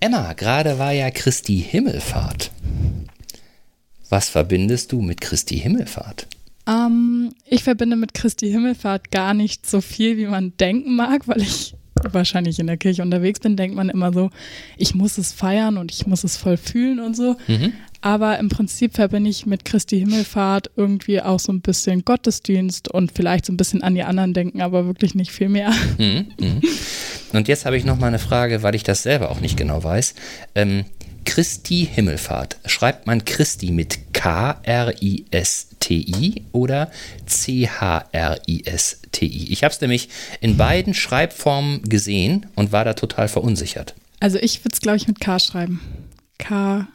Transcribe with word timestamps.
Emma, 0.00 0.34
gerade 0.34 0.78
war 0.78 0.92
ja 0.92 1.10
Christi 1.10 1.58
Himmelfahrt. 1.58 2.50
Was 4.08 4.28
verbindest 4.28 4.92
du 4.92 5.00
mit 5.00 5.20
Christi 5.20 5.58
Himmelfahrt? 5.58 6.28
Ähm, 6.68 7.32
ich 7.46 7.62
verbinde 7.64 7.96
mit 7.96 8.14
Christi 8.14 8.50
Himmelfahrt 8.50 9.10
gar 9.10 9.34
nicht 9.34 9.68
so 9.68 9.80
viel, 9.80 10.16
wie 10.16 10.26
man 10.26 10.52
denken 10.58 10.96
mag, 10.96 11.26
weil 11.28 11.42
ich 11.42 11.74
wahrscheinlich 12.12 12.58
in 12.58 12.66
der 12.66 12.76
Kirche 12.76 13.02
unterwegs 13.02 13.40
bin, 13.40 13.56
denkt 13.56 13.76
man 13.76 13.88
immer 13.88 14.12
so, 14.12 14.30
ich 14.76 14.94
muss 14.94 15.18
es 15.18 15.32
feiern 15.32 15.76
und 15.76 15.92
ich 15.92 16.06
muss 16.06 16.24
es 16.24 16.36
voll 16.36 16.56
fühlen 16.56 17.00
und 17.00 17.16
so. 17.16 17.36
Mhm. 17.48 17.72
Aber 18.00 18.38
im 18.38 18.48
Prinzip 18.48 18.94
verbinde 18.94 19.30
ich 19.30 19.46
mit 19.46 19.64
Christi 19.64 19.98
Himmelfahrt 19.98 20.70
irgendwie 20.76 21.20
auch 21.20 21.40
so 21.40 21.52
ein 21.52 21.60
bisschen 21.60 22.04
Gottesdienst 22.04 22.88
und 22.88 23.10
vielleicht 23.12 23.46
so 23.46 23.52
ein 23.52 23.56
bisschen 23.56 23.82
an 23.82 23.94
die 23.94 24.04
anderen 24.04 24.34
denken, 24.34 24.60
aber 24.60 24.86
wirklich 24.86 25.14
nicht 25.14 25.32
viel 25.32 25.48
mehr. 25.48 25.72
Mhm. 25.98 26.26
Mhm. 26.38 26.60
Und 27.32 27.48
jetzt 27.48 27.66
habe 27.66 27.76
ich 27.76 27.84
noch 27.84 27.98
mal 27.98 28.06
eine 28.06 28.18
Frage, 28.18 28.62
weil 28.62 28.74
ich 28.74 28.82
das 28.82 29.02
selber 29.02 29.30
auch 29.30 29.40
nicht 29.40 29.56
genau 29.56 29.82
weiß. 29.82 30.14
Ähm, 30.54 30.84
Christi 31.26 31.86
Himmelfahrt. 31.92 32.56
Schreibt 32.64 33.06
man 33.06 33.26
Christi 33.26 33.70
mit 33.70 34.14
K-R-I-S-T-I 34.14 35.22
oder 36.52 36.90
C-H-R-I-S-T-I? 37.26 37.92
Ich 39.52 39.62
habe 39.62 39.74
es 39.74 39.80
nämlich 39.82 40.08
in 40.40 40.56
beiden 40.56 40.94
Schreibformen 40.94 41.82
gesehen 41.82 42.46
und 42.54 42.72
war 42.72 42.86
da 42.86 42.94
total 42.94 43.28
verunsichert. 43.28 43.94
Also 44.20 44.38
ich 44.38 44.64
würde 44.64 44.72
es, 44.72 44.80
glaube 44.80 44.96
ich, 44.96 45.06
mit 45.06 45.20
K 45.20 45.38
schreiben. 45.38 45.82
K-R-I-S-T-I. 46.38 46.86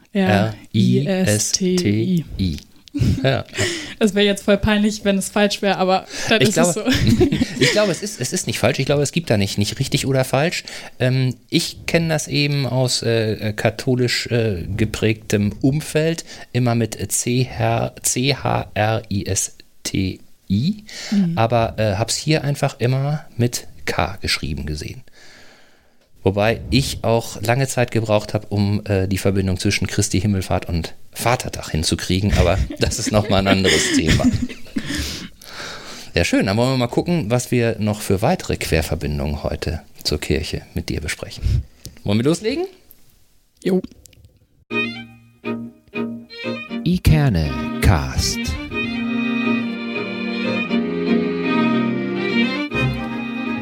Ja. 3.22 3.44
Das 3.98 4.14
wäre 4.14 4.26
jetzt 4.26 4.44
voll 4.44 4.58
peinlich, 4.58 5.04
wenn 5.04 5.16
es 5.16 5.30
falsch 5.30 5.62
wäre, 5.62 5.78
aber 5.78 6.06
dann 6.28 6.42
ich 6.42 6.48
ist 6.48 6.54
glaube, 6.54 6.68
es 6.68 6.74
so. 6.74 6.84
ich 7.60 7.70
glaube, 7.72 7.92
es 7.92 8.02
ist, 8.02 8.20
es 8.20 8.32
ist 8.32 8.46
nicht 8.46 8.58
falsch. 8.58 8.78
Ich 8.78 8.86
glaube, 8.86 9.02
es 9.02 9.12
gibt 9.12 9.30
da 9.30 9.36
nicht, 9.36 9.58
nicht 9.58 9.78
richtig 9.78 10.06
oder 10.06 10.24
falsch. 10.24 10.64
Ähm, 10.98 11.34
ich 11.48 11.86
kenne 11.86 12.08
das 12.08 12.28
eben 12.28 12.66
aus 12.66 13.02
äh, 13.02 13.54
katholisch 13.54 14.26
äh, 14.26 14.66
geprägtem 14.76 15.52
Umfeld, 15.60 16.24
immer 16.52 16.74
mit 16.74 16.98
C-H-R-I-S-T-I, 17.10 17.94
mhm. 21.10 21.38
aber 21.38 21.74
äh, 21.78 21.94
habe 21.94 22.10
es 22.10 22.16
hier 22.16 22.44
einfach 22.44 22.78
immer 22.78 23.24
mit 23.36 23.66
K 23.86 24.18
geschrieben 24.20 24.66
gesehen. 24.66 25.02
Wobei 26.22 26.60
ich 26.70 27.02
auch 27.02 27.40
lange 27.42 27.66
Zeit 27.66 27.90
gebraucht 27.90 28.32
habe, 28.32 28.46
um 28.48 28.84
äh, 28.86 29.08
die 29.08 29.18
Verbindung 29.18 29.58
zwischen 29.58 29.86
Christi 29.86 30.20
Himmelfahrt 30.20 30.68
und 30.68 30.94
Vatertag 31.12 31.70
hinzukriegen, 31.70 32.32
aber 32.34 32.58
das 32.78 32.98
ist 32.98 33.10
nochmal 33.10 33.40
ein 33.40 33.48
anderes 33.48 33.94
Thema. 33.96 34.24
Ja, 36.14 36.24
schön. 36.24 36.46
Dann 36.46 36.56
wollen 36.56 36.72
wir 36.72 36.76
mal 36.76 36.88
gucken, 36.88 37.30
was 37.30 37.50
wir 37.50 37.76
noch 37.78 38.02
für 38.02 38.20
weitere 38.20 38.56
Querverbindungen 38.56 39.42
heute 39.42 39.80
zur 40.02 40.20
Kirche 40.20 40.62
mit 40.74 40.90
dir 40.90 41.00
besprechen. 41.00 41.64
Wollen 42.04 42.18
wir 42.18 42.24
loslegen? 42.24 42.66
Jo. 43.64 43.80
Ikerne 46.84 47.80
Cast. 47.80 48.38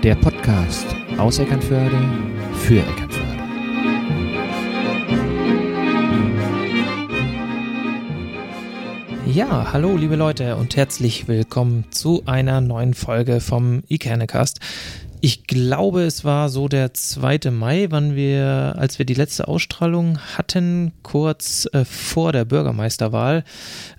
Der 0.03 0.15
Podcast 0.15 0.87
aus 1.19 1.39
Eckernförde 1.39 2.40
für 2.71 2.79
Eckernförde. 2.79 3.43
Ja, 9.27 9.73
hallo 9.73 9.97
liebe 9.97 10.15
Leute 10.15 10.55
und 10.55 10.77
herzlich 10.77 11.27
willkommen 11.27 11.87
zu 11.91 12.23
einer 12.27 12.61
neuen 12.61 12.95
Folge 12.95 13.41
vom 13.41 13.83
Ikernecast. 13.89 14.61
Ich 15.23 15.47
glaube, 15.47 16.05
es 16.05 16.25
war 16.25 16.49
so 16.49 16.67
der 16.67 16.95
2. 16.95 17.51
Mai, 17.51 17.89
wann 17.91 18.17
wir, 18.17 18.75
als 18.79 18.99
wir 18.99 19.05
die 19.05 19.13
letzte 19.13 19.49
Ausstrahlung 19.49 20.19
hatten, 20.19 20.93
kurz 21.03 21.69
äh, 21.75 21.85
vor 21.85 22.33
der 22.33 22.47
Bürgermeisterwahl 22.47 23.45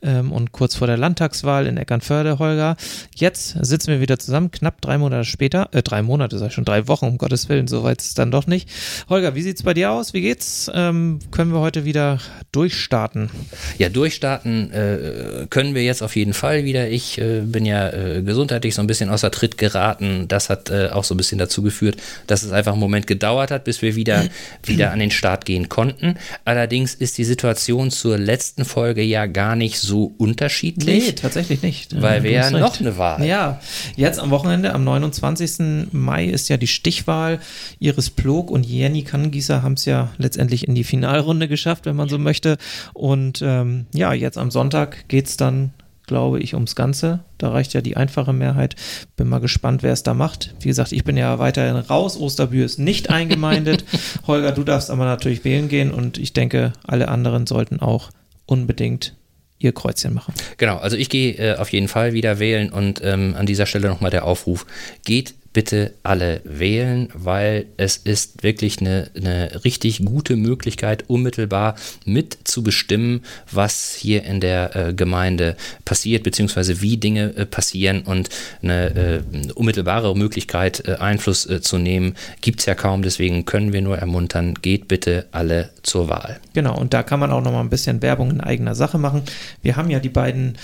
ähm, 0.01 0.31
und 0.31 0.51
kurz 0.51 0.73
vor 0.73 0.87
der 0.87 0.97
Landtagswahl 0.97 1.67
in 1.67 1.77
Eckernförde, 1.77 2.39
Holger. 2.39 2.75
Jetzt 3.13 3.55
sitzen 3.63 3.91
wir 3.91 4.01
wieder 4.01 4.17
zusammen, 4.17 4.49
knapp 4.49 4.81
drei 4.81 4.97
Monate 4.97 5.25
später, 5.25 5.69
äh, 5.73 5.83
drei 5.83 6.01
Monate, 6.01 6.39
sag 6.39 6.47
ich 6.47 6.53
schon, 6.53 6.65
drei 6.65 6.87
Wochen, 6.87 7.05
um 7.05 7.17
Gottes 7.19 7.49
Willen, 7.49 7.67
so 7.67 7.83
weit 7.83 8.01
ist 8.01 8.07
es 8.07 8.13
dann 8.15 8.31
doch 8.31 8.47
nicht. 8.47 8.67
Holger, 9.07 9.35
wie 9.35 9.43
sieht's 9.43 9.61
bei 9.61 9.75
dir 9.75 9.91
aus? 9.91 10.15
Wie 10.15 10.21
geht's? 10.21 10.71
Ähm, 10.73 11.19
können 11.29 11.53
wir 11.53 11.59
heute 11.59 11.85
wieder 11.85 12.17
durchstarten? 12.51 13.29
Ja, 13.77 13.89
durchstarten 13.89 14.71
äh, 14.71 15.45
können 15.51 15.75
wir 15.75 15.83
jetzt 15.83 16.01
auf 16.01 16.15
jeden 16.15 16.33
Fall 16.33 16.65
wieder. 16.65 16.89
Ich 16.89 17.19
äh, 17.19 17.41
bin 17.41 17.65
ja 17.65 17.89
äh, 17.89 18.23
gesundheitlich 18.23 18.73
so 18.73 18.81
ein 18.81 18.87
bisschen 18.87 19.11
außer 19.11 19.29
Tritt 19.29 19.59
geraten. 19.59 20.27
Das 20.27 20.49
hat 20.49 20.71
äh, 20.71 20.89
auch 20.89 21.03
so 21.03 21.10
ein 21.13 21.17
bisschen 21.17 21.37
dazu 21.37 21.61
geführt, 21.61 21.97
dass 22.27 22.43
es 22.43 22.51
einfach 22.51 22.73
einen 22.73 22.81
Moment 22.81 23.07
gedauert 23.07 23.51
hat, 23.51 23.63
bis 23.63 23.81
wir 23.81 23.95
wieder, 23.95 24.25
wieder 24.63 24.91
an 24.91 24.99
den 24.99 25.11
Start 25.11 25.45
gehen 25.45 25.69
konnten. 25.69 26.15
Allerdings 26.45 26.93
ist 26.93 27.17
die 27.17 27.23
Situation 27.23 27.91
zur 27.91 28.17
letzten 28.17 28.65
Folge 28.65 29.01
ja 29.01 29.25
gar 29.25 29.55
nicht 29.55 29.79
so 29.79 30.13
unterschiedlich. 30.17 31.05
Nee, 31.05 31.11
tatsächlich 31.13 31.61
nicht. 31.61 32.01
Weil 32.01 32.23
wir 32.23 32.31
ja 32.31 32.51
noch 32.51 32.79
eine 32.79 32.97
Wahl. 32.97 33.25
Ja, 33.25 33.59
jetzt 33.95 34.19
am 34.19 34.29
Wochenende, 34.29 34.73
am 34.73 34.83
29. 34.83 35.91
Mai 35.91 36.25
ist 36.25 36.49
ja 36.49 36.57
die 36.57 36.67
Stichwahl. 36.67 37.39
Iris 37.79 38.09
Plog 38.09 38.51
und 38.51 38.65
Jenny 38.65 39.03
Kangieser 39.03 39.63
haben 39.63 39.73
es 39.73 39.85
ja 39.85 40.11
letztendlich 40.17 40.67
in 40.67 40.75
die 40.75 40.83
Finalrunde 40.83 41.47
geschafft, 41.47 41.85
wenn 41.85 41.95
man 41.95 42.09
so 42.09 42.17
möchte. 42.17 42.57
Und 42.93 43.41
ähm, 43.43 43.85
ja, 43.93 44.13
jetzt 44.13 44.37
am 44.37 44.51
Sonntag 44.51 45.07
geht 45.07 45.27
es 45.27 45.37
dann 45.37 45.71
glaube 46.11 46.41
ich, 46.41 46.55
ums 46.55 46.75
Ganze. 46.75 47.21
Da 47.37 47.51
reicht 47.51 47.73
ja 47.73 47.79
die 47.79 47.95
einfache 47.95 48.33
Mehrheit. 48.33 48.75
Bin 49.15 49.29
mal 49.29 49.39
gespannt, 49.39 49.81
wer 49.81 49.93
es 49.93 50.03
da 50.03 50.13
macht. 50.13 50.53
Wie 50.59 50.67
gesagt, 50.67 50.91
ich 50.91 51.05
bin 51.05 51.15
ja 51.15 51.39
weiterhin 51.39 51.77
raus. 51.77 52.17
Osterbühr 52.19 52.65
ist 52.65 52.79
nicht 52.79 53.09
eingemeindet. 53.09 53.85
Holger, 54.27 54.51
du 54.51 54.65
darfst 54.65 54.91
aber 54.91 55.05
natürlich 55.05 55.45
wählen 55.45 55.69
gehen 55.69 55.89
und 55.89 56.17
ich 56.17 56.33
denke, 56.33 56.73
alle 56.85 57.07
anderen 57.07 57.47
sollten 57.47 57.79
auch 57.79 58.09
unbedingt 58.45 59.15
ihr 59.57 59.71
Kreuzchen 59.71 60.13
machen. 60.13 60.33
Genau, 60.57 60.79
also 60.79 60.97
ich 60.97 61.07
gehe 61.07 61.35
äh, 61.35 61.55
auf 61.55 61.71
jeden 61.71 61.87
Fall 61.87 62.11
wieder 62.11 62.39
wählen 62.39 62.73
und 62.73 62.99
ähm, 63.01 63.33
an 63.37 63.45
dieser 63.45 63.65
Stelle 63.65 63.87
nochmal 63.87 64.11
der 64.11 64.25
Aufruf, 64.25 64.65
geht 65.05 65.35
bitte 65.53 65.93
alle 66.03 66.41
wählen, 66.43 67.09
weil 67.13 67.65
es 67.77 67.97
ist 67.97 68.43
wirklich 68.43 68.79
eine, 68.79 69.09
eine 69.15 69.63
richtig 69.65 70.05
gute 70.05 70.35
Möglichkeit, 70.35 71.09
unmittelbar 71.09 71.75
mitzubestimmen, 72.05 73.21
was 73.51 73.93
hier 73.93 74.23
in 74.23 74.39
der 74.39 74.75
äh, 74.75 74.93
Gemeinde 74.93 75.57
passiert, 75.83 76.23
beziehungsweise 76.23 76.81
wie 76.81 76.97
Dinge 76.97 77.35
äh, 77.35 77.45
passieren 77.45 78.03
und 78.03 78.29
eine 78.61 78.95
äh, 78.95 79.21
unmittelbare 79.53 80.15
Möglichkeit, 80.15 80.87
äh, 80.87 80.95
Einfluss 80.95 81.45
äh, 81.45 81.61
zu 81.61 81.77
nehmen, 81.77 82.15
gibt 82.41 82.61
es 82.61 82.65
ja 82.65 82.75
kaum. 82.75 83.01
Deswegen 83.01 83.45
können 83.45 83.73
wir 83.73 83.81
nur 83.81 83.97
ermuntern, 83.97 84.53
geht 84.61 84.87
bitte 84.87 85.27
alle 85.31 85.69
zur 85.83 86.07
Wahl. 86.09 86.39
Genau, 86.53 86.77
und 86.77 86.93
da 86.93 87.03
kann 87.03 87.19
man 87.19 87.31
auch 87.31 87.41
noch 87.41 87.51
mal 87.51 87.61
ein 87.61 87.69
bisschen 87.69 88.01
Werbung 88.01 88.31
in 88.31 88.41
eigener 88.41 88.75
Sache 88.75 88.97
machen. 88.97 89.23
Wir 89.61 89.75
haben 89.75 89.89
ja 89.89 89.99
die 89.99 90.09
beiden 90.09 90.57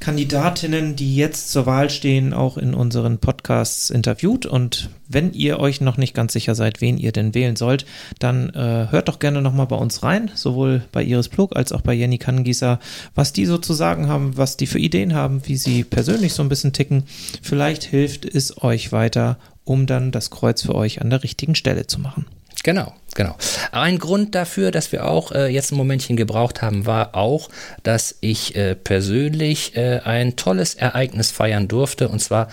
Kandidatinnen, 0.00 0.96
die 0.96 1.14
jetzt 1.14 1.52
zur 1.52 1.66
Wahl 1.66 1.90
stehen, 1.90 2.32
auch 2.32 2.56
in 2.56 2.72
unseren 2.72 3.18
Podcasts 3.18 3.90
interviewt. 3.90 4.46
Und 4.46 4.88
wenn 5.08 5.34
ihr 5.34 5.60
euch 5.60 5.82
noch 5.82 5.98
nicht 5.98 6.14
ganz 6.14 6.32
sicher 6.32 6.54
seid, 6.54 6.80
wen 6.80 6.96
ihr 6.96 7.12
denn 7.12 7.34
wählen 7.34 7.54
sollt, 7.54 7.84
dann 8.18 8.48
äh, 8.50 8.86
hört 8.90 9.08
doch 9.08 9.18
gerne 9.18 9.42
nochmal 9.42 9.66
bei 9.66 9.76
uns 9.76 10.02
rein, 10.02 10.30
sowohl 10.34 10.82
bei 10.90 11.04
Iris 11.04 11.28
Plug 11.28 11.50
als 11.54 11.72
auch 11.72 11.82
bei 11.82 11.92
Jenny 11.92 12.16
Kannengießer, 12.16 12.80
was 13.14 13.34
die 13.34 13.44
so 13.44 13.58
zu 13.58 13.74
sagen 13.74 14.08
haben, 14.08 14.38
was 14.38 14.56
die 14.56 14.66
für 14.66 14.78
Ideen 14.78 15.14
haben, 15.14 15.42
wie 15.44 15.56
sie 15.56 15.84
persönlich 15.84 16.32
so 16.32 16.42
ein 16.42 16.48
bisschen 16.48 16.72
ticken. 16.72 17.04
Vielleicht 17.42 17.84
hilft 17.84 18.24
es 18.24 18.62
euch 18.62 18.92
weiter, 18.92 19.36
um 19.64 19.84
dann 19.84 20.12
das 20.12 20.30
Kreuz 20.30 20.62
für 20.62 20.74
euch 20.74 21.02
an 21.02 21.10
der 21.10 21.22
richtigen 21.22 21.54
Stelle 21.54 21.86
zu 21.86 22.00
machen. 22.00 22.24
Genau, 22.62 22.92
genau. 23.14 23.36
Ein 23.72 23.98
Grund 23.98 24.34
dafür, 24.34 24.70
dass 24.70 24.92
wir 24.92 25.06
auch 25.06 25.32
äh, 25.32 25.46
jetzt 25.46 25.72
ein 25.72 25.76
Momentchen 25.76 26.16
gebraucht 26.16 26.60
haben, 26.60 26.84
war 26.84 27.14
auch, 27.14 27.48
dass 27.82 28.16
ich 28.20 28.54
äh, 28.54 28.74
persönlich 28.74 29.76
äh, 29.76 30.00
ein 30.04 30.36
tolles 30.36 30.74
Ereignis 30.74 31.30
feiern 31.30 31.68
durfte. 31.68 32.08
Und 32.08 32.20
zwar 32.20 32.48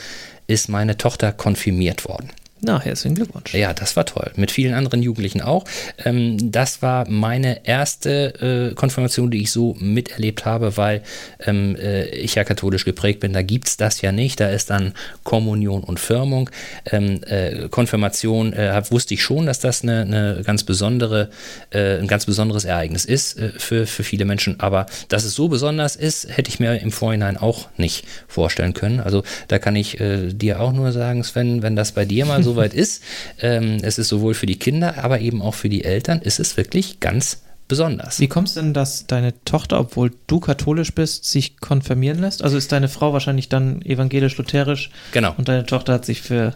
ist 0.47 0.69
meine 0.69 0.97
Tochter 0.97 1.34
konfirmiert 1.34 2.07
worden. 2.07 2.29
Na, 2.59 2.81
herzlichen 2.81 3.16
Glückwunsch. 3.16 3.53
Ja, 3.53 3.73
das 3.73 3.95
war 3.95 4.06
toll. 4.06 4.31
Mit 4.35 4.50
vielen 4.50 4.73
anderen 4.73 5.03
Jugendlichen 5.03 5.41
auch. 5.41 5.66
Ähm, 6.03 6.51
das 6.51 6.81
war 6.81 7.07
meine 7.07 7.68
erste 7.68 8.71
äh, 8.71 8.74
Konfirmation, 8.74 9.30
die 9.30 9.44
ich 9.44 9.51
so 9.51 9.75
miterlebt 9.80 10.45
habe, 10.45 10.75
weil 10.75 11.04
ähm, 11.45 11.75
äh, 11.75 12.06
ich 12.07 12.33
ja 12.33 12.44
katholisch 12.44 12.83
geprägt 12.83 13.19
bin. 13.19 13.31
Da 13.33 13.44
gibt 13.44 13.68
es 13.68 13.77
das 13.77 14.01
ja 14.01 14.12
nicht. 14.12 14.39
Da 14.39 14.50
ist 14.50 14.71
dann 14.71 14.94
Kommunion 15.24 15.83
und 15.83 16.00
Firmung. 16.00 16.50
Ähm, 16.89 17.21
äh, 17.27 17.69
Konfirmation 17.69 18.54
äh, 18.54 18.81
wusste 18.89 19.13
ich 19.13 19.21
schon, 19.21 19.45
dass 19.45 19.60
das 19.60 19.83
eine, 19.83 20.01
eine 20.01 20.42
ganz 20.44 20.63
besondere, 20.63 21.30
äh, 21.69 22.00
ein 22.00 22.07
ganz 22.07 22.25
besonderes 22.25 22.65
Ereignis 22.65 23.06
ist 23.06 23.38
äh, 23.38 23.51
für, 23.57 23.86
für 23.86 24.03
viele 24.03 24.25
Menschen. 24.25 24.60
Aber 24.60 24.88
dass 25.10 25.25
es 25.25 25.36
so 25.36 25.48
besonders 25.48 25.95
ist, 25.95 26.36
hätte 26.36 26.50
ich 26.50 26.60
mir 26.60 26.81
im 26.81 26.92
Vorhinein 26.92 27.38
auch 27.38 27.68
nicht 27.77 28.06
vorstellen 28.27 28.74
können. 28.74 29.00
Also 29.00 29.21
da 29.48 29.60
kann 29.60 29.75
ich 29.75 29.98
dir 30.00 30.60
auch 30.60 30.74
nur 30.74 30.92
sagen, 30.92 31.24
Sven, 31.24 31.62
wenn 31.62 31.75
das 31.75 31.92
bei 31.92 32.06
dir 32.06 32.25
mal 32.25 32.44
so 32.44 32.47
soweit 32.48 32.74
ist. 32.74 33.04
Ähm, 33.42 33.78
es 33.82 33.98
ist 33.98 34.08
sowohl 34.08 34.34
für 34.34 34.46
die 34.46 34.58
Kinder, 34.58 35.04
aber 35.04 35.20
eben 35.20 35.42
auch 35.42 35.54
für 35.54 35.70
die 35.70 35.84
Eltern, 35.84 36.22
ist 36.22 36.40
es 36.40 36.58
wirklich 36.58 37.00
ganz 37.00 37.42
besonders. 37.68 38.20
Wie 38.20 38.28
kommst 38.28 38.56
du 38.56 38.62
denn, 38.62 38.74
dass 38.74 39.08
deine 39.08 39.34
Tochter, 39.44 39.80
obwohl 39.80 40.12
du 40.28 40.40
katholisch 40.40 40.94
bist, 40.94 41.26
sich 41.26 41.60
konfirmieren 41.60 42.20
lässt? 42.20 42.44
Also 42.44 42.58
ist 42.58 42.72
deine 42.72 42.88
Frau 42.88 43.14
wahrscheinlich 43.14 43.50
dann 43.50 43.82
evangelisch-lutherisch? 43.82 44.90
Genau. 45.12 45.34
Und 45.38 45.48
deine 45.50 45.66
Tochter 45.66 45.94
hat 45.94 46.06
sich 46.06 46.22
für 46.22 46.56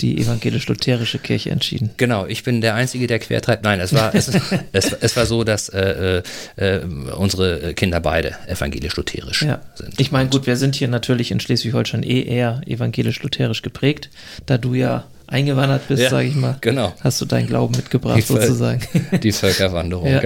die 0.00 0.18
evangelisch-lutherische 0.20 1.18
Kirche 1.18 1.50
entschieden. 1.50 1.90
Genau, 1.96 2.26
ich 2.26 2.42
bin 2.42 2.60
der 2.60 2.74
Einzige, 2.74 3.06
der 3.06 3.20
quertreibt. 3.20 3.62
Nein, 3.62 3.80
es 3.80 3.94
war, 3.94 4.14
es, 4.14 4.28
es, 4.72 4.92
es 4.92 5.16
war 5.16 5.26
so, 5.26 5.44
dass 5.44 5.68
äh, 5.68 6.22
äh, 6.56 6.80
unsere 7.16 7.74
Kinder 7.74 8.00
beide 8.00 8.34
evangelisch-lutherisch 8.48 9.42
ja. 9.42 9.60
sind. 9.74 10.00
Ich 10.00 10.10
meine, 10.10 10.28
gut, 10.30 10.46
wir 10.46 10.56
sind 10.56 10.74
hier 10.74 10.88
natürlich 10.88 11.30
in 11.30 11.38
Schleswig-Holstein 11.38 12.02
eh 12.02 12.22
eher 12.22 12.60
evangelisch-lutherisch 12.66 13.62
geprägt, 13.62 14.10
da 14.46 14.58
du 14.58 14.74
ja 14.74 15.04
eingewandert 15.26 15.88
bist, 15.88 16.02
ja, 16.02 16.10
sage 16.10 16.28
ich 16.28 16.34
mal. 16.34 16.56
Genau. 16.60 16.92
Hast 17.00 17.20
du 17.20 17.24
deinen 17.24 17.46
Glauben 17.46 17.74
mitgebracht, 17.76 18.18
die 18.18 18.22
sozusagen. 18.22 18.80
Die 19.22 19.32
Völkerwanderung, 19.32 20.06
ja. 20.08 20.22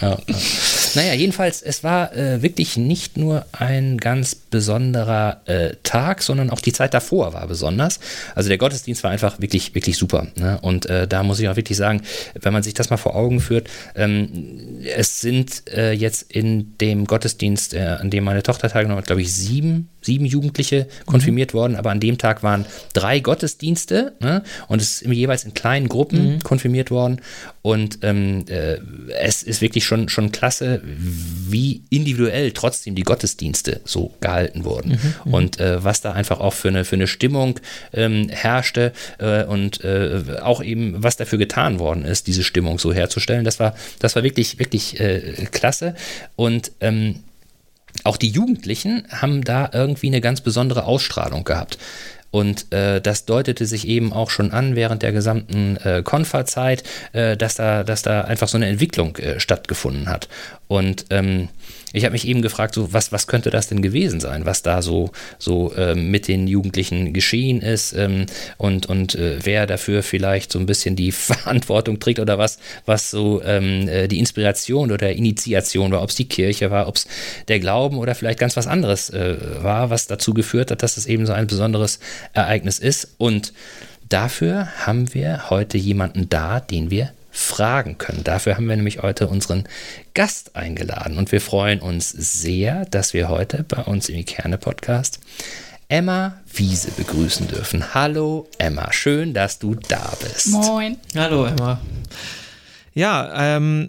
ja. 0.00 0.18
ja. 0.94 1.02
Naja, 1.02 1.14
jedenfalls, 1.14 1.62
es 1.62 1.84
war 1.84 2.14
äh, 2.16 2.42
wirklich 2.42 2.76
nicht 2.76 3.16
nur 3.16 3.46
ein 3.52 3.98
ganz 3.98 4.34
besonderer 4.34 5.40
äh, 5.46 5.76
Tag, 5.82 6.22
sondern 6.22 6.50
auch 6.50 6.60
die 6.60 6.72
Zeit 6.72 6.94
davor 6.94 7.32
war 7.32 7.46
besonders. 7.46 8.00
Also 8.34 8.48
der 8.48 8.58
Gottesdienst 8.58 9.02
war 9.04 9.10
einfach 9.10 9.40
wirklich, 9.40 9.74
wirklich 9.74 9.96
super. 9.96 10.26
Ne? 10.36 10.58
Und 10.62 10.86
äh, 10.86 11.06
da 11.06 11.22
muss 11.22 11.40
ich 11.40 11.48
auch 11.48 11.56
wirklich 11.56 11.78
sagen, 11.78 12.02
wenn 12.40 12.52
man 12.52 12.62
sich 12.62 12.74
das 12.74 12.90
mal 12.90 12.96
vor 12.96 13.14
Augen 13.14 13.40
führt, 13.40 13.68
ähm, 13.94 14.80
es 14.96 15.20
sind 15.20 15.68
äh, 15.68 15.92
jetzt 15.92 16.30
in 16.30 16.76
dem 16.78 17.06
Gottesdienst, 17.06 17.74
äh, 17.74 17.96
an 18.00 18.10
dem 18.10 18.24
meine 18.24 18.42
Tochter 18.42 18.68
teilgenommen 18.68 18.98
hat, 18.98 19.06
glaube 19.06 19.22
ich, 19.22 19.32
sieben 19.32 19.88
sieben 20.02 20.24
Jugendliche 20.24 20.86
konfirmiert 21.06 21.52
mhm. 21.52 21.58
worden, 21.58 21.76
aber 21.76 21.90
an 21.90 22.00
dem 22.00 22.18
Tag 22.18 22.42
waren 22.42 22.64
drei 22.92 23.20
Gottesdienste 23.20 24.14
ne? 24.20 24.42
und 24.68 24.80
es 24.80 25.02
ist 25.02 25.12
jeweils 25.12 25.44
in 25.44 25.54
kleinen 25.54 25.88
Gruppen 25.88 26.34
mhm. 26.34 26.38
konfirmiert 26.40 26.90
worden. 26.90 27.20
Und 27.62 27.98
ähm, 28.02 28.46
äh, 28.48 28.78
es 29.20 29.42
ist 29.42 29.60
wirklich 29.60 29.84
schon, 29.84 30.08
schon 30.08 30.32
klasse, 30.32 30.80
wie 30.84 31.82
individuell 31.90 32.52
trotzdem 32.52 32.94
die 32.94 33.02
Gottesdienste 33.02 33.80
so 33.84 34.14
gehalten 34.20 34.64
wurden. 34.64 34.92
Mhm. 34.92 35.14
mhm. 35.24 35.34
Und 35.34 35.60
äh, 35.60 35.84
was 35.84 36.00
da 36.00 36.12
einfach 36.12 36.40
auch 36.40 36.54
für 36.54 36.68
eine, 36.68 36.84
für 36.84 36.96
eine 36.96 37.06
Stimmung 37.06 37.60
ähm, 37.92 38.28
herrschte 38.30 38.92
äh, 39.18 39.44
und 39.44 39.84
äh, 39.84 40.22
auch 40.40 40.62
eben, 40.62 41.02
was 41.02 41.16
dafür 41.16 41.38
getan 41.38 41.78
worden 41.78 42.04
ist, 42.04 42.26
diese 42.28 42.44
Stimmung 42.44 42.78
so 42.78 42.94
herzustellen. 42.94 43.44
Das 43.44 43.60
war, 43.60 43.74
das 43.98 44.16
war 44.16 44.22
wirklich, 44.22 44.58
wirklich 44.58 44.98
äh, 44.98 45.46
klasse. 45.50 45.94
Und 46.36 46.72
ähm, 46.80 47.16
auch 48.04 48.16
die 48.16 48.28
Jugendlichen 48.28 49.04
haben 49.10 49.44
da 49.44 49.68
irgendwie 49.72 50.06
eine 50.06 50.20
ganz 50.20 50.40
besondere 50.40 50.84
Ausstrahlung 50.84 51.44
gehabt. 51.44 51.78
Und 52.30 52.72
äh, 52.72 53.00
das 53.00 53.24
deutete 53.24 53.66
sich 53.66 53.88
eben 53.88 54.12
auch 54.12 54.30
schon 54.30 54.52
an 54.52 54.76
während 54.76 55.02
der 55.02 55.12
gesamten 55.12 55.76
äh, 55.78 56.02
Konferzeit, 56.04 56.84
äh, 57.12 57.36
dass, 57.36 57.56
da, 57.56 57.82
dass 57.82 58.02
da 58.02 58.22
einfach 58.22 58.48
so 58.48 58.56
eine 58.56 58.66
Entwicklung 58.66 59.16
äh, 59.16 59.40
stattgefunden 59.40 60.08
hat. 60.08 60.28
Und 60.68 61.06
ähm, 61.10 61.48
ich 61.92 62.04
habe 62.04 62.12
mich 62.12 62.28
eben 62.28 62.42
gefragt, 62.42 62.74
so 62.74 62.92
was, 62.92 63.10
was 63.10 63.26
könnte 63.26 63.50
das 63.50 63.68
denn 63.68 63.82
gewesen 63.82 64.20
sein, 64.20 64.46
was 64.46 64.62
da 64.62 64.82
so, 64.82 65.10
so 65.38 65.72
ähm, 65.76 66.10
mit 66.10 66.28
den 66.28 66.46
Jugendlichen 66.46 67.12
geschehen 67.12 67.60
ist 67.60 67.92
ähm, 67.94 68.26
und, 68.58 68.86
und 68.86 69.16
äh, 69.16 69.38
wer 69.42 69.66
dafür 69.66 70.04
vielleicht 70.04 70.52
so 70.52 70.60
ein 70.60 70.66
bisschen 70.66 70.94
die 70.94 71.10
Verantwortung 71.12 71.98
trägt 71.98 72.20
oder 72.20 72.38
was, 72.38 72.58
was 72.86 73.10
so 73.10 73.42
ähm, 73.42 73.88
äh, 73.88 74.06
die 74.06 74.20
Inspiration 74.20 74.92
oder 74.92 75.10
Initiation 75.10 75.90
war, 75.90 76.02
ob 76.02 76.10
es 76.10 76.16
die 76.16 76.28
Kirche 76.28 76.70
war, 76.70 76.86
ob 76.86 76.96
es 76.96 77.08
der 77.48 77.58
Glauben 77.58 77.98
oder 77.98 78.14
vielleicht 78.14 78.38
ganz 78.38 78.56
was 78.56 78.68
anderes 78.68 79.10
äh, 79.10 79.36
war, 79.62 79.90
was 79.90 80.06
dazu 80.06 80.34
geführt 80.34 80.70
hat, 80.70 80.84
dass 80.84 80.96
es 80.96 81.06
eben 81.06 81.26
so 81.26 81.32
ein 81.32 81.48
besonderes 81.48 81.98
Ereignis 82.32 82.78
ist. 82.78 83.14
Und 83.18 83.52
dafür 84.08 84.68
haben 84.86 85.14
wir 85.14 85.50
heute 85.50 85.78
jemanden 85.78 86.28
da, 86.28 86.60
den 86.60 86.90
wir 86.90 87.12
fragen 87.30 87.98
können. 87.98 88.24
Dafür 88.24 88.56
haben 88.56 88.68
wir 88.68 88.76
nämlich 88.76 89.02
heute 89.02 89.28
unseren 89.28 89.64
Gast 90.14 90.56
eingeladen 90.56 91.16
und 91.16 91.30
wir 91.32 91.40
freuen 91.40 91.80
uns 91.80 92.10
sehr, 92.10 92.84
dass 92.86 93.14
wir 93.14 93.28
heute 93.28 93.62
bei 93.62 93.82
uns 93.82 94.08
im 94.08 94.16
Ikerne-Podcast 94.16 95.20
Emma 95.88 96.40
Wiese 96.52 96.90
begrüßen 96.90 97.48
dürfen. 97.48 97.94
Hallo 97.94 98.48
Emma, 98.58 98.92
schön, 98.92 99.32
dass 99.32 99.58
du 99.58 99.74
da 99.74 100.12
bist. 100.20 100.48
Moin. 100.48 100.96
Hallo 101.16 101.46
Emma. 101.46 101.80
Ja, 102.94 103.56
ähm, 103.56 103.86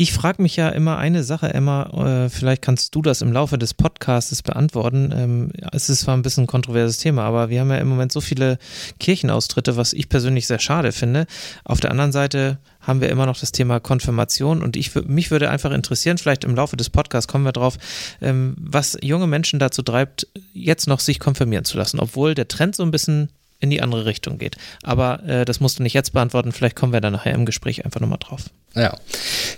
ich 0.00 0.12
frage 0.12 0.40
mich 0.40 0.54
ja 0.54 0.68
immer 0.68 0.96
eine 0.96 1.24
Sache, 1.24 1.52
Emma, 1.52 1.86
äh, 1.86 2.28
vielleicht 2.28 2.62
kannst 2.62 2.94
du 2.94 3.02
das 3.02 3.20
im 3.20 3.32
Laufe 3.32 3.58
des 3.58 3.74
Podcasts 3.74 4.44
beantworten. 4.44 5.12
Ähm, 5.12 5.50
es 5.72 5.90
ist 5.90 6.02
zwar 6.02 6.16
ein 6.16 6.22
bisschen 6.22 6.44
ein 6.44 6.46
kontroverses 6.46 6.98
Thema, 6.98 7.24
aber 7.24 7.50
wir 7.50 7.60
haben 7.60 7.70
ja 7.70 7.78
im 7.78 7.88
Moment 7.88 8.12
so 8.12 8.20
viele 8.20 8.58
Kirchenaustritte, 9.00 9.76
was 9.76 9.92
ich 9.92 10.08
persönlich 10.08 10.46
sehr 10.46 10.60
schade 10.60 10.92
finde. 10.92 11.26
Auf 11.64 11.80
der 11.80 11.90
anderen 11.90 12.12
Seite 12.12 12.58
haben 12.80 13.00
wir 13.00 13.08
immer 13.08 13.26
noch 13.26 13.40
das 13.40 13.50
Thema 13.50 13.80
Konfirmation 13.80 14.62
und 14.62 14.76
ich, 14.76 14.94
mich 14.94 15.32
würde 15.32 15.50
einfach 15.50 15.72
interessieren, 15.72 16.16
vielleicht 16.16 16.44
im 16.44 16.54
Laufe 16.54 16.76
des 16.76 16.90
Podcasts 16.90 17.26
kommen 17.26 17.44
wir 17.44 17.52
drauf, 17.52 17.76
ähm, 18.20 18.54
was 18.56 18.96
junge 19.02 19.26
Menschen 19.26 19.58
dazu 19.58 19.82
treibt, 19.82 20.28
jetzt 20.52 20.86
noch 20.86 21.00
sich 21.00 21.18
konfirmieren 21.18 21.64
zu 21.64 21.76
lassen, 21.76 21.98
obwohl 21.98 22.36
der 22.36 22.46
Trend 22.46 22.76
so 22.76 22.84
ein 22.84 22.92
bisschen 22.92 23.30
in 23.60 23.70
die 23.70 23.82
andere 23.82 24.06
Richtung 24.06 24.38
geht. 24.38 24.56
Aber 24.82 25.22
äh, 25.24 25.44
das 25.44 25.60
musst 25.60 25.78
du 25.78 25.82
nicht 25.82 25.94
jetzt 25.94 26.12
beantworten, 26.12 26.52
vielleicht 26.52 26.76
kommen 26.76 26.92
wir 26.92 27.00
dann 27.00 27.12
nachher 27.12 27.34
im 27.34 27.46
Gespräch 27.46 27.84
einfach 27.84 28.00
nochmal 28.00 28.18
drauf. 28.18 28.44
Ja. 28.74 28.96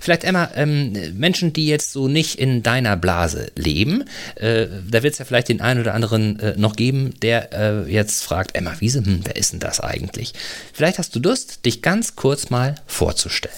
Vielleicht, 0.00 0.25
Emma, 0.25 0.50
ähm, 0.55 0.93
Menschen, 1.19 1.52
die 1.52 1.67
jetzt 1.67 1.93
so 1.93 2.08
nicht 2.08 2.38
in 2.38 2.62
deiner 2.62 2.97
Blase 2.97 3.52
leben, 3.56 4.05
äh, 4.37 4.67
da 4.88 5.02
wird 5.02 5.12
es 5.12 5.19
ja 5.19 5.25
vielleicht 5.25 5.49
den 5.49 5.61
einen 5.61 5.81
oder 5.81 5.94
anderen 5.94 6.41
äh, 6.41 6.55
noch 6.56 6.76
geben, 6.76 7.14
der 7.20 7.52
äh, 7.52 7.93
jetzt 7.93 8.25
fragt, 8.25 8.55
Emma 8.55 8.73
Wiese, 8.81 9.05
hm, 9.05 9.20
wer 9.25 9.37
ist 9.37 9.52
denn 9.52 9.61
das 9.61 9.81
eigentlich? 9.81 10.32
Vielleicht 10.73 10.99
hast 10.99 11.14
du 11.14 11.20
Lust, 11.20 11.67
dich 11.67 11.82
ganz 11.82 12.17
kurz 12.17 12.49
mal 12.49 12.76
vorzustellen. 12.87 13.55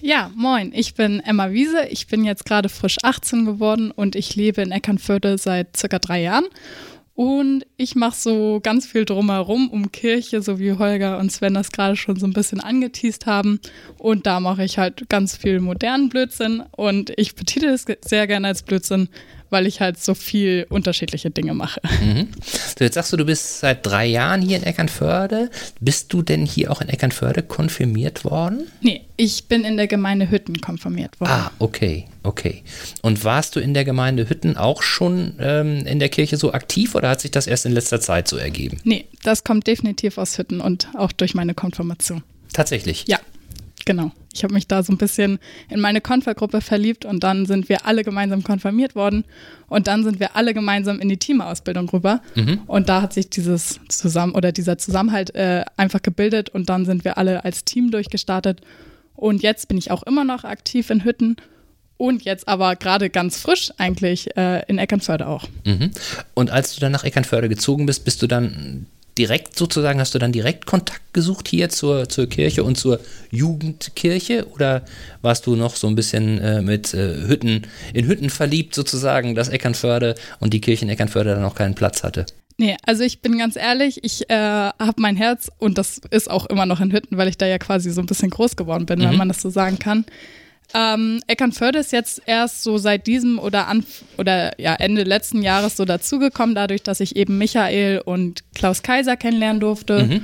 Ja, 0.00 0.30
moin, 0.36 0.72
ich 0.74 0.94
bin 0.94 1.18
Emma 1.20 1.50
Wiese. 1.50 1.86
Ich 1.90 2.06
bin 2.06 2.24
jetzt 2.24 2.44
gerade 2.44 2.68
frisch 2.68 2.96
18 3.02 3.44
geworden 3.44 3.90
und 3.90 4.14
ich 4.14 4.36
lebe 4.36 4.62
in 4.62 4.70
Eckernförde 4.70 5.38
seit 5.38 5.76
circa 5.76 5.98
drei 5.98 6.22
Jahren. 6.22 6.44
Und 7.18 7.66
ich 7.76 7.96
mache 7.96 8.14
so 8.16 8.60
ganz 8.62 8.86
viel 8.86 9.04
drumherum 9.04 9.70
um 9.70 9.90
Kirche, 9.90 10.40
so 10.40 10.60
wie 10.60 10.74
Holger 10.74 11.18
und 11.18 11.32
Sven 11.32 11.54
das 11.54 11.72
gerade 11.72 11.96
schon 11.96 12.14
so 12.14 12.28
ein 12.28 12.32
bisschen 12.32 12.60
angeteased 12.60 13.26
haben. 13.26 13.58
Und 13.98 14.24
da 14.24 14.38
mache 14.38 14.62
ich 14.62 14.78
halt 14.78 15.08
ganz 15.08 15.36
viel 15.36 15.58
modernen 15.58 16.10
Blödsinn. 16.10 16.62
Und 16.70 17.12
ich 17.16 17.34
betitel 17.34 17.70
es 17.70 17.86
sehr 18.02 18.28
gerne 18.28 18.46
als 18.46 18.62
Blödsinn, 18.62 19.08
weil 19.50 19.66
ich 19.66 19.80
halt 19.80 20.02
so 20.02 20.14
viel 20.14 20.66
unterschiedliche 20.68 21.30
Dinge 21.30 21.54
mache. 21.54 21.80
Mhm. 22.02 22.28
So, 22.78 22.84
jetzt 22.84 22.94
sagst 22.94 23.12
du, 23.12 23.16
du 23.16 23.24
bist 23.24 23.60
seit 23.60 23.84
drei 23.84 24.06
Jahren 24.06 24.42
hier 24.42 24.56
in 24.56 24.62
Eckernförde. 24.62 25.50
Bist 25.80 26.12
du 26.12 26.22
denn 26.22 26.46
hier 26.46 26.70
auch 26.70 26.80
in 26.80 26.88
Eckernförde 26.88 27.42
konfirmiert 27.42 28.24
worden? 28.24 28.66
Nee, 28.80 29.02
ich 29.16 29.46
bin 29.46 29.64
in 29.64 29.76
der 29.76 29.86
Gemeinde 29.86 30.30
Hütten 30.30 30.60
konfirmiert 30.60 31.20
worden. 31.20 31.30
Ah, 31.30 31.50
okay, 31.58 32.06
okay. 32.22 32.62
Und 33.02 33.24
warst 33.24 33.56
du 33.56 33.60
in 33.60 33.74
der 33.74 33.84
Gemeinde 33.84 34.28
Hütten 34.28 34.56
auch 34.56 34.82
schon 34.82 35.34
ähm, 35.40 35.86
in 35.86 35.98
der 35.98 36.08
Kirche 36.08 36.36
so 36.36 36.52
aktiv 36.52 36.94
oder 36.94 37.10
hat 37.10 37.20
sich 37.20 37.30
das 37.30 37.46
erst 37.46 37.66
in 37.66 37.72
letzter 37.72 38.00
Zeit 38.00 38.28
so 38.28 38.36
ergeben? 38.36 38.78
Nee, 38.84 39.06
das 39.22 39.44
kommt 39.44 39.66
definitiv 39.66 40.18
aus 40.18 40.38
Hütten 40.38 40.60
und 40.60 40.88
auch 40.94 41.12
durch 41.12 41.34
meine 41.34 41.54
Konfirmation. 41.54 42.22
Tatsächlich? 42.52 43.04
Ja. 43.06 43.18
Genau. 43.88 44.12
Ich 44.34 44.44
habe 44.44 44.52
mich 44.52 44.68
da 44.68 44.82
so 44.82 44.92
ein 44.92 44.98
bisschen 44.98 45.38
in 45.70 45.80
meine 45.80 46.02
Konfergruppe 46.02 46.60
verliebt 46.60 47.06
und 47.06 47.24
dann 47.24 47.46
sind 47.46 47.70
wir 47.70 47.86
alle 47.86 48.04
gemeinsam 48.04 48.44
konfirmiert 48.44 48.94
worden 48.94 49.24
und 49.70 49.86
dann 49.86 50.04
sind 50.04 50.20
wir 50.20 50.36
alle 50.36 50.52
gemeinsam 50.52 51.00
in 51.00 51.08
die 51.08 51.16
Teamausbildung 51.16 51.88
rüber 51.88 52.20
mhm. 52.34 52.60
und 52.66 52.90
da 52.90 53.00
hat 53.00 53.14
sich 53.14 53.30
dieses 53.30 53.80
zusammen 53.88 54.34
oder 54.34 54.52
dieser 54.52 54.76
Zusammenhalt 54.76 55.34
äh, 55.34 55.64
einfach 55.78 56.02
gebildet 56.02 56.50
und 56.50 56.68
dann 56.68 56.84
sind 56.84 57.06
wir 57.06 57.16
alle 57.16 57.46
als 57.46 57.64
Team 57.64 57.90
durchgestartet 57.90 58.60
und 59.14 59.42
jetzt 59.42 59.68
bin 59.68 59.78
ich 59.78 59.90
auch 59.90 60.02
immer 60.02 60.24
noch 60.24 60.44
aktiv 60.44 60.90
in 60.90 61.02
Hütten 61.02 61.36
und 61.96 62.24
jetzt 62.24 62.46
aber 62.46 62.76
gerade 62.76 63.08
ganz 63.08 63.40
frisch 63.40 63.72
eigentlich 63.78 64.36
äh, 64.36 64.66
in 64.68 64.76
Eckernförde 64.76 65.26
auch. 65.26 65.48
Mhm. 65.64 65.92
Und 66.34 66.50
als 66.50 66.74
du 66.74 66.80
dann 66.82 66.92
nach 66.92 67.04
Eckernförde 67.04 67.48
gezogen 67.48 67.86
bist, 67.86 68.04
bist 68.04 68.20
du 68.20 68.26
dann 68.26 68.84
direkt 69.18 69.58
sozusagen, 69.58 70.00
hast 70.00 70.14
du 70.14 70.18
dann 70.18 70.32
direkt 70.32 70.66
Kontakt 70.66 71.12
gesucht 71.12 71.48
hier 71.48 71.68
zur, 71.68 72.08
zur 72.08 72.28
Kirche 72.28 72.64
und 72.64 72.76
zur 72.76 73.00
Jugendkirche 73.30 74.46
oder 74.54 74.82
warst 75.20 75.46
du 75.46 75.56
noch 75.56 75.76
so 75.76 75.88
ein 75.88 75.96
bisschen 75.96 76.38
äh, 76.38 76.62
mit 76.62 76.94
äh, 76.94 77.26
Hütten, 77.26 77.66
in 77.92 78.06
Hütten 78.06 78.30
verliebt 78.30 78.74
sozusagen, 78.74 79.34
dass 79.34 79.48
Eckernförde 79.48 80.14
und 80.38 80.54
die 80.54 80.60
Kirche 80.60 80.84
in 80.84 80.90
Eckernförde 80.90 81.30
dann 81.30 81.42
noch 81.42 81.56
keinen 81.56 81.74
Platz 81.74 82.04
hatte? 82.04 82.26
Nee, 82.60 82.76
also 82.84 83.04
ich 83.04 83.20
bin 83.20 83.38
ganz 83.38 83.54
ehrlich, 83.54 84.02
ich 84.02 84.28
äh, 84.30 84.34
habe 84.34 84.94
mein 84.96 85.16
Herz 85.16 85.50
und 85.58 85.78
das 85.78 86.00
ist 86.10 86.28
auch 86.28 86.46
immer 86.46 86.66
noch 86.66 86.80
in 86.80 86.92
Hütten, 86.92 87.16
weil 87.16 87.28
ich 87.28 87.38
da 87.38 87.46
ja 87.46 87.58
quasi 87.58 87.90
so 87.90 88.00
ein 88.00 88.06
bisschen 88.06 88.30
groß 88.30 88.56
geworden 88.56 88.86
bin, 88.86 88.98
mhm. 88.98 89.04
wenn 89.04 89.16
man 89.16 89.28
das 89.28 89.40
so 89.40 89.50
sagen 89.50 89.78
kann. 89.78 90.04
Ähm, 90.74 91.20
Eckernförde 91.26 91.78
ist 91.78 91.92
jetzt 91.92 92.22
erst 92.26 92.62
so 92.62 92.76
seit 92.78 93.06
diesem 93.06 93.38
oder, 93.38 93.68
Anf 93.68 94.04
oder 94.18 94.58
ja, 94.60 94.74
Ende 94.74 95.04
letzten 95.04 95.42
Jahres 95.42 95.76
so 95.76 95.84
dazugekommen, 95.84 96.54
dadurch, 96.54 96.82
dass 96.82 97.00
ich 97.00 97.16
eben 97.16 97.38
Michael 97.38 98.02
und 98.04 98.44
Klaus 98.54 98.82
Kaiser 98.82 99.16
kennenlernen 99.16 99.60
durfte. 99.60 100.04
Mhm. 100.04 100.22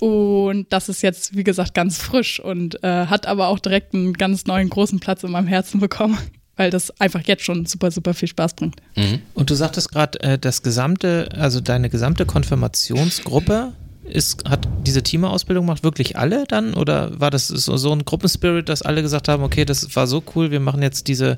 Und 0.00 0.72
das 0.72 0.88
ist 0.88 1.02
jetzt, 1.02 1.36
wie 1.36 1.44
gesagt, 1.44 1.74
ganz 1.74 1.98
frisch 1.98 2.38
und 2.38 2.82
äh, 2.84 3.06
hat 3.06 3.26
aber 3.26 3.48
auch 3.48 3.58
direkt 3.58 3.94
einen 3.94 4.12
ganz 4.12 4.46
neuen 4.46 4.68
großen 4.68 5.00
Platz 5.00 5.24
in 5.24 5.30
meinem 5.30 5.48
Herzen 5.48 5.80
bekommen, 5.80 6.18
weil 6.56 6.70
das 6.70 7.00
einfach 7.00 7.22
jetzt 7.24 7.44
schon 7.44 7.66
super, 7.66 7.90
super 7.90 8.14
viel 8.14 8.28
Spaß 8.28 8.54
bringt. 8.54 8.76
Mhm. 8.94 9.20
Und 9.34 9.50
du 9.50 9.54
sagtest 9.54 9.90
gerade, 9.90 10.20
äh, 10.20 10.38
das 10.38 10.62
gesamte, 10.62 11.30
also 11.34 11.60
deine 11.60 11.88
gesamte 11.88 12.26
Konfirmationsgruppe 12.26 13.72
ist, 14.08 14.48
hat 14.48 14.66
diese 14.86 15.02
Teamausbildung 15.02 15.66
gemacht 15.66 15.82
wirklich 15.84 16.16
alle 16.16 16.44
dann? 16.46 16.74
Oder 16.74 17.18
war 17.20 17.30
das 17.30 17.48
so, 17.48 17.76
so 17.76 17.92
ein 17.92 18.04
Gruppenspirit, 18.04 18.68
dass 18.68 18.82
alle 18.82 19.02
gesagt 19.02 19.28
haben, 19.28 19.42
okay, 19.42 19.64
das 19.64 19.94
war 19.96 20.06
so 20.06 20.22
cool, 20.34 20.50
wir 20.50 20.60
machen 20.60 20.82
jetzt 20.82 21.08
diese 21.08 21.36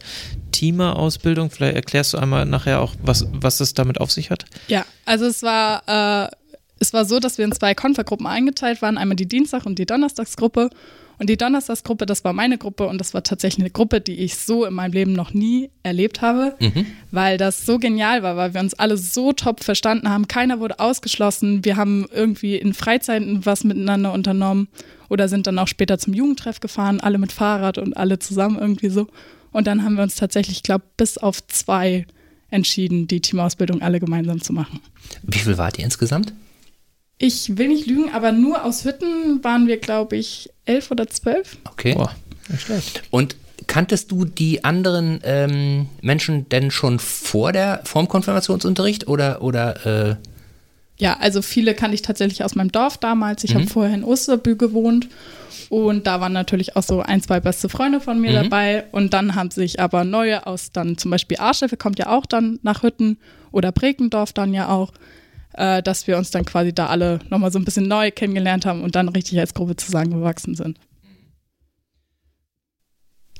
Teamerausbildung? 0.52 1.50
Vielleicht 1.50 1.76
erklärst 1.76 2.14
du 2.14 2.18
einmal 2.18 2.46
nachher 2.46 2.80
auch, 2.80 2.94
was, 3.02 3.26
was 3.32 3.60
es 3.60 3.74
damit 3.74 4.00
auf 4.00 4.10
sich 4.10 4.30
hat? 4.30 4.44
Ja, 4.68 4.84
also 5.04 5.26
es 5.26 5.42
war, 5.42 5.82
äh, 6.26 6.30
es 6.78 6.92
war 6.92 7.04
so, 7.04 7.20
dass 7.20 7.38
wir 7.38 7.44
in 7.44 7.52
zwei 7.52 7.74
Konfergruppen 7.74 8.26
eingeteilt 8.26 8.82
waren, 8.82 8.98
einmal 8.98 9.16
die 9.16 9.28
Dienstag- 9.28 9.66
und 9.66 9.78
die 9.78 9.86
Donnerstagsgruppe. 9.86 10.70
Und 11.20 11.28
die 11.28 11.36
Donnerstagsgruppe, 11.36 12.06
das 12.06 12.24
war 12.24 12.32
meine 12.32 12.56
Gruppe 12.56 12.86
und 12.86 12.96
das 12.98 13.12
war 13.12 13.22
tatsächlich 13.22 13.62
eine 13.62 13.70
Gruppe, 13.70 14.00
die 14.00 14.20
ich 14.20 14.38
so 14.38 14.64
in 14.64 14.72
meinem 14.72 14.92
Leben 14.92 15.12
noch 15.12 15.34
nie 15.34 15.68
erlebt 15.82 16.22
habe, 16.22 16.54
mhm. 16.60 16.86
weil 17.10 17.36
das 17.36 17.66
so 17.66 17.78
genial 17.78 18.22
war, 18.22 18.38
weil 18.38 18.54
wir 18.54 18.60
uns 18.62 18.72
alle 18.72 18.96
so 18.96 19.34
top 19.34 19.62
verstanden 19.62 20.08
haben. 20.08 20.28
Keiner 20.28 20.60
wurde 20.60 20.80
ausgeschlossen. 20.80 21.62
Wir 21.62 21.76
haben 21.76 22.06
irgendwie 22.10 22.56
in 22.56 22.72
Freizeiten 22.72 23.44
was 23.44 23.64
miteinander 23.64 24.14
unternommen 24.14 24.68
oder 25.10 25.28
sind 25.28 25.46
dann 25.46 25.58
auch 25.58 25.68
später 25.68 25.98
zum 25.98 26.14
Jugendtreff 26.14 26.58
gefahren, 26.58 27.00
alle 27.00 27.18
mit 27.18 27.32
Fahrrad 27.32 27.76
und 27.76 27.94
alle 27.98 28.18
zusammen 28.18 28.58
irgendwie 28.58 28.88
so. 28.88 29.06
Und 29.52 29.66
dann 29.66 29.84
haben 29.84 29.96
wir 29.96 30.04
uns 30.04 30.14
tatsächlich, 30.14 30.56
ich 30.56 30.62
glaube, 30.62 30.84
bis 30.96 31.18
auf 31.18 31.46
zwei 31.48 32.06
entschieden, 32.48 33.08
die 33.08 33.20
Teamausbildung 33.20 33.82
alle 33.82 34.00
gemeinsam 34.00 34.40
zu 34.40 34.54
machen. 34.54 34.80
Wie 35.22 35.38
viel 35.38 35.58
wart 35.58 35.78
ihr 35.78 35.84
insgesamt? 35.84 36.32
Ich 37.22 37.58
will 37.58 37.68
nicht 37.68 37.86
lügen, 37.86 38.10
aber 38.14 38.32
nur 38.32 38.64
aus 38.64 38.86
Hütten 38.86 39.44
waren 39.44 39.66
wir, 39.66 39.76
glaube 39.76 40.16
ich, 40.16 40.48
elf 40.64 40.90
oder 40.90 41.06
zwölf. 41.06 41.58
Okay. 41.70 41.92
Boah, 41.92 42.16
nicht 42.48 42.62
schlecht. 42.62 43.02
Und 43.10 43.36
kanntest 43.66 44.10
du 44.10 44.24
die 44.24 44.64
anderen 44.64 45.20
ähm, 45.22 45.88
Menschen 46.00 46.48
denn 46.48 46.70
schon 46.70 46.98
vor 46.98 47.52
der 47.52 47.82
vorm 47.84 48.08
Konfirmationsunterricht 48.08 49.06
oder 49.06 49.42
oder 49.42 49.86
äh 50.10 50.16
ja, 50.96 51.18
also 51.20 51.42
viele 51.42 51.74
kannte 51.74 51.94
ich 51.94 52.02
tatsächlich 52.02 52.42
aus 52.42 52.54
meinem 52.54 52.72
Dorf 52.72 52.96
damals. 52.96 53.44
Ich 53.44 53.54
mhm. 53.54 53.60
habe 53.60 53.66
vorher 53.68 53.94
in 53.94 54.04
Osterbü 54.04 54.56
gewohnt 54.56 55.08
und 55.68 56.06
da 56.06 56.22
waren 56.22 56.32
natürlich 56.32 56.74
auch 56.76 56.82
so 56.82 57.00
ein, 57.00 57.22
zwei 57.22 57.40
beste 57.40 57.68
Freunde 57.68 58.00
von 58.00 58.18
mir 58.18 58.30
mhm. 58.30 58.44
dabei. 58.44 58.84
Und 58.92 59.12
dann 59.12 59.34
haben 59.34 59.50
sich 59.50 59.78
aber 59.78 60.04
neue 60.04 60.46
aus 60.46 60.72
dann 60.72 60.96
zum 60.96 61.10
Beispiel 61.10 61.36
Arscheffe 61.38 61.76
kommt 61.76 61.98
ja 61.98 62.08
auch 62.08 62.24
dann 62.24 62.58
nach 62.62 62.82
Hütten 62.82 63.18
oder 63.52 63.72
Brekendorf 63.72 64.32
dann 64.32 64.54
ja 64.54 64.68
auch 64.68 64.92
äh, 65.60 65.82
dass 65.82 66.06
wir 66.06 66.16
uns 66.16 66.30
dann 66.30 66.46
quasi 66.46 66.72
da 66.72 66.86
alle 66.86 67.20
nochmal 67.28 67.52
so 67.52 67.58
ein 67.58 67.64
bisschen 67.64 67.86
neu 67.86 68.10
kennengelernt 68.10 68.64
haben 68.64 68.82
und 68.82 68.94
dann 68.94 69.08
richtig 69.10 69.38
als 69.38 69.52
Gruppe 69.52 69.76
zusammengewachsen 69.76 70.54
sind. 70.54 70.78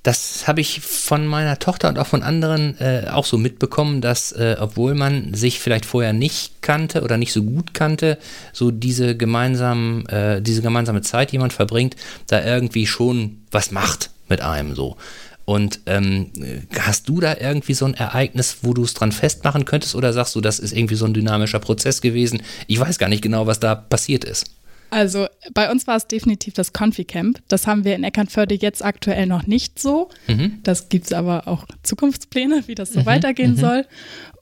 Das 0.03 0.47
habe 0.47 0.63
ich 0.63 0.81
von 0.81 1.27
meiner 1.27 1.59
Tochter 1.59 1.89
und 1.89 1.99
auch 1.99 2.07
von 2.07 2.23
anderen 2.23 2.79
äh, 2.81 3.07
auch 3.11 3.27
so 3.27 3.37
mitbekommen, 3.37 4.01
dass 4.01 4.33
äh, 4.33 4.57
obwohl 4.59 4.95
man 4.95 5.35
sich 5.35 5.61
vielleicht 5.61 5.85
vorher 5.85 6.15
nicht 6.15 6.63
kannte 6.63 7.03
oder 7.03 7.19
nicht 7.19 7.35
so 7.35 7.43
gut 7.43 7.75
kannte, 7.75 8.19
so 8.53 8.71
diese 8.71 9.15
gemeinsamen, 9.17 10.07
äh, 10.07 10.41
diese 10.41 10.63
gemeinsame 10.63 11.03
Zeit, 11.03 11.33
die 11.33 11.39
man 11.39 11.51
verbringt, 11.51 11.97
da 12.29 12.43
irgendwie 12.43 12.87
schon 12.87 13.43
was 13.51 13.73
macht 13.73 14.11
mit 14.29 14.41
einem 14.41 14.75
so. 14.75 14.97
Und 15.45 15.81
ähm, 15.87 16.31
hast 16.79 17.09
du 17.09 17.21
da 17.21 17.37
irgendwie 17.37 17.75
so 17.75 17.85
ein 17.85 17.95
Ereignis, 17.95 18.59
wo 18.63 18.73
du 18.73 18.85
es 18.85 18.95
dran 18.95 19.13
festmachen 19.13 19.65
könntest 19.65 19.95
oder 19.95 20.13
sagst 20.13 20.35
du, 20.37 20.41
das 20.41 20.59
ist 20.59 20.73
irgendwie 20.73 20.95
so 20.95 21.07
ein 21.07 21.15
dynamischer 21.15 21.59
Prozess 21.59 22.01
gewesen? 22.01 22.43
Ich 22.67 22.79
weiß 22.79 22.99
gar 22.99 23.09
nicht 23.09 23.23
genau, 23.23 23.47
was 23.47 23.59
da 23.59 23.75
passiert 23.75 24.25
ist. 24.25 24.47
Also 24.91 25.27
bei 25.55 25.71
uns 25.71 25.87
war 25.87 25.97
es 25.97 26.09
definitiv 26.09 26.55
das 26.55 26.73
Confi-Camp. 26.73 27.41
Das 27.49 27.67
haben 27.67 27.85
wir 27.85 27.95
in 27.95 28.05
Eckernförde 28.05 28.57
jetzt 28.57 28.85
aktuell 28.85 29.27
noch 29.27 29.47
nicht 29.47 29.79
so. 29.79 30.11
Mhm. 30.27 30.59
Das 30.65 30.89
gibt 30.89 31.07
es 31.07 31.13
aber 31.13 31.47
auch 31.47 31.65
Zukunftspläne, 31.85 32.65
wie 32.67 32.75
das 32.75 32.93
so 32.93 33.01
mhm. 33.01 33.07
weitergehen 33.07 33.53
mhm. 33.53 33.59
soll. 33.59 33.87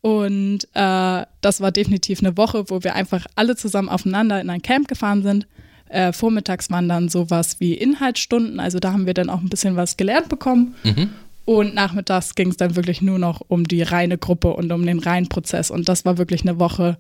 Und 0.01 0.65
äh, 0.75 1.27
das 1.41 1.61
war 1.61 1.71
definitiv 1.71 2.21
eine 2.21 2.37
Woche, 2.37 2.71
wo 2.71 2.83
wir 2.83 2.95
einfach 2.95 3.27
alle 3.35 3.57
zusammen 3.57 3.89
aufeinander 3.89 4.41
in 4.41 4.49
ein 4.49 4.63
Camp 4.63 4.89
gefahren 4.89 5.23
sind 5.23 5.47
äh, 5.89 6.13
vormittags 6.13 6.71
waren 6.71 6.89
dann 6.89 7.09
sowas 7.09 7.57
wie 7.61 7.75
Inhaltsstunden, 7.75 8.61
also 8.61 8.79
da 8.79 8.93
haben 8.93 9.07
wir 9.07 9.15
dann 9.15 9.31
auch 9.31 9.41
ein 9.41 9.49
bisschen 9.49 9.77
was 9.77 9.97
gelernt 9.97 10.29
bekommen. 10.29 10.75
Mhm. 10.85 11.11
Und 11.45 11.75
nachmittags 11.75 12.35
ging 12.35 12.51
es 12.51 12.59
dann 12.59 12.77
wirklich 12.77 13.01
nur 13.01 13.19
noch 13.19 13.41
um 13.49 13.67
die 13.67 13.81
reine 13.81 14.19
Gruppe 14.19 14.53
und 14.53 14.71
um 14.71 14.85
den 14.85 14.99
reinen 14.99 15.31
Prozess. 15.31 15.71
Und 15.71 15.89
das 15.89 16.05
war 16.05 16.19
wirklich 16.19 16.43
eine 16.43 16.59
Woche, 16.59 16.99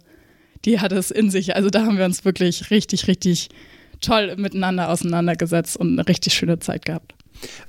die 0.64 0.80
hat 0.80 0.90
es 0.92 1.10
in 1.10 1.30
sich. 1.30 1.54
Also 1.54 1.68
da 1.68 1.84
haben 1.84 1.98
wir 1.98 2.06
uns 2.06 2.24
wirklich 2.24 2.70
richtig, 2.70 3.08
richtig 3.08 3.50
toll 4.00 4.34
miteinander 4.36 4.88
auseinandergesetzt 4.88 5.76
und 5.76 5.92
eine 5.92 6.08
richtig 6.08 6.32
schöne 6.32 6.58
Zeit 6.60 6.86
gehabt. 6.86 7.14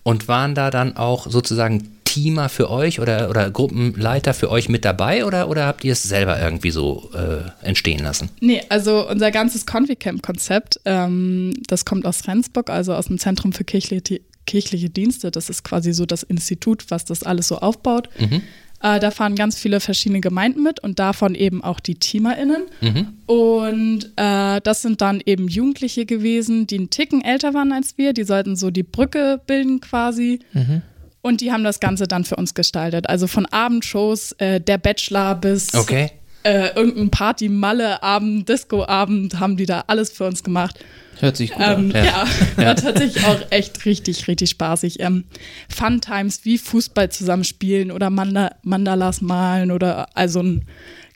Und 0.04 0.30
waren 0.30 0.56
da 0.56 0.72
dann 0.72 0.96
auch 0.96 1.30
sozusagen 1.30 1.99
Teamer 2.10 2.50
für 2.50 2.72
euch 2.72 3.00
oder, 3.00 3.30
oder 3.30 3.52
Gruppenleiter 3.52 4.34
für 4.34 4.50
euch 4.50 4.68
mit 4.68 4.84
dabei 4.84 5.26
oder, 5.26 5.48
oder 5.48 5.68
habt 5.68 5.84
ihr 5.84 5.94
es 5.94 6.02
selber 6.02 6.42
irgendwie 6.42 6.72
so 6.72 7.12
äh, 7.14 7.66
entstehen 7.66 8.00
lassen? 8.00 8.30
Nee, 8.40 8.64
also 8.70 9.08
unser 9.08 9.30
ganzes 9.30 9.68
Conficamp-Konzept, 9.68 10.80
ähm, 10.86 11.54
das 11.68 11.86
kommt 11.86 12.08
aus 12.08 12.28
Rendsburg, 12.28 12.72
also 12.72 12.96
aus 12.96 13.08
dem 13.08 13.20
Zentrum 13.20 13.54
für 13.54 13.64
kirchliche, 13.64 14.22
kirchliche 14.48 14.90
Dienste. 14.90 15.30
Das 15.30 15.52
ist 15.52 15.64
quasi 15.64 15.94
so 15.94 16.08
das 16.08 16.24
Institut, 16.24 16.86
was 16.90 17.06
das 17.06 17.22
alles 17.22 17.48
so 17.48 17.60
aufbaut. 17.60 18.10
Mhm. 18.18 18.42
Äh, 18.82 19.00
da 19.00 19.12
fahren 19.12 19.36
ganz 19.36 19.60
viele 19.60 19.80
verschiedene 19.80 20.20
Gemeinden 20.20 20.64
mit 20.64 20.80
und 20.80 20.98
davon 20.98 21.36
eben 21.36 21.64
auch 21.64 21.80
die 21.80 21.96
TeamerInnen. 21.96 22.64
Mhm. 22.82 23.08
Und 23.28 24.06
äh, 24.16 24.62
das 24.62 24.82
sind 24.82 25.02
dann 25.02 25.22
eben 25.24 25.48
Jugendliche 25.48 26.08
gewesen, 26.08 26.66
die 26.66 26.78
einen 26.78 26.90
Ticken 26.90 27.24
älter 27.24 27.54
waren 27.54 27.72
als 27.72 28.00
wir. 28.00 28.14
Die 28.14 28.24
sollten 28.24 28.56
so 28.56 28.72
die 28.72 28.84
Brücke 28.84 29.42
bilden 29.46 29.80
quasi. 29.80 30.40
Mhm. 30.54 30.82
Und 31.22 31.42
die 31.42 31.52
haben 31.52 31.64
das 31.64 31.80
Ganze 31.80 32.08
dann 32.08 32.24
für 32.24 32.36
uns 32.36 32.54
gestaltet. 32.54 33.10
Also 33.10 33.28
von 33.28 33.46
Abendshows, 33.46 34.34
äh, 34.34 34.62
der 34.62 34.78
Bachelor 34.78 35.36
bis 35.36 35.74
okay. 35.74 36.12
äh, 36.44 36.74
irgendein 36.76 37.10
Party-Malle-Abend, 37.10 38.48
Disco-Abend, 38.48 39.40
haben 39.40 39.58
die 39.58 39.66
da 39.66 39.84
alles 39.88 40.12
für 40.12 40.26
uns 40.26 40.44
gemacht. 40.44 40.80
Hört 41.20 41.36
sich 41.36 41.52
gut 41.52 41.62
ähm, 41.62 41.76
an. 41.76 41.92
Ja, 41.92 42.04
ja, 42.04 42.28
war 42.66 42.76
tatsächlich 42.76 43.26
auch 43.26 43.40
echt 43.50 43.86
richtig, 43.86 44.28
richtig 44.30 44.50
spaßig. 44.52 45.02
Ähm, 45.02 45.26
Fun-Times 45.68 46.46
wie 46.46 46.58
Fußball 46.58 47.12
zusammenspielen 47.12 47.92
oder 47.92 48.10
Manda 48.10 48.52
Mandalas 48.64 49.20
malen 49.20 49.72
oder 49.72 50.08
also 50.16 50.42
ein 50.42 50.66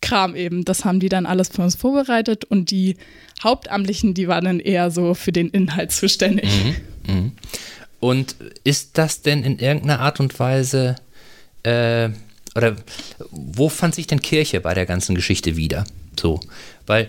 Kram 0.02 0.36
eben. 0.36 0.66
Das 0.66 0.84
haben 0.84 1.00
die 1.00 1.08
dann 1.08 1.26
alles 1.26 1.48
für 1.48 1.62
uns 1.62 1.76
vorbereitet 1.76 2.44
und 2.44 2.70
die 2.70 2.98
Hauptamtlichen, 3.42 4.14
die 4.14 4.28
waren 4.28 4.44
dann 4.44 4.60
eher 4.60 4.92
so 4.92 5.14
für 5.14 5.32
den 5.32 5.50
Inhalt 5.50 5.92
zuständig. 5.94 6.50
Mhm. 7.08 7.14
Mhm. 7.14 7.32
Und 8.04 8.36
ist 8.66 8.98
das 8.98 9.22
denn 9.22 9.46
in 9.46 9.60
irgendeiner 9.60 10.02
Art 10.02 10.20
und 10.20 10.38
Weise, 10.38 10.98
äh, 11.64 12.10
oder 12.54 12.76
wo 13.32 13.70
fand 13.70 13.96
sich 13.96 14.08
denn 14.08 14.22
Kirche 14.22 14.60
bei 14.60 14.74
der 14.74 14.86
ganzen 14.86 15.16
Geschichte 15.16 15.56
wieder? 15.56 15.86
So, 16.20 16.42
weil 16.86 17.08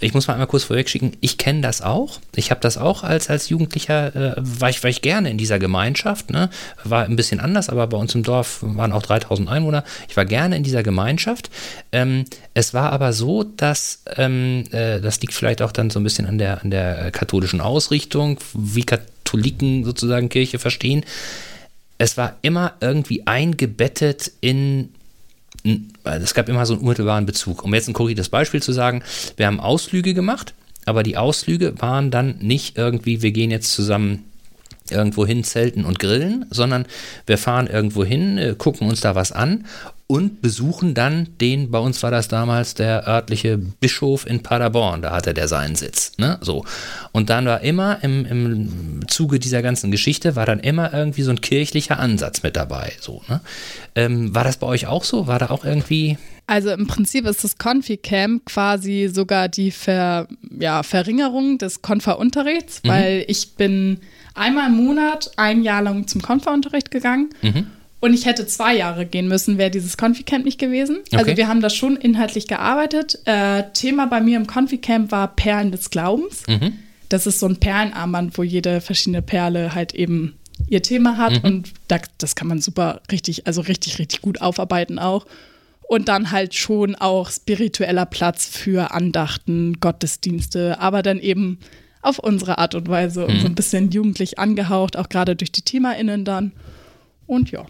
ich 0.00 0.12
muss 0.12 0.26
mal 0.26 0.34
einmal 0.34 0.46
kurz 0.46 0.64
vorweg 0.64 0.88
schicken, 0.88 1.12
ich 1.20 1.38
kenne 1.38 1.62
das 1.62 1.80
auch. 1.80 2.20
Ich 2.34 2.50
habe 2.50 2.60
das 2.60 2.76
auch 2.76 3.02
als, 3.02 3.30
als 3.30 3.48
Jugendlicher, 3.48 4.14
äh, 4.14 4.34
war, 4.36 4.68
ich, 4.68 4.82
war 4.82 4.90
ich 4.90 5.00
gerne 5.00 5.30
in 5.30 5.38
dieser 5.38 5.58
Gemeinschaft. 5.58 6.30
Ne? 6.30 6.50
War 6.84 7.04
ein 7.04 7.16
bisschen 7.16 7.40
anders, 7.40 7.68
aber 7.68 7.86
bei 7.86 7.96
uns 7.96 8.14
im 8.14 8.22
Dorf 8.22 8.58
waren 8.60 8.92
auch 8.92 9.02
3000 9.02 9.48
Einwohner. 9.48 9.84
Ich 10.08 10.16
war 10.16 10.26
gerne 10.26 10.56
in 10.56 10.62
dieser 10.62 10.82
Gemeinschaft. 10.82 11.50
Ähm, 11.92 12.26
es 12.52 12.74
war 12.74 12.92
aber 12.92 13.12
so, 13.12 13.42
dass, 13.44 14.02
ähm, 14.16 14.64
äh, 14.70 15.00
das 15.00 15.20
liegt 15.20 15.32
vielleicht 15.32 15.62
auch 15.62 15.72
dann 15.72 15.90
so 15.90 15.98
ein 15.98 16.04
bisschen 16.04 16.26
an 16.26 16.38
der, 16.38 16.62
an 16.62 16.70
der 16.70 17.10
katholischen 17.10 17.60
Ausrichtung, 17.60 18.38
wie 18.52 18.84
Katholiken 18.84 19.84
sozusagen 19.84 20.28
Kirche 20.28 20.58
verstehen. 20.58 21.04
Es 21.98 22.18
war 22.18 22.36
immer 22.42 22.74
irgendwie 22.80 23.26
eingebettet 23.26 24.30
in 24.42 24.90
es 26.04 26.34
gab 26.34 26.48
immer 26.48 26.66
so 26.66 26.74
einen 26.74 26.82
unmittelbaren 26.82 27.26
Bezug. 27.26 27.64
Um 27.64 27.74
jetzt 27.74 27.88
ein 27.88 27.94
korrektes 27.94 28.28
Beispiel 28.28 28.62
zu 28.62 28.72
sagen, 28.72 29.02
wir 29.36 29.46
haben 29.46 29.60
Ausflüge 29.60 30.14
gemacht, 30.14 30.54
aber 30.84 31.02
die 31.02 31.16
Ausflüge 31.16 31.74
waren 31.80 32.10
dann 32.10 32.36
nicht 32.40 32.78
irgendwie, 32.78 33.22
wir 33.22 33.32
gehen 33.32 33.50
jetzt 33.50 33.72
zusammen 33.72 34.24
irgendwo 34.90 35.26
hin 35.26 35.42
zelten 35.42 35.84
und 35.84 35.98
grillen, 35.98 36.46
sondern 36.50 36.86
wir 37.26 37.38
fahren 37.38 37.66
irgendwo 37.66 38.04
hin, 38.04 38.38
äh, 38.38 38.54
gucken 38.56 38.88
uns 38.88 39.00
da 39.00 39.14
was 39.14 39.32
an 39.32 39.64
und 40.08 40.40
besuchen 40.40 40.94
dann 40.94 41.28
den, 41.40 41.70
bei 41.70 41.80
uns 41.80 42.02
war 42.02 42.12
das 42.12 42.28
damals 42.28 42.74
der 42.74 43.08
örtliche 43.08 43.58
Bischof 43.58 44.24
in 44.26 44.42
Paderborn, 44.42 45.02
da 45.02 45.10
hatte 45.10 45.34
der 45.34 45.48
seinen 45.48 45.74
Sitz. 45.74 46.12
Ne? 46.16 46.38
So. 46.42 46.64
Und 47.10 47.28
dann 47.28 47.46
war 47.46 47.62
immer 47.62 48.02
im, 48.04 48.24
im 48.24 49.08
Zuge 49.08 49.40
dieser 49.40 49.62
ganzen 49.62 49.90
Geschichte, 49.90 50.36
war 50.36 50.46
dann 50.46 50.60
immer 50.60 50.94
irgendwie 50.94 51.22
so 51.22 51.30
ein 51.30 51.40
kirchlicher 51.40 51.98
Ansatz 51.98 52.44
mit 52.44 52.54
dabei. 52.54 52.92
So, 53.00 53.22
ne? 53.28 53.40
ähm, 53.96 54.32
war 54.32 54.44
das 54.44 54.58
bei 54.58 54.66
euch 54.68 54.86
auch 54.86 55.02
so? 55.02 55.26
War 55.26 55.40
da 55.40 55.50
auch 55.50 55.64
irgendwie. 55.64 56.18
Also 56.46 56.70
im 56.70 56.86
Prinzip 56.86 57.26
ist 57.26 57.42
das 57.42 57.58
Confi-Camp 57.58 58.46
quasi 58.46 59.10
sogar 59.12 59.48
die 59.48 59.72
Ver, 59.72 60.28
ja, 60.56 60.84
Verringerung 60.84 61.58
des 61.58 61.82
Konfa-Unterrichts, 61.82 62.82
mhm. 62.84 62.88
weil 62.88 63.24
ich 63.26 63.56
bin 63.56 63.98
einmal 64.34 64.68
im 64.68 64.76
Monat 64.76 65.32
ein 65.36 65.64
Jahr 65.64 65.82
lang 65.82 66.06
zum 66.06 66.22
Konfa-Unterricht 66.22 66.92
gegangen. 66.92 67.30
Mhm. 67.42 67.66
Und 68.06 68.14
ich 68.14 68.24
hätte 68.24 68.46
zwei 68.46 68.76
Jahre 68.76 69.04
gehen 69.04 69.26
müssen, 69.26 69.58
wäre 69.58 69.68
dieses 69.68 69.96
Confi-Camp 69.96 70.44
nicht 70.44 70.60
gewesen. 70.60 70.98
Also 70.98 71.06
okay. 71.10 71.30
Also 71.30 71.36
wir 71.38 71.48
haben 71.48 71.60
da 71.60 71.68
schon 71.68 71.96
inhaltlich 71.96 72.46
gearbeitet. 72.46 73.18
Äh, 73.24 73.64
Thema 73.72 74.06
bei 74.06 74.20
mir 74.20 74.36
im 74.36 74.46
Confi-Camp 74.46 75.10
war 75.10 75.34
Perlen 75.34 75.72
des 75.72 75.90
Glaubens. 75.90 76.44
Mhm. 76.46 76.74
Das 77.08 77.26
ist 77.26 77.40
so 77.40 77.46
ein 77.46 77.56
Perlenarmband, 77.56 78.38
wo 78.38 78.44
jede 78.44 78.80
verschiedene 78.80 79.22
Perle 79.22 79.74
halt 79.74 79.92
eben 79.92 80.36
ihr 80.68 80.84
Thema 80.84 81.16
hat. 81.16 81.42
Mhm. 81.42 81.50
Und 81.50 81.72
da, 81.88 81.98
das 82.18 82.36
kann 82.36 82.46
man 82.46 82.60
super 82.60 83.00
richtig, 83.10 83.48
also 83.48 83.60
richtig, 83.62 83.98
richtig 83.98 84.22
gut 84.22 84.40
aufarbeiten 84.40 85.00
auch. 85.00 85.26
Und 85.88 86.06
dann 86.06 86.30
halt 86.30 86.54
schon 86.54 86.94
auch 86.94 87.28
spiritueller 87.28 88.06
Platz 88.06 88.46
für 88.46 88.92
Andachten, 88.92 89.80
Gottesdienste, 89.80 90.78
aber 90.78 91.02
dann 91.02 91.18
eben 91.18 91.58
auf 92.02 92.20
unsere 92.20 92.58
Art 92.58 92.76
und 92.76 92.88
Weise 92.88 93.22
mhm. 93.22 93.26
und 93.30 93.40
so 93.40 93.46
ein 93.46 93.56
bisschen 93.56 93.90
jugendlich 93.90 94.38
angehaucht, 94.38 94.96
auch 94.96 95.08
gerade 95.08 95.34
durch 95.34 95.50
die 95.50 95.62
TeamerInnen 95.62 96.24
dann. 96.24 96.52
Und 97.26 97.50
ja. 97.50 97.66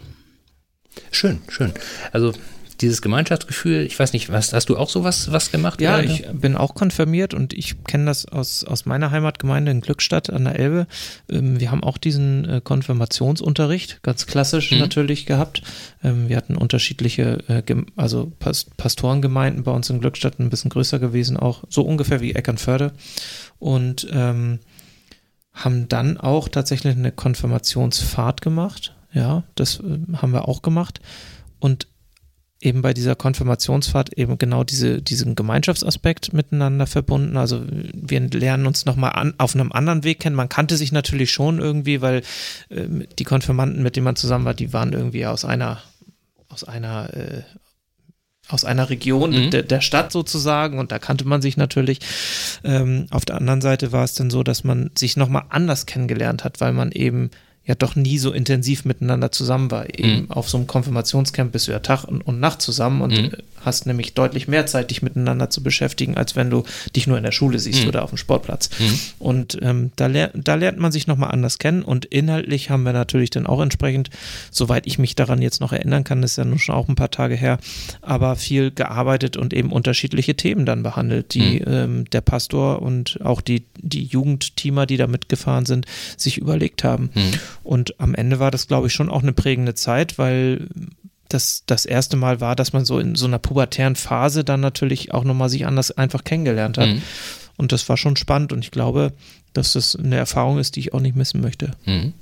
Schön, 1.11 1.39
schön. 1.49 1.73
Also 2.11 2.33
dieses 2.81 3.01
Gemeinschaftsgefühl, 3.01 3.81
ich 3.81 3.97
weiß 3.97 4.13
nicht, 4.13 4.31
was, 4.31 4.53
hast 4.53 4.69
du 4.69 4.77
auch 4.77 4.89
sowas 4.89 5.31
was 5.31 5.51
gemacht? 5.51 5.81
Ja, 5.81 5.95
oder? 5.95 6.03
ich 6.03 6.27
bin 6.31 6.55
auch 6.55 6.75
konfirmiert 6.75 7.33
und 7.33 7.53
ich 7.53 7.83
kenne 7.85 8.05
das 8.05 8.25
aus, 8.25 8.63
aus 8.63 8.85
meiner 8.85 9.11
Heimatgemeinde 9.11 9.71
in 9.71 9.81
Glückstadt 9.81 10.29
an 10.29 10.43
der 10.43 10.59
Elbe. 10.59 10.87
Ähm, 11.29 11.59
wir 11.59 11.71
haben 11.71 11.83
auch 11.83 11.97
diesen 11.97 12.47
äh, 12.47 12.61
Konfirmationsunterricht, 12.63 14.03
ganz 14.03 14.27
klassisch 14.27 14.71
Mhm. 14.71 14.79
natürlich 14.79 15.25
gehabt. 15.25 15.63
Ähm, 16.03 16.29
wir 16.29 16.37
hatten 16.37 16.55
unterschiedliche, 16.55 17.39
äh, 17.47 17.63
also 17.95 18.31
Pas 18.39 18.65
Pastorengemeinden 18.77 19.63
bei 19.63 19.71
uns 19.71 19.89
in 19.89 19.99
Glückstadt, 19.99 20.39
ein 20.39 20.49
bisschen 20.49 20.69
größer 20.69 20.99
gewesen 20.99 21.37
auch, 21.37 21.63
so 21.69 21.81
ungefähr 21.81 22.21
wie 22.21 22.35
Eckernförde. 22.35 22.91
Und 23.59 24.07
ähm, 24.11 24.59
haben 25.53 25.87
dann 25.89 26.17
auch 26.17 26.47
tatsächlich 26.47 26.95
eine 26.95 27.11
Konfirmationsfahrt 27.11 28.41
gemacht. 28.41 28.93
Ja, 29.13 29.43
das 29.55 29.79
äh, 29.79 29.99
haben 30.17 30.33
wir 30.33 30.47
auch 30.47 30.61
gemacht. 30.61 30.99
Und 31.59 31.87
eben 32.59 32.81
bei 32.81 32.93
dieser 32.93 33.15
Konfirmationsfahrt 33.15 34.13
eben 34.17 34.37
genau 34.37 34.63
diese, 34.63 35.01
diesen 35.01 35.35
Gemeinschaftsaspekt 35.35 36.33
miteinander 36.33 36.87
verbunden. 36.87 37.37
Also 37.37 37.63
wir 37.69 38.19
lernen 38.19 38.65
uns 38.65 38.85
nochmal 38.85 39.11
an, 39.13 39.33
auf 39.37 39.53
einem 39.55 39.71
anderen 39.71 40.03
Weg 40.03 40.19
kennen. 40.19 40.35
Man 40.35 40.49
kannte 40.49 40.75
sich 40.75 40.91
natürlich 40.91 41.31
schon 41.31 41.59
irgendwie, 41.59 42.01
weil 42.01 42.23
ähm, 42.71 43.05
die 43.19 43.23
Konfirmanden, 43.25 43.83
mit 43.83 43.95
denen 43.95 44.05
man 44.05 44.15
zusammen 44.15 44.45
war, 44.45 44.55
die 44.55 44.73
waren 44.73 44.93
irgendwie 44.93 45.25
aus 45.25 45.45
einer, 45.45 45.81
aus 46.49 46.63
einer, 46.63 47.13
äh, 47.13 47.43
aus 48.49 48.65
einer 48.65 48.89
Region 48.89 49.31
Mhm. 49.31 49.51
der, 49.51 49.63
der 49.63 49.81
Stadt 49.81 50.11
sozusagen 50.11 50.79
und 50.79 50.91
da 50.91 50.99
kannte 50.99 51.27
man 51.27 51.41
sich 51.41 51.57
natürlich. 51.57 51.99
Ähm, 52.63 53.05
auf 53.11 53.25
der 53.25 53.35
anderen 53.35 53.61
Seite 53.61 53.91
war 53.91 54.03
es 54.03 54.15
dann 54.15 54.31
so, 54.31 54.41
dass 54.41 54.63
man 54.63 54.89
sich 54.97 55.15
nochmal 55.15 55.43
anders 55.49 55.85
kennengelernt 55.85 56.43
hat, 56.43 56.59
weil 56.59 56.73
man 56.73 56.91
eben 56.91 57.29
ja 57.67 57.75
doch 57.75 57.95
nie 57.95 58.17
so 58.17 58.31
intensiv 58.31 58.85
miteinander 58.85 59.31
zusammen 59.31 59.69
war. 59.71 59.87
Eben 59.99 60.21
Mhm. 60.21 60.31
auf 60.31 60.49
so 60.49 60.57
einem 60.57 60.67
Konfirmationscamp 60.67 61.51
bist 61.51 61.67
du 61.67 61.73
ja 61.73 61.79
Tag 61.79 62.05
und, 62.05 62.21
und 62.21 62.39
Nacht 62.39 62.61
zusammen 62.61 63.01
und 63.01 63.11
Mhm. 63.11 63.31
hast 63.63 63.85
nämlich 63.85 64.13
deutlich 64.13 64.47
mehr 64.47 64.65
Zeit, 64.65 64.89
dich 64.91 65.01
miteinander 65.01 65.49
zu 65.49 65.61
beschäftigen, 65.61 66.15
als 66.15 66.35
wenn 66.37 66.49
du 66.49 66.63
dich 66.95 67.07
nur 67.07 67.17
in 67.17 67.23
der 67.23 67.33
Schule 67.33 67.59
siehst 67.59 67.81
Mhm. 67.83 67.89
oder 67.89 68.03
auf 68.03 68.11
dem 68.11 68.17
Sportplatz. 68.17 68.69
Mhm. 68.79 68.99
Und 69.19 69.57
ähm, 69.61 69.91
da, 69.97 70.07
ler 70.07 70.31
da 70.33 70.55
lernt 70.55 70.79
man 70.79 70.91
sich 70.93 71.07
nochmal 71.07 71.31
anders 71.31 71.57
kennen 71.57 71.81
und 71.83 72.05
inhaltlich 72.05 72.69
haben 72.69 72.83
wir 72.83 72.93
natürlich 72.93 73.31
dann 73.31 73.45
auch 73.45 73.61
entsprechend, 73.61 74.09
soweit 74.51 74.87
ich 74.87 74.97
mich 74.99 75.15
daran 75.15 75.41
jetzt 75.41 75.59
noch 75.59 75.73
erinnern 75.73 76.05
kann, 76.05 76.23
ist 76.23 76.37
ja 76.37 76.45
nun 76.45 76.59
schon 76.59 76.75
auch 76.75 76.87
ein 76.87 76.95
paar 76.95 77.11
Tage 77.11 77.35
her, 77.35 77.59
aber 78.01 78.37
viel 78.37 78.71
gearbeitet 78.71 79.35
und 79.35 79.53
eben 79.53 79.73
unterschiedliche 79.73 80.35
Themen 80.35 80.65
dann 80.65 80.83
behandelt, 80.83 81.33
die 81.33 81.57
ähm, 81.59 82.05
der 82.11 82.21
Pastor 82.21 82.81
und 82.81 83.19
auch 83.23 83.41
die, 83.41 83.63
die 83.77 84.05
Jugendteamer, 84.05 84.85
die 84.85 84.95
da 84.97 85.07
mitgefahren 85.07 85.65
sind, 85.65 85.85
sich 86.15 86.37
überlegt 86.37 86.85
haben. 86.85 87.09
Und 87.67 87.99
am 87.99 88.15
Ende 88.15 88.39
war 88.39 88.49
das, 88.49 88.67
glaube 88.67 88.87
ich, 88.87 88.93
schon 88.93 89.09
auch 89.09 89.21
eine 89.21 89.33
prägende 89.33 89.75
Zeit, 89.75 90.17
weil 90.17 90.69
das 91.29 91.63
das 91.65 91.85
erste 91.85 92.15
Mal 92.15 92.39
war, 92.39 92.55
dass 92.55 92.71
man 92.71 92.85
so 92.85 92.99
in 92.99 93.15
so 93.15 93.25
einer 93.25 93.39
pubertären 93.39 93.95
Phase 93.95 94.45
dann 94.45 94.61
natürlich 94.61 95.13
auch 95.13 95.25
nochmal 95.25 95.49
sich 95.49 95.65
anders 95.65 95.91
einfach 95.91 96.23
kennengelernt 96.23 96.77
hat. 96.77 96.87
Mhm. 96.87 97.01
Und 97.57 97.71
das 97.73 97.89
war 97.89 97.97
schon 97.97 98.15
spannend 98.15 98.53
und 98.53 98.63
ich 98.63 98.71
glaube, 98.71 99.11
dass 99.51 99.73
das 99.73 99.95
eine 99.95 100.15
Erfahrung 100.15 100.59
ist, 100.59 100.75
die 100.75 100.79
ich 100.79 100.93
auch 100.93 101.01
nicht 101.01 101.15
missen 101.15 101.41
möchte. 101.41 101.71
Mhm. 101.85 102.13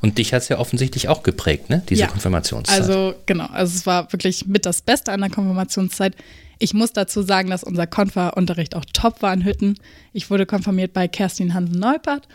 Und 0.00 0.18
dich 0.18 0.32
hat 0.32 0.42
es 0.42 0.48
ja 0.48 0.58
offensichtlich 0.58 1.08
auch 1.08 1.22
geprägt, 1.22 1.70
ne? 1.70 1.82
Diese 1.88 2.00
Ja. 2.00 2.06
Konfirmationszeit. 2.08 2.80
Also 2.80 3.14
genau, 3.26 3.46
also 3.46 3.76
es 3.76 3.86
war 3.86 4.12
wirklich 4.12 4.46
mit 4.46 4.66
das 4.66 4.82
Beste 4.82 5.12
an 5.12 5.20
der 5.20 5.30
Konfirmationszeit. 5.30 6.16
Ich 6.58 6.74
muss 6.74 6.92
dazu 6.92 7.22
sagen, 7.22 7.50
dass 7.50 7.62
unser 7.62 7.86
Konfa-Unterricht 7.86 8.74
auch 8.74 8.84
top 8.92 9.22
war 9.22 9.32
in 9.32 9.44
Hütten. 9.44 9.76
Ich 10.12 10.28
wurde 10.28 10.44
konfirmiert 10.44 10.92
bei 10.92 11.06
Kerstin 11.06 11.54
Hansen-Neupert 11.54 12.26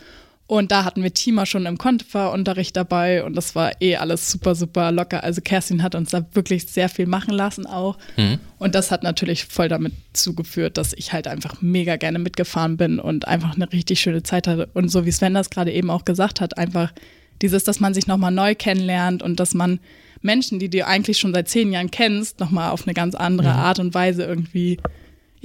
und 0.48 0.72
da 0.72 0.86
hatten 0.86 1.02
wir 1.02 1.12
Teamer 1.12 1.48
schon 1.48 1.66
im 1.66 1.80
Konfa-Unterricht 1.80 2.78
dabei 2.78 3.24
und 3.24 3.36
das 3.36 3.56
war 3.56 3.82
eh 3.82 3.96
alles 3.96 4.30
super, 4.30 4.54
super 4.54 4.92
locker. 4.92 5.24
Also 5.24 5.42
Kerstin 5.42 5.82
hat 5.82 5.96
uns 5.96 6.12
da 6.12 6.24
wirklich 6.34 6.68
sehr 6.68 6.88
viel 6.88 7.08
machen 7.08 7.34
lassen 7.34 7.66
auch. 7.66 7.98
Mhm. 8.16 8.38
Und 8.60 8.76
das 8.76 8.92
hat 8.92 9.02
natürlich 9.02 9.46
voll 9.46 9.70
damit 9.70 9.94
zugeführt, 10.14 10.78
dass 10.78 10.94
ich 10.94 11.14
halt 11.14 11.28
einfach 11.28 11.62
mega 11.62 11.96
gerne 11.96 12.20
mitgefahren 12.20 12.78
bin 12.78 13.00
und 13.00 13.28
einfach 13.28 13.56
eine 13.56 13.72
richtig 13.74 14.00
schöne 14.00 14.22
Zeit 14.22 14.48
hatte. 14.48 14.70
Und 14.76 14.90
so 14.90 15.06
wie 15.06 15.12
Sven 15.12 15.34
das 15.34 15.50
gerade 15.50 15.72
eben 15.72 15.90
auch 15.90 16.06
gesagt 16.06 16.42
hat, 16.42 16.60
einfach 16.60 16.94
dieses, 17.42 17.64
dass 17.64 17.80
man 17.80 17.96
sich 17.96 18.06
nochmal 18.06 18.32
neu 18.32 18.54
kennenlernt 18.54 19.24
und 19.24 19.40
dass 19.40 19.56
man 19.56 19.80
Menschen, 20.22 20.60
die 20.60 20.70
du 20.70 20.86
eigentlich 20.86 21.18
schon 21.18 21.34
seit 21.34 21.50
zehn 21.50 21.72
Jahren 21.72 21.90
kennst, 21.90 22.40
nochmal 22.40 22.70
auf 22.70 22.86
eine 22.86 22.94
ganz 22.94 23.16
andere 23.16 23.52
Art 23.52 23.80
und 23.80 23.96
Weise 23.96 24.24
irgendwie 24.24 24.78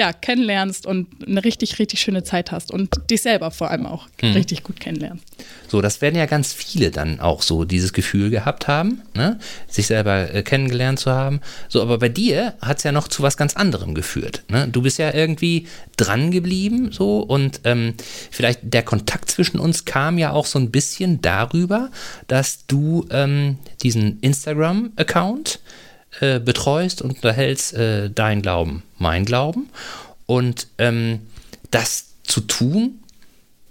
ja, 0.01 0.15
kennenlernst 0.15 0.87
und 0.87 1.09
eine 1.27 1.45
richtig, 1.45 1.79
richtig 1.79 2.01
schöne 2.01 2.25
Zeit 2.25 2.53
hast 2.53 2.71
und 2.71 3.03
dich 3.11 3.21
selber 3.21 3.51
vor 3.51 3.71
allem 3.71 3.85
auch 3.85 4.09
richtig 4.23 4.63
gut 4.63 4.81
kennenlernst. 4.81 5.23
So, 5.69 5.83
das 5.83 6.01
werden 6.01 6.17
ja 6.17 6.25
ganz 6.25 6.55
viele 6.55 6.91
dann 6.91 7.21
auch 7.21 7.43
so 7.43 7.65
dieses 7.65 7.93
Gefühl 7.93 8.31
gehabt 8.31 8.67
haben, 8.67 9.03
ne? 9.15 9.39
sich 9.69 9.87
selber 9.87 10.33
äh, 10.33 10.43
kennengelernt 10.43 11.01
zu 11.01 11.11
haben. 11.11 11.43
So, 11.69 11.83
aber 11.83 11.99
bei 11.99 12.09
dir 12.09 12.55
hat 12.63 12.79
es 12.79 12.85
ja 12.85 12.93
noch 12.93 13.09
zu 13.09 13.23
was 13.23 13.37
ganz 13.37 13.57
anderem 13.57 13.95
geführt. 13.95 14.43
Ne? 14.49 14.69
Du 14.69 14.81
bist 14.81 14.99
ja 14.99 15.13
irgendwie 15.13 15.67
dran 15.99 16.31
geblieben 16.31 16.93
so 16.93 17.21
und 17.21 17.61
ähm, 17.65 17.93
vielleicht 18.31 18.61
der 18.63 18.83
Kontakt 18.83 19.31
zwischen 19.31 19.61
uns 19.61 19.85
kam 19.85 20.17
ja 20.17 20.33
auch 20.33 20.47
so 20.47 20.59
ein 20.59 20.71
bisschen 20.71 21.21
darüber, 21.21 21.91
dass 22.27 22.67
du 22.67 23.07
ähm, 23.11 23.59
diesen 23.83 24.19
Instagram-Account 24.21 25.61
äh, 26.19 26.41
betreust 26.41 27.03
und 27.03 27.15
unterhältst 27.15 27.75
äh, 27.75 28.11
dein 28.11 28.43
Glauben, 28.43 28.83
mein 28.99 29.25
Glauben. 29.25 29.69
Und 30.27 30.67
ähm, 30.79 31.21
das 31.71 32.07
zu 32.25 32.41
tun, 32.41 33.01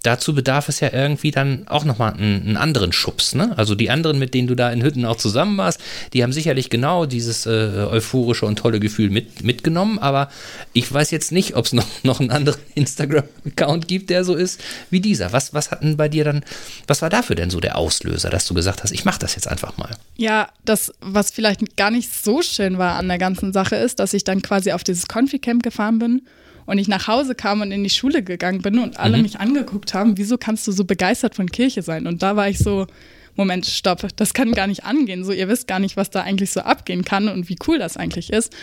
dazu 0.03 0.33
bedarf 0.33 0.69
es 0.69 0.79
ja 0.79 0.91
irgendwie 0.93 1.31
dann 1.31 1.67
auch 1.67 1.83
nochmal 1.83 2.13
einen, 2.13 2.47
einen 2.47 2.57
anderen 2.57 2.91
Schubs. 2.93 3.35
Ne? 3.35 3.53
Also 3.57 3.75
die 3.75 3.89
anderen, 3.89 4.19
mit 4.19 4.33
denen 4.33 4.47
du 4.47 4.55
da 4.55 4.71
in 4.71 4.83
Hütten 4.83 5.05
auch 5.05 5.17
zusammen 5.17 5.57
warst, 5.57 5.81
die 6.13 6.23
haben 6.23 6.33
sicherlich 6.33 6.69
genau 6.69 7.05
dieses 7.05 7.45
äh, 7.45 7.49
euphorische 7.89 8.45
und 8.45 8.57
tolle 8.57 8.79
Gefühl 8.79 9.09
mit, 9.09 9.43
mitgenommen. 9.43 9.99
Aber 9.99 10.29
ich 10.73 10.91
weiß 10.91 11.11
jetzt 11.11 11.31
nicht, 11.31 11.55
ob 11.55 11.65
es 11.65 11.73
noch, 11.73 11.85
noch 12.03 12.19
einen 12.19 12.31
anderen 12.31 12.59
Instagram-Account 12.75 13.87
gibt, 13.87 14.09
der 14.09 14.23
so 14.23 14.35
ist 14.35 14.61
wie 14.89 15.01
dieser. 15.01 15.33
Was, 15.33 15.53
was 15.53 15.71
hat 15.71 15.83
denn 15.83 15.97
bei 15.97 16.09
dir 16.09 16.23
dann, 16.23 16.43
was 16.87 17.01
war 17.01 17.09
dafür 17.09 17.35
denn 17.35 17.49
so 17.49 17.59
der 17.59 17.77
Auslöser, 17.77 18.29
dass 18.29 18.45
du 18.45 18.53
gesagt 18.53 18.83
hast, 18.83 18.91
ich 18.91 19.05
mache 19.05 19.19
das 19.19 19.35
jetzt 19.35 19.47
einfach 19.47 19.77
mal? 19.77 19.91
Ja, 20.15 20.49
das, 20.65 20.93
was 21.01 21.31
vielleicht 21.31 21.77
gar 21.77 21.91
nicht 21.91 22.13
so 22.13 22.41
schön 22.41 22.77
war 22.77 22.95
an 22.95 23.07
der 23.07 23.17
ganzen 23.17 23.53
Sache, 23.53 23.75
ist, 23.75 23.99
dass 23.99 24.13
ich 24.13 24.23
dann 24.23 24.41
quasi 24.41 24.71
auf 24.71 24.83
dieses 24.83 25.07
Confi-Camp 25.07 25.63
gefahren 25.63 25.99
bin 25.99 26.21
und 26.69 26.77
ich 26.77 26.87
nach 26.87 27.07
Hause 27.07 27.35
kam 27.35 27.61
und 27.61 27.71
in 27.71 27.83
die 27.83 27.89
Schule 27.89 28.23
gegangen 28.23 28.61
bin 28.61 28.79
und 28.79 28.99
alle 28.99 29.17
Mhm. 29.17 29.23
mich 29.23 29.39
angeguckt 29.39 29.93
haben, 29.93 30.17
wieso 30.17 30.37
kannst 30.37 30.67
du 30.67 30.71
so 30.71 30.83
begeistert 30.85 31.35
von 31.35 31.49
Kirche 31.51 31.81
sein? 31.81 32.07
Und 32.07 32.21
da 32.23 32.35
war 32.35 32.47
ich 32.49 32.59
so, 32.59 32.87
Moment, 33.35 33.65
stopp, 33.65 34.05
das 34.17 34.33
kann 34.33 34.51
gar 34.53 34.67
nicht 34.67 34.83
angehen. 34.85 35.23
So, 35.23 35.31
ihr 35.31 35.47
wisst 35.47 35.67
gar 35.67 35.79
nicht, 35.79 35.97
was 35.97 36.09
da 36.09 36.21
eigentlich 36.21 36.51
so 36.51 36.59
abgehen 36.61 37.03
kann 37.05 37.27
und 37.29 37.47
wie 37.49 37.57
cool 37.67 37.79
das 37.79 37.95
eigentlich 37.97 38.31
ist. 38.31 38.53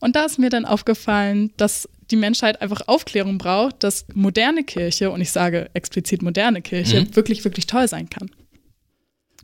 Und 0.00 0.16
da 0.16 0.24
ist 0.24 0.38
mir 0.38 0.48
dann 0.50 0.64
aufgefallen, 0.64 1.52
dass 1.56 1.88
die 2.10 2.16
Menschheit 2.16 2.60
einfach 2.60 2.82
Aufklärung 2.88 3.38
braucht, 3.38 3.84
dass 3.84 4.06
moderne 4.14 4.64
Kirche, 4.64 5.10
und 5.10 5.20
ich 5.20 5.30
sage 5.30 5.70
explizit 5.74 6.22
moderne 6.22 6.60
Kirche, 6.62 7.02
Mhm. 7.02 7.14
wirklich, 7.16 7.44
wirklich 7.44 7.66
toll 7.66 7.86
sein 7.88 8.10
kann. 8.10 8.30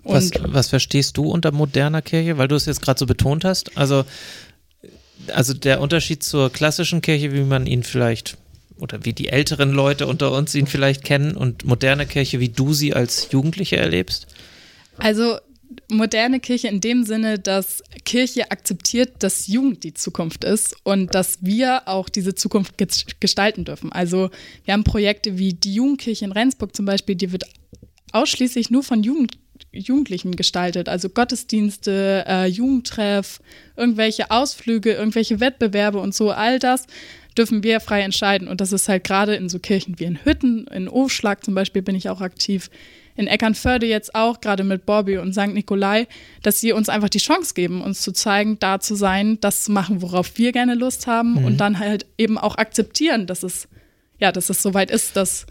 Was, 0.04 0.30
was 0.46 0.68
verstehst 0.68 1.16
du 1.16 1.24
unter 1.28 1.52
moderner 1.52 2.02
Kirche, 2.02 2.38
weil 2.38 2.48
du 2.48 2.54
es 2.56 2.66
jetzt 2.66 2.80
gerade 2.80 2.98
so 2.98 3.04
betont 3.06 3.44
hast? 3.44 3.76
Also, 3.76 4.04
also 5.30 5.54
der 5.54 5.80
Unterschied 5.80 6.22
zur 6.22 6.50
klassischen 6.50 7.00
Kirche, 7.02 7.32
wie 7.32 7.42
man 7.42 7.66
ihn 7.66 7.82
vielleicht 7.82 8.36
oder 8.78 9.04
wie 9.04 9.12
die 9.12 9.28
älteren 9.28 9.72
Leute 9.72 10.06
unter 10.06 10.32
uns 10.32 10.54
ihn 10.54 10.66
vielleicht 10.66 11.04
kennen 11.04 11.36
und 11.36 11.64
moderne 11.64 12.06
Kirche, 12.06 12.38
wie 12.40 12.48
du 12.48 12.72
sie 12.72 12.94
als 12.94 13.28
Jugendliche 13.32 13.76
erlebst? 13.76 14.26
Also 14.98 15.38
moderne 15.90 16.40
Kirche 16.40 16.68
in 16.68 16.80
dem 16.80 17.04
Sinne, 17.04 17.38
dass 17.38 17.82
Kirche 18.04 18.50
akzeptiert, 18.50 19.22
dass 19.22 19.46
Jugend 19.48 19.84
die 19.84 19.94
Zukunft 19.94 20.44
ist 20.44 20.76
und 20.84 21.14
dass 21.14 21.38
wir 21.40 21.88
auch 21.88 22.08
diese 22.08 22.34
Zukunft 22.34 22.80
ges- 22.80 23.06
gestalten 23.20 23.64
dürfen. 23.64 23.92
Also 23.92 24.30
wir 24.64 24.74
haben 24.74 24.84
Projekte 24.84 25.38
wie 25.38 25.54
die 25.54 25.74
Jugendkirche 25.74 26.24
in 26.24 26.32
Rendsburg 26.32 26.74
zum 26.74 26.86
Beispiel, 26.86 27.16
die 27.16 27.32
wird 27.32 27.44
ausschließlich 28.12 28.70
nur 28.70 28.82
von 28.82 29.02
Jugend 29.02 29.38
Jugendlichen 29.72 30.34
gestaltet, 30.36 30.88
also 30.88 31.08
Gottesdienste, 31.08 32.24
äh, 32.26 32.46
Jugendtreff, 32.46 33.40
irgendwelche 33.76 34.30
Ausflüge, 34.30 34.92
irgendwelche 34.92 35.40
Wettbewerbe 35.40 35.98
und 35.98 36.14
so, 36.14 36.30
all 36.30 36.58
das 36.58 36.86
dürfen 37.36 37.62
wir 37.62 37.80
frei 37.80 38.02
entscheiden. 38.02 38.48
Und 38.48 38.60
das 38.60 38.72
ist 38.72 38.88
halt 38.88 39.04
gerade 39.04 39.36
in 39.36 39.48
so 39.48 39.58
Kirchen 39.58 39.98
wie 39.98 40.04
in 40.04 40.24
Hütten, 40.24 40.66
in 40.68 40.88
Aufschlag 40.88 41.44
zum 41.44 41.54
Beispiel 41.54 41.82
bin 41.82 41.94
ich 41.94 42.08
auch 42.08 42.20
aktiv, 42.20 42.70
in 43.14 43.26
Eckernförde 43.26 43.86
jetzt 43.86 44.14
auch, 44.14 44.40
gerade 44.40 44.62
mit 44.62 44.86
Bobby 44.86 45.18
und 45.18 45.32
St. 45.32 45.48
Nikolai, 45.48 46.06
dass 46.42 46.60
sie 46.60 46.72
uns 46.72 46.88
einfach 46.88 47.08
die 47.08 47.18
Chance 47.18 47.52
geben, 47.52 47.82
uns 47.82 48.00
zu 48.00 48.12
zeigen, 48.12 48.58
da 48.60 48.78
zu 48.78 48.94
sein, 48.94 49.38
das 49.40 49.64
zu 49.64 49.72
machen, 49.72 50.02
worauf 50.02 50.38
wir 50.38 50.52
gerne 50.52 50.74
Lust 50.74 51.08
haben 51.08 51.44
und 51.44 51.56
dann 51.58 51.80
halt 51.80 52.06
eben 52.16 52.38
auch 52.38 52.56
akzeptieren, 52.56 53.26
dass 53.26 53.42
es, 53.42 53.66
ja, 54.20 54.30
dass 54.30 54.50
es 54.50 54.62
soweit 54.62 54.92
ist, 54.92 55.16
dass 55.16 55.46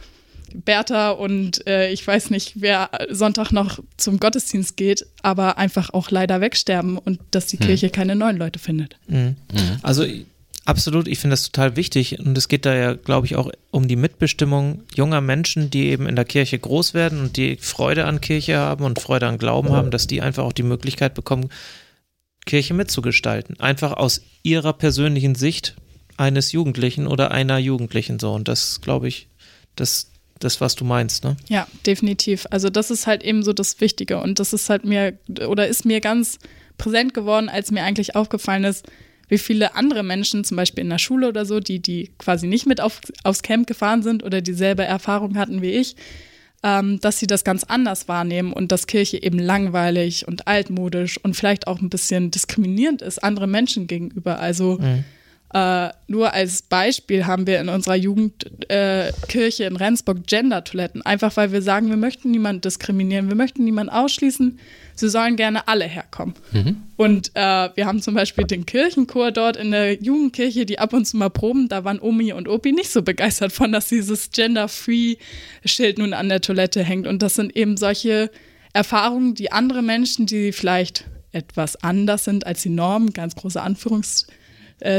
Bertha 0.53 1.11
und 1.11 1.65
äh, 1.67 1.91
ich 1.91 2.05
weiß 2.05 2.29
nicht, 2.29 2.53
wer 2.55 2.89
Sonntag 3.09 3.51
noch 3.51 3.79
zum 3.97 4.19
Gottesdienst 4.19 4.77
geht, 4.77 5.05
aber 5.21 5.57
einfach 5.57 5.91
auch 5.93 6.11
leider 6.11 6.41
wegsterben 6.41 6.97
und 6.97 7.19
dass 7.31 7.47
die 7.47 7.57
Kirche 7.57 7.89
keine 7.89 8.15
neuen 8.15 8.37
Leute 8.37 8.59
findet. 8.59 8.97
Also 9.81 10.05
absolut, 10.65 11.07
ich 11.07 11.19
finde 11.19 11.33
das 11.33 11.43
total 11.51 11.75
wichtig 11.75 12.19
und 12.19 12.37
es 12.37 12.47
geht 12.47 12.65
da 12.65 12.75
ja, 12.75 12.93
glaube 12.93 13.25
ich, 13.25 13.35
auch 13.35 13.49
um 13.71 13.87
die 13.87 13.95
Mitbestimmung 13.95 14.83
junger 14.95 15.21
Menschen, 15.21 15.69
die 15.69 15.87
eben 15.87 16.07
in 16.07 16.15
der 16.15 16.25
Kirche 16.25 16.59
groß 16.59 16.93
werden 16.93 17.21
und 17.21 17.37
die 17.37 17.57
Freude 17.57 18.05
an 18.05 18.21
Kirche 18.21 18.57
haben 18.57 18.83
und 18.83 18.99
Freude 18.99 19.27
an 19.27 19.37
Glauben 19.37 19.69
haben, 19.71 19.91
dass 19.91 20.07
die 20.07 20.21
einfach 20.21 20.43
auch 20.43 20.53
die 20.53 20.63
Möglichkeit 20.63 21.13
bekommen, 21.13 21.49
Kirche 22.45 22.73
mitzugestalten. 22.73 23.59
Einfach 23.59 23.93
aus 23.93 24.21
ihrer 24.43 24.73
persönlichen 24.73 25.35
Sicht 25.35 25.75
eines 26.17 26.51
Jugendlichen 26.51 27.07
oder 27.07 27.31
einer 27.31 27.57
Jugendlichen 27.57 28.19
so. 28.19 28.33
Und 28.33 28.47
das, 28.47 28.81
glaube 28.81 29.07
ich, 29.07 29.27
das, 29.75 30.11
das, 30.39 30.61
was 30.61 30.75
du 30.75 30.85
meinst, 30.85 31.23
ne? 31.23 31.37
Ja, 31.47 31.67
definitiv. 31.85 32.45
Also 32.51 32.69
das 32.69 32.91
ist 32.91 33.07
halt 33.07 33.23
eben 33.23 33.43
so 33.43 33.53
das 33.53 33.79
Wichtige. 33.81 34.21
Und 34.21 34.39
das 34.39 34.53
ist 34.53 34.69
halt 34.69 34.85
mir, 34.85 35.17
oder 35.47 35.67
ist 35.67 35.85
mir 35.85 36.01
ganz 36.01 36.39
präsent 36.77 37.13
geworden, 37.13 37.49
als 37.49 37.71
mir 37.71 37.83
eigentlich 37.83 38.15
aufgefallen 38.15 38.63
ist, 38.63 38.85
wie 39.29 39.37
viele 39.37 39.75
andere 39.75 40.03
Menschen, 40.03 40.43
zum 40.43 40.57
Beispiel 40.57 40.83
in 40.83 40.89
der 40.89 40.99
Schule 40.99 41.27
oder 41.27 41.45
so, 41.45 41.59
die, 41.59 41.79
die 41.79 42.11
quasi 42.17 42.47
nicht 42.47 42.65
mit 42.65 42.79
auf, 42.79 43.01
aufs 43.23 43.41
Camp 43.41 43.67
gefahren 43.67 44.01
sind 44.03 44.23
oder 44.23 44.41
dieselbe 44.41 44.83
Erfahrung 44.83 45.37
hatten 45.37 45.61
wie 45.61 45.71
ich, 45.71 45.95
ähm, 46.63 46.99
dass 47.01 47.19
sie 47.19 47.27
das 47.27 47.43
ganz 47.43 47.63
anders 47.63 48.07
wahrnehmen 48.07 48.53
und 48.53 48.71
dass 48.71 48.87
Kirche 48.87 49.21
eben 49.21 49.37
langweilig 49.37 50.27
und 50.27 50.47
altmodisch 50.47 51.17
und 51.23 51.35
vielleicht 51.35 51.67
auch 51.67 51.81
ein 51.81 51.89
bisschen 51.89 52.31
diskriminierend 52.31 53.01
ist 53.01 53.23
anderen 53.23 53.51
Menschen 53.51 53.87
gegenüber. 53.87 54.39
Also 54.39 54.77
mhm. 54.79 55.03
Äh, 55.53 55.89
nur 56.07 56.33
als 56.33 56.61
Beispiel 56.61 57.25
haben 57.25 57.47
wir 57.47 57.61
in 57.61 57.69
unserer 57.69 57.95
Jugendkirche 57.95 59.63
äh, 59.63 59.67
in 59.67 59.77
Rendsburg 59.77 60.27
Gender-Toiletten, 60.27 61.01
einfach 61.03 61.37
weil 61.37 61.53
wir 61.53 61.61
sagen, 61.61 61.89
wir 61.89 61.95
möchten 61.95 62.31
niemanden 62.31 62.61
diskriminieren, 62.61 63.29
wir 63.29 63.35
möchten 63.35 63.63
niemanden 63.63 63.93
ausschließen, 63.93 64.59
sie 64.95 65.09
sollen 65.09 65.37
gerne 65.37 65.69
alle 65.69 65.85
herkommen. 65.85 66.35
Mhm. 66.51 66.83
Und 66.97 67.31
äh, 67.35 67.69
wir 67.75 67.85
haben 67.85 68.01
zum 68.01 68.13
Beispiel 68.15 68.43
den 68.43 68.65
Kirchenchor 68.65 69.31
dort 69.31 69.55
in 69.55 69.71
der 69.71 69.93
Jugendkirche, 70.03 70.65
die 70.65 70.79
ab 70.79 70.91
und 70.91 71.05
zu 71.05 71.15
mal 71.15 71.29
proben, 71.29 71.69
da 71.69 71.85
waren 71.85 72.01
Omi 72.01 72.33
und 72.33 72.49
Opi 72.49 72.73
nicht 72.73 72.89
so 72.89 73.01
begeistert 73.01 73.53
von, 73.53 73.71
dass 73.71 73.87
dieses 73.87 74.31
Gender-Free-Schild 74.31 75.97
nun 75.97 76.13
an 76.13 76.27
der 76.27 76.41
Toilette 76.41 76.83
hängt. 76.83 77.07
Und 77.07 77.21
das 77.21 77.35
sind 77.35 77.55
eben 77.55 77.77
solche 77.77 78.31
Erfahrungen, 78.73 79.33
die 79.33 79.53
andere 79.53 79.81
Menschen, 79.81 80.25
die 80.25 80.51
vielleicht 80.51 81.05
etwas 81.31 81.81
anders 81.83 82.25
sind 82.25 82.45
als 82.45 82.63
die 82.63 82.69
Norm, 82.69 83.13
ganz 83.13 83.35
große 83.35 83.61
Anführungszeichen, 83.61 84.35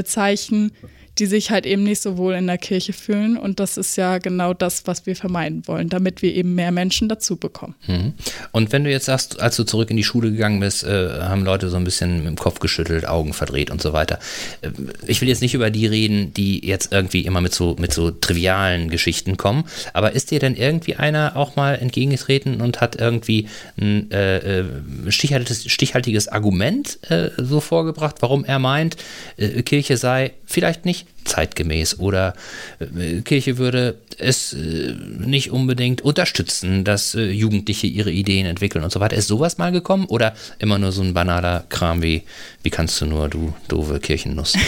Zeichen, 0.04 0.72
die 1.18 1.26
sich 1.26 1.50
halt 1.50 1.66
eben 1.66 1.82
nicht 1.82 2.00
so 2.00 2.16
wohl 2.16 2.34
in 2.34 2.46
der 2.46 2.58
Kirche 2.58 2.92
fühlen. 2.92 3.36
Und 3.36 3.60
das 3.60 3.76
ist 3.76 3.96
ja 3.96 4.18
genau 4.18 4.54
das, 4.54 4.86
was 4.86 5.06
wir 5.06 5.16
vermeiden 5.16 5.66
wollen, 5.66 5.88
damit 5.88 6.22
wir 6.22 6.34
eben 6.34 6.54
mehr 6.54 6.70
Menschen 6.70 7.08
dazu 7.08 7.36
bekommen. 7.36 7.74
Mhm. 7.86 8.14
Und 8.52 8.72
wenn 8.72 8.84
du 8.84 8.90
jetzt 8.90 9.06
sagst, 9.06 9.40
als 9.40 9.56
du 9.56 9.64
zurück 9.64 9.90
in 9.90 9.96
die 9.96 10.04
Schule 10.04 10.30
gegangen 10.30 10.60
bist, 10.60 10.84
äh, 10.84 11.20
haben 11.20 11.44
Leute 11.44 11.68
so 11.70 11.76
ein 11.76 11.84
bisschen 11.84 12.24
dem 12.24 12.36
Kopf 12.36 12.60
geschüttelt, 12.60 13.06
Augen 13.06 13.32
verdreht 13.32 13.70
und 13.70 13.82
so 13.82 13.92
weiter. 13.92 14.18
Äh, 14.60 14.70
ich 15.06 15.20
will 15.20 15.28
jetzt 15.28 15.42
nicht 15.42 15.54
über 15.54 15.70
die 15.70 15.86
reden, 15.86 16.32
die 16.34 16.64
jetzt 16.64 16.92
irgendwie 16.92 17.22
immer 17.22 17.40
mit 17.40 17.54
so, 17.54 17.76
mit 17.78 17.92
so 17.92 18.10
trivialen 18.10 18.90
Geschichten 18.90 19.36
kommen, 19.36 19.64
aber 19.92 20.12
ist 20.12 20.30
dir 20.30 20.38
denn 20.38 20.54
irgendwie 20.54 20.96
einer 20.96 21.36
auch 21.36 21.56
mal 21.56 21.74
entgegengetreten 21.74 22.60
und 22.60 22.80
hat 22.80 22.96
irgendwie 22.96 23.48
ein 23.80 24.10
äh, 24.10 24.60
äh 24.60 24.64
stichhaltiges, 25.08 25.70
stichhaltiges 25.70 26.28
Argument 26.28 26.98
äh, 27.10 27.30
so 27.36 27.60
vorgebracht, 27.60 28.16
warum 28.20 28.44
er 28.44 28.58
meint, 28.58 28.96
äh, 29.36 29.62
Kirche 29.62 29.96
sei 29.96 30.32
vielleicht 30.44 30.84
nicht 30.84 31.07
zeitgemäß 31.24 31.98
oder 31.98 32.34
äh, 32.80 33.20
Kirche 33.20 33.58
würde 33.58 33.98
es 34.18 34.52
äh, 34.52 34.94
nicht 35.18 35.50
unbedingt 35.50 36.00
unterstützen, 36.00 36.84
dass 36.84 37.14
äh, 37.14 37.30
Jugendliche 37.30 37.86
ihre 37.86 38.10
Ideen 38.10 38.46
entwickeln 38.46 38.82
und 38.82 38.90
so 38.90 39.00
weiter. 39.00 39.16
Ist 39.16 39.28
sowas 39.28 39.58
mal 39.58 39.70
gekommen 39.70 40.06
oder 40.06 40.34
immer 40.58 40.78
nur 40.78 40.92
so 40.92 41.02
ein 41.02 41.14
banaler 41.14 41.64
Kram 41.68 42.02
wie, 42.02 42.22
wie 42.62 42.70
kannst 42.70 43.00
du 43.00 43.06
nur, 43.06 43.28
du 43.28 43.54
doofe 43.68 44.00
Kirchennuss? 44.00 44.54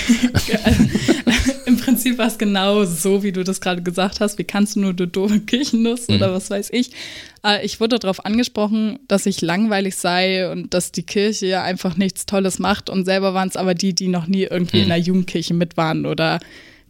Prinzip 1.81 2.19
war 2.19 2.27
es 2.27 2.39
genau 2.39 2.85
so, 2.85 3.23
wie 3.23 3.33
du 3.33 3.45
das 3.45 3.61
gerade 3.61 3.83
gesagt 3.83 4.21
hast. 4.21 4.39
Wie 4.39 4.45
kannst 4.45 4.77
du 4.77 4.81
nur, 4.81 4.95
du 4.95 5.07
doofe 5.07 5.41
Kirchennuss 5.41 6.09
mhm. 6.09 6.17
oder 6.17 6.33
was 6.33 6.51
weiß 6.51 6.71
ich. 6.73 6.91
Ich 7.63 7.81
wurde 7.81 7.99
darauf 7.99 8.25
angesprochen, 8.27 8.99
dass 9.09 9.27
ich 9.27 9.41
langweilig 9.41 9.97
sei 9.97 10.51
und 10.51 10.75
dass 10.75 10.93
die 10.93 11.05
Kirche 11.05 11.47
ja 11.47 11.63
einfach 11.63 11.97
nichts 11.97 12.27
Tolles 12.27 12.59
macht 12.59 12.91
und 12.91 13.07
selber 13.07 13.33
waren 13.33 13.49
es 13.49 13.57
aber 13.57 13.75
die, 13.75 13.95
die 13.95 14.09
noch 14.09 14.27
nie 14.27 14.43
irgendwie 14.43 14.79
mhm. 14.79 14.83
in 14.83 14.89
der 14.91 14.99
Jugendkirche 14.99 15.55
mit 15.55 15.77
waren 15.77 16.07
oder 16.07 16.41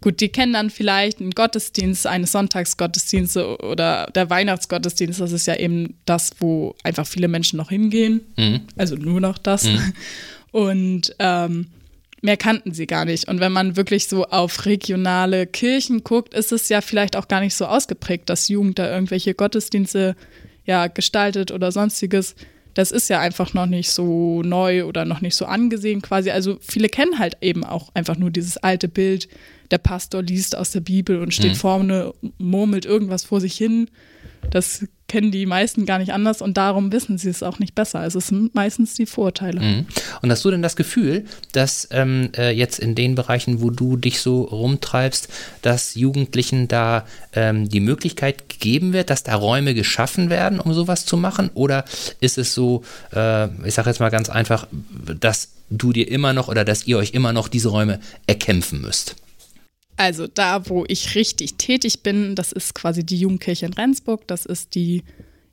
Gut, 0.02 0.20
die 0.20 0.30
kennen 0.30 0.54
dann 0.54 0.70
vielleicht 0.70 1.20
einen 1.20 1.32
Gottesdienst, 1.32 2.06
eines 2.06 2.32
Sonntagsgottesdienste 2.32 3.58
oder 3.58 4.10
der 4.14 4.30
Weihnachtsgottesdienst. 4.30 5.20
Das 5.20 5.30
ist 5.30 5.44
ja 5.44 5.56
eben 5.56 5.94
das, 6.06 6.30
wo 6.38 6.74
einfach 6.82 7.06
viele 7.06 7.28
Menschen 7.28 7.58
noch 7.58 7.68
hingehen. 7.68 8.22
Mhm. 8.38 8.62
Also 8.76 8.96
nur 8.96 9.20
noch 9.20 9.36
das. 9.36 9.64
Mhm. 9.64 9.92
Und 10.52 11.14
ähm, 11.18 11.66
mehr 12.20 12.36
kannten 12.36 12.72
sie 12.72 12.86
gar 12.86 13.04
nicht. 13.04 13.28
Und 13.28 13.40
wenn 13.40 13.52
man 13.52 13.76
wirklich 13.76 14.08
so 14.08 14.26
auf 14.26 14.66
regionale 14.66 15.46
Kirchen 15.46 16.04
guckt, 16.04 16.34
ist 16.34 16.52
es 16.52 16.68
ja 16.68 16.80
vielleicht 16.80 17.16
auch 17.16 17.28
gar 17.28 17.40
nicht 17.40 17.54
so 17.54 17.66
ausgeprägt, 17.66 18.28
dass 18.28 18.48
Jugend 18.48 18.78
da 18.78 18.90
irgendwelche 18.90 19.34
Gottesdienste 19.34 20.16
ja 20.64 20.86
gestaltet 20.86 21.50
oder 21.50 21.72
sonstiges. 21.72 22.34
Das 22.74 22.92
ist 22.92 23.08
ja 23.08 23.20
einfach 23.20 23.54
noch 23.54 23.66
nicht 23.66 23.90
so 23.90 24.42
neu 24.42 24.84
oder 24.84 25.04
noch 25.04 25.20
nicht 25.20 25.34
so 25.34 25.46
angesehen 25.46 26.02
quasi. 26.02 26.30
Also 26.30 26.58
viele 26.60 26.88
kennen 26.88 27.18
halt 27.18 27.36
eben 27.40 27.64
auch 27.64 27.90
einfach 27.94 28.16
nur 28.16 28.30
dieses 28.30 28.56
alte 28.58 28.88
Bild 28.88 29.28
der 29.70 29.78
Pastor 29.78 30.22
liest 30.22 30.56
aus 30.56 30.72
der 30.72 30.80
Bibel 30.80 31.20
und 31.20 31.32
steht 31.32 31.52
mhm. 31.52 31.56
vorne, 31.56 32.14
murmelt 32.38 32.86
irgendwas 32.86 33.24
vor 33.24 33.40
sich 33.40 33.56
hin. 33.56 33.88
Das 34.50 34.84
kennen 35.10 35.32
die 35.32 35.44
meisten 35.44 35.86
gar 35.86 35.98
nicht 35.98 36.12
anders 36.12 36.40
und 36.40 36.56
darum 36.56 36.92
wissen 36.92 37.18
sie 37.18 37.30
es 37.30 37.42
auch 37.42 37.58
nicht 37.58 37.74
besser. 37.74 37.98
Also 37.98 38.18
es 38.18 38.28
sind 38.28 38.54
meistens 38.54 38.94
die 38.94 39.06
Vorurteile. 39.06 39.60
Mhm. 39.60 39.86
Und 40.22 40.30
hast 40.30 40.44
du 40.44 40.52
denn 40.52 40.62
das 40.62 40.76
Gefühl, 40.76 41.24
dass 41.52 41.88
ähm, 41.90 42.30
äh, 42.36 42.50
jetzt 42.50 42.78
in 42.78 42.94
den 42.94 43.16
Bereichen, 43.16 43.60
wo 43.60 43.70
du 43.70 43.96
dich 43.96 44.20
so 44.20 44.42
rumtreibst, 44.42 45.28
dass 45.62 45.96
Jugendlichen 45.96 46.68
da 46.68 47.06
ähm, 47.32 47.68
die 47.68 47.80
Möglichkeit 47.80 48.48
gegeben 48.48 48.92
wird, 48.92 49.10
dass 49.10 49.24
da 49.24 49.34
Räume 49.34 49.74
geschaffen 49.74 50.30
werden, 50.30 50.60
um 50.60 50.72
sowas 50.74 51.06
zu 51.06 51.16
machen? 51.16 51.50
Oder 51.54 51.84
ist 52.20 52.38
es 52.38 52.54
so, 52.54 52.84
äh, 53.12 53.46
ich 53.66 53.74
sage 53.74 53.90
jetzt 53.90 53.98
mal 53.98 54.10
ganz 54.10 54.30
einfach, 54.30 54.68
dass 55.18 55.48
du 55.70 55.92
dir 55.92 56.08
immer 56.08 56.32
noch 56.32 56.46
oder 56.46 56.64
dass 56.64 56.86
ihr 56.86 56.98
euch 56.98 57.14
immer 57.14 57.32
noch 57.32 57.48
diese 57.48 57.68
Räume 57.68 57.98
erkämpfen 58.28 58.80
müsst? 58.80 59.16
Also 60.00 60.26
da, 60.26 60.66
wo 60.70 60.86
ich 60.88 61.14
richtig 61.14 61.56
tätig 61.56 62.02
bin, 62.02 62.34
das 62.34 62.52
ist 62.52 62.74
quasi 62.74 63.04
die 63.04 63.18
Jugendkirche 63.18 63.66
in 63.66 63.74
Rendsburg, 63.74 64.26
das 64.26 64.46
ist 64.46 64.74
die 64.74 65.02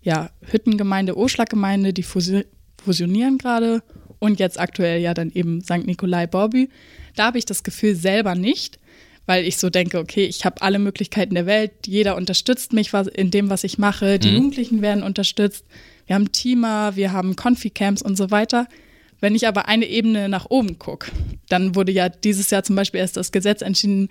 ja, 0.01 0.29
Hüttengemeinde, 0.39 1.17
Oschlaggemeinde, 1.17 1.91
die 1.91 2.03
fusionieren 2.03 3.39
gerade 3.39 3.83
und 4.19 4.39
jetzt 4.39 4.57
aktuell 4.57 5.01
ja 5.01 5.13
dann 5.13 5.33
eben 5.33 5.59
St. 5.59 5.85
Nikolai 5.85 6.27
Borby. 6.27 6.69
Da 7.17 7.25
habe 7.25 7.37
ich 7.37 7.43
das 7.43 7.61
Gefühl 7.61 7.93
selber 7.97 8.35
nicht, 8.35 8.79
weil 9.25 9.45
ich 9.45 9.57
so 9.57 9.69
denke, 9.69 9.99
okay, 9.99 10.23
ich 10.23 10.45
habe 10.45 10.61
alle 10.61 10.79
Möglichkeiten 10.79 11.35
der 11.35 11.45
Welt, 11.45 11.71
jeder 11.85 12.15
unterstützt 12.15 12.71
mich 12.71 12.93
in 12.93 13.31
dem, 13.31 13.49
was 13.49 13.65
ich 13.65 13.77
mache, 13.77 14.17
die 14.17 14.29
mhm. 14.29 14.35
Jugendlichen 14.35 14.81
werden 14.81 15.03
unterstützt, 15.03 15.65
wir 16.05 16.15
haben 16.15 16.31
Teamer, 16.31 16.95
wir 16.95 17.11
haben 17.11 17.35
Confi-Camps 17.35 18.01
und 18.01 18.15
so 18.15 18.31
weiter. 18.31 18.69
Wenn 19.19 19.35
ich 19.35 19.47
aber 19.47 19.67
eine 19.67 19.85
Ebene 19.85 20.29
nach 20.29 20.47
oben 20.49 20.77
gucke, 20.79 21.11
dann 21.49 21.75
wurde 21.75 21.91
ja 21.91 22.09
dieses 22.09 22.49
Jahr 22.49 22.63
zum 22.63 22.75
Beispiel 22.75 22.99
erst 22.99 23.17
das 23.17 23.31
Gesetz 23.31 23.61
entschieden, 23.61 24.09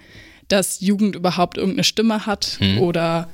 dass 0.48 0.80
Jugend 0.80 1.16
überhaupt 1.16 1.56
irgendeine 1.56 1.84
Stimme 1.84 2.26
hat 2.26 2.56
hm. 2.58 2.78
oder 2.78 3.28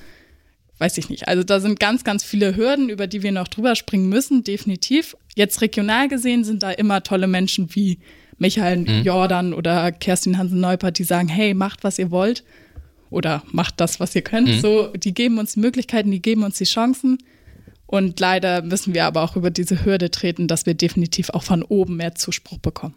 weiß 0.78 0.98
ich 0.98 1.08
nicht. 1.08 1.28
Also 1.28 1.44
da 1.44 1.60
sind 1.60 1.78
ganz, 1.78 2.04
ganz 2.04 2.24
viele 2.24 2.56
Hürden, 2.56 2.88
über 2.88 3.06
die 3.06 3.22
wir 3.22 3.32
noch 3.32 3.48
drüber 3.48 3.76
springen 3.76 4.08
müssen, 4.08 4.44
definitiv. 4.44 5.16
Jetzt 5.34 5.60
regional 5.60 6.08
gesehen 6.08 6.44
sind 6.44 6.62
da 6.62 6.70
immer 6.72 7.02
tolle 7.02 7.26
Menschen 7.26 7.74
wie 7.74 7.98
Michael 8.38 8.86
hm. 8.86 9.02
Jordan 9.04 9.54
oder 9.54 9.92
Kerstin 9.92 10.38
Hansen-Neupert, 10.38 10.98
die 10.98 11.04
sagen, 11.04 11.28
hey, 11.28 11.54
macht, 11.54 11.84
was 11.84 11.98
ihr 11.98 12.10
wollt 12.10 12.44
oder 13.10 13.42
macht 13.52 13.80
das, 13.80 14.00
was 14.00 14.14
ihr 14.16 14.22
könnt. 14.22 14.48
Hm. 14.48 14.60
So, 14.60 14.88
die 14.88 15.14
geben 15.14 15.38
uns 15.38 15.54
die 15.54 15.60
Möglichkeiten, 15.60 16.10
die 16.10 16.22
geben 16.22 16.42
uns 16.42 16.58
die 16.58 16.64
Chancen. 16.64 17.18
Und 17.92 18.18
leider 18.20 18.62
müssen 18.62 18.94
wir 18.94 19.04
aber 19.04 19.20
auch 19.20 19.36
über 19.36 19.50
diese 19.50 19.84
Hürde 19.84 20.10
treten, 20.10 20.48
dass 20.48 20.64
wir 20.64 20.72
definitiv 20.72 21.28
auch 21.28 21.42
von 21.42 21.62
oben 21.62 21.98
mehr 21.98 22.14
Zuspruch 22.14 22.56
bekommen. 22.56 22.94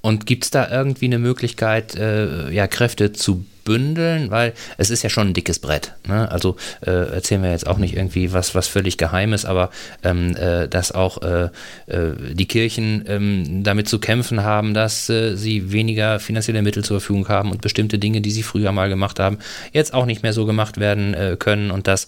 Und 0.00 0.24
gibt 0.24 0.44
es 0.44 0.50
da 0.50 0.70
irgendwie 0.70 1.04
eine 1.04 1.18
Möglichkeit, 1.18 1.96
äh, 1.96 2.50
ja, 2.50 2.66
Kräfte 2.66 3.12
zu 3.12 3.44
bündeln, 3.64 4.30
weil 4.30 4.52
es 4.78 4.90
ist 4.90 5.02
ja 5.02 5.10
schon 5.10 5.28
ein 5.28 5.34
dickes 5.34 5.58
Brett. 5.58 5.92
Ne? 6.06 6.30
Also 6.30 6.56
äh, 6.84 6.90
erzählen 6.90 7.42
wir 7.42 7.50
jetzt 7.50 7.66
auch 7.66 7.78
nicht 7.78 7.96
irgendwie 7.96 8.32
was, 8.32 8.54
was 8.54 8.68
völlig 8.68 8.98
Geheimes, 8.98 9.44
aber 9.44 9.70
ähm, 10.02 10.36
äh, 10.36 10.68
dass 10.68 10.92
auch 10.92 11.22
äh, 11.22 11.44
äh 11.86 12.12
die 12.32 12.46
Kirchen 12.46 13.04
ähm, 13.06 13.64
damit 13.64 13.88
zu 13.88 13.98
kämpfen 13.98 14.42
haben, 14.42 14.74
dass 14.74 15.08
äh, 15.08 15.36
sie 15.36 15.72
weniger 15.72 16.20
finanzielle 16.20 16.62
Mittel 16.62 16.84
zur 16.84 17.00
Verfügung 17.00 17.28
haben 17.28 17.50
und 17.50 17.60
bestimmte 17.60 17.98
Dinge, 17.98 18.20
die 18.20 18.30
sie 18.30 18.42
früher 18.42 18.72
mal 18.72 18.88
gemacht 18.88 19.18
haben, 19.18 19.38
jetzt 19.72 19.94
auch 19.94 20.06
nicht 20.06 20.22
mehr 20.22 20.32
so 20.32 20.46
gemacht 20.46 20.78
werden 20.78 21.14
äh, 21.14 21.36
können 21.38 21.70
und 21.70 21.86
dass 21.86 22.06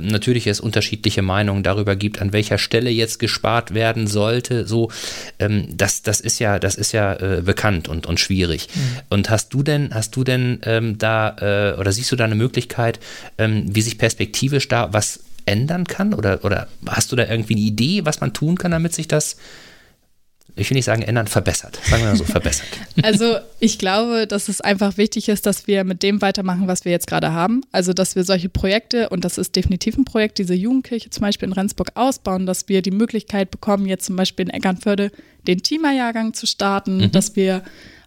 natürlich 0.00 0.46
es 0.46 0.60
unterschiedliche 0.60 1.22
Meinungen 1.22 1.62
darüber 1.62 1.96
gibt, 1.96 2.20
an 2.20 2.32
welcher 2.32 2.58
Stelle 2.58 2.90
jetzt 2.90 3.18
gespart 3.18 3.74
werden 3.74 4.06
sollte. 4.06 4.66
So, 4.66 4.90
ähm, 5.38 5.66
das, 5.70 6.02
das 6.02 6.20
ist 6.20 6.38
ja, 6.38 6.58
das 6.58 6.74
ist 6.74 6.92
ja 6.92 7.14
bekannt 7.42 7.88
und, 7.88 8.06
und 8.06 8.20
schwierig. 8.20 8.68
Mhm. 8.74 8.80
Und 9.10 9.30
hast 9.30 9.54
du 9.54 9.62
denn, 9.62 9.94
hast 9.94 10.14
du 10.16 10.24
denn 10.24 10.60
ähm, 10.82 10.98
da 10.98 11.36
äh, 11.40 11.78
oder 11.78 11.92
siehst 11.92 12.12
du 12.12 12.16
da 12.16 12.24
eine 12.24 12.34
Möglichkeit, 12.34 13.00
ähm, 13.38 13.64
wie 13.74 13.82
sich 13.82 13.98
perspektivisch 13.98 14.68
da 14.68 14.92
was 14.92 15.20
ändern 15.44 15.86
kann? 15.86 16.14
Oder, 16.14 16.44
oder 16.44 16.68
hast 16.86 17.12
du 17.12 17.16
da 17.16 17.26
irgendwie 17.26 17.54
eine 17.54 17.62
Idee, 17.62 18.04
was 18.04 18.20
man 18.20 18.32
tun 18.32 18.56
kann, 18.56 18.70
damit 18.70 18.94
sich 18.94 19.08
das 19.08 19.36
ich 20.54 20.68
will 20.68 20.74
nicht 20.74 20.84
sagen 20.84 21.02
ändern, 21.02 21.28
verbessert. 21.28 21.78
Sagen 21.88 22.02
wir 22.02 22.10
mal 22.10 22.16
so, 22.16 22.24
verbessert. 22.24 22.66
Also 23.02 23.38
ich 23.58 23.78
glaube, 23.78 24.26
dass 24.26 24.48
es 24.48 24.60
einfach 24.60 24.98
wichtig 24.98 25.30
ist, 25.30 25.46
dass 25.46 25.66
wir 25.66 25.82
mit 25.82 26.02
dem 26.02 26.20
weitermachen, 26.20 26.68
was 26.68 26.84
wir 26.84 26.92
jetzt 26.92 27.06
gerade 27.06 27.32
haben. 27.32 27.62
Also 27.72 27.94
dass 27.94 28.16
wir 28.16 28.24
solche 28.24 28.50
Projekte, 28.50 29.08
und 29.08 29.24
das 29.24 29.38
ist 29.38 29.56
definitiv 29.56 29.96
ein 29.96 30.04
Projekt, 30.04 30.38
diese 30.38 30.52
Jugendkirche 30.52 31.08
zum 31.08 31.22
Beispiel 31.22 31.48
in 31.48 31.54
Rendsburg 31.54 31.92
ausbauen, 31.94 32.44
dass 32.44 32.68
wir 32.68 32.82
die 32.82 32.90
Möglichkeit 32.90 33.50
bekommen, 33.50 33.86
jetzt 33.86 34.04
zum 34.04 34.16
Beispiel 34.16 34.46
in 34.46 34.50
Eckernförde 34.50 35.10
den 35.46 35.62
Teamerjahrgang 35.62 36.34
zu 36.34 36.46
starten, 36.46 36.98
mhm. 36.98 37.12
dass 37.12 37.34
wir 37.34 37.62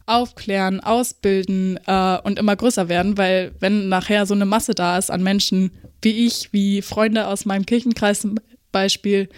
aufklären, 0.06 0.80
ausbilden 0.80 1.80
äh, 1.88 2.18
und 2.24 2.38
immer 2.38 2.56
größer 2.56 2.90
werden, 2.90 3.18
weil 3.18 3.54
wenn 3.60 3.90
nachher 3.90 4.26
so 4.26 4.34
eine 4.34 4.46
Masse 4.46 4.74
da 4.76 4.98
ist 4.98 5.10
an 5.10 5.24
Menschen 5.24 5.72
wie 6.02 6.26
ich, 6.28 6.50
wie 6.52 6.82
Freunde 6.82 7.28
aus 7.28 7.46
meinem 7.46 7.66
Kirchenkreis 7.66 8.22
zum 8.22 8.36
Beispiel, 8.72 9.30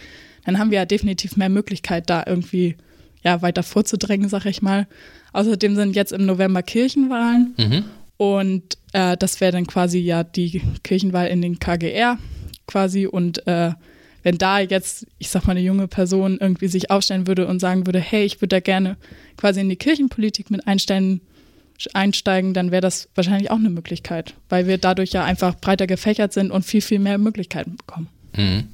dann 0.45 0.60
haben 0.60 0.71
wir 0.71 0.80
ja 0.80 0.86
definitiv 0.86 1.38
mehr 1.38 1.49
Möglichkeit, 1.49 2.10
da 2.10 2.23
irgendwie 2.27 2.75
ja, 3.23 3.41
weiter 3.41 3.63
vorzudrängen, 3.63 4.30
sag 4.30 4.45
ich 4.45 4.62
mal. 4.62 4.88
Außerdem 5.34 5.75
sind 5.75 5.95
jetzt 5.95 6.12
im 6.12 6.25
November 6.25 6.63
Kirchenwahlen 6.63 7.53
mhm. 7.58 7.84
und 8.17 8.77
äh, 8.93 9.15
das 9.17 9.39
wäre 9.39 9.51
dann 9.53 9.67
quasi 9.67 9.99
ja 9.99 10.23
die 10.23 10.62
Kirchenwahl 10.84 11.27
in 11.27 11.41
den 11.41 11.60
KGR 11.60 12.17
quasi 12.67 13.08
und 13.08 13.45
äh, 13.47 13.71
wenn 14.23 14.38
da 14.38 14.60
jetzt, 14.60 15.08
ich 15.17 15.30
sag 15.30 15.45
mal, 15.45 15.51
eine 15.51 15.62
junge 15.62 15.88
Person 15.88 16.38
irgendwie 16.39 16.67
sich 16.67 16.91
aufstellen 16.91 17.27
würde 17.27 17.47
und 17.47 17.60
sagen 17.60 17.86
würde, 17.86 17.99
hey, 17.99 18.23
ich 18.25 18.41
würde 18.41 18.56
da 18.56 18.60
gerne 18.60 18.97
quasi 19.38 19.62
in 19.62 19.69
die 19.69 19.75
Kirchenpolitik 19.75 20.51
mit 20.51 20.67
einsteigen, 20.67 21.21
einsteigen 21.93 22.53
dann 22.53 22.71
wäre 22.71 22.82
das 22.82 23.10
wahrscheinlich 23.15 23.51
auch 23.51 23.58
eine 23.58 23.69
Möglichkeit, 23.69 24.34
weil 24.49 24.67
wir 24.67 24.77
dadurch 24.77 25.12
ja 25.12 25.23
einfach 25.23 25.56
breiter 25.60 25.88
gefächert 25.88 26.34
sind 26.34 26.51
und 26.51 26.65
viel, 26.65 26.82
viel 26.82 26.99
mehr 26.99 27.17
Möglichkeiten 27.17 27.77
bekommen. 27.77 28.10
Mhm 28.36 28.67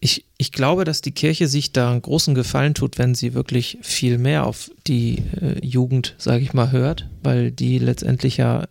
ich, 0.00 0.24
ich 0.38 0.50
glaube, 0.50 0.84
dass 0.84 1.02
die 1.02 1.12
Kirche 1.12 1.46
sich 1.46 1.72
da 1.72 1.90
einen 1.90 2.02
großen 2.02 2.34
Gefallen 2.34 2.74
tut, 2.74 2.98
wenn 2.98 3.14
sie 3.14 3.34
wirklich 3.34 3.78
viel 3.82 4.16
mehr 4.16 4.46
auf 4.46 4.70
die 4.86 5.22
äh, 5.40 5.64
Jugend, 5.64 6.14
sage 6.18 6.42
ich 6.42 6.54
mal, 6.54 6.72
hört, 6.72 7.06
weil 7.22 7.50
die 7.50 7.78
letztendlich 7.78 8.38
ja 8.38 8.66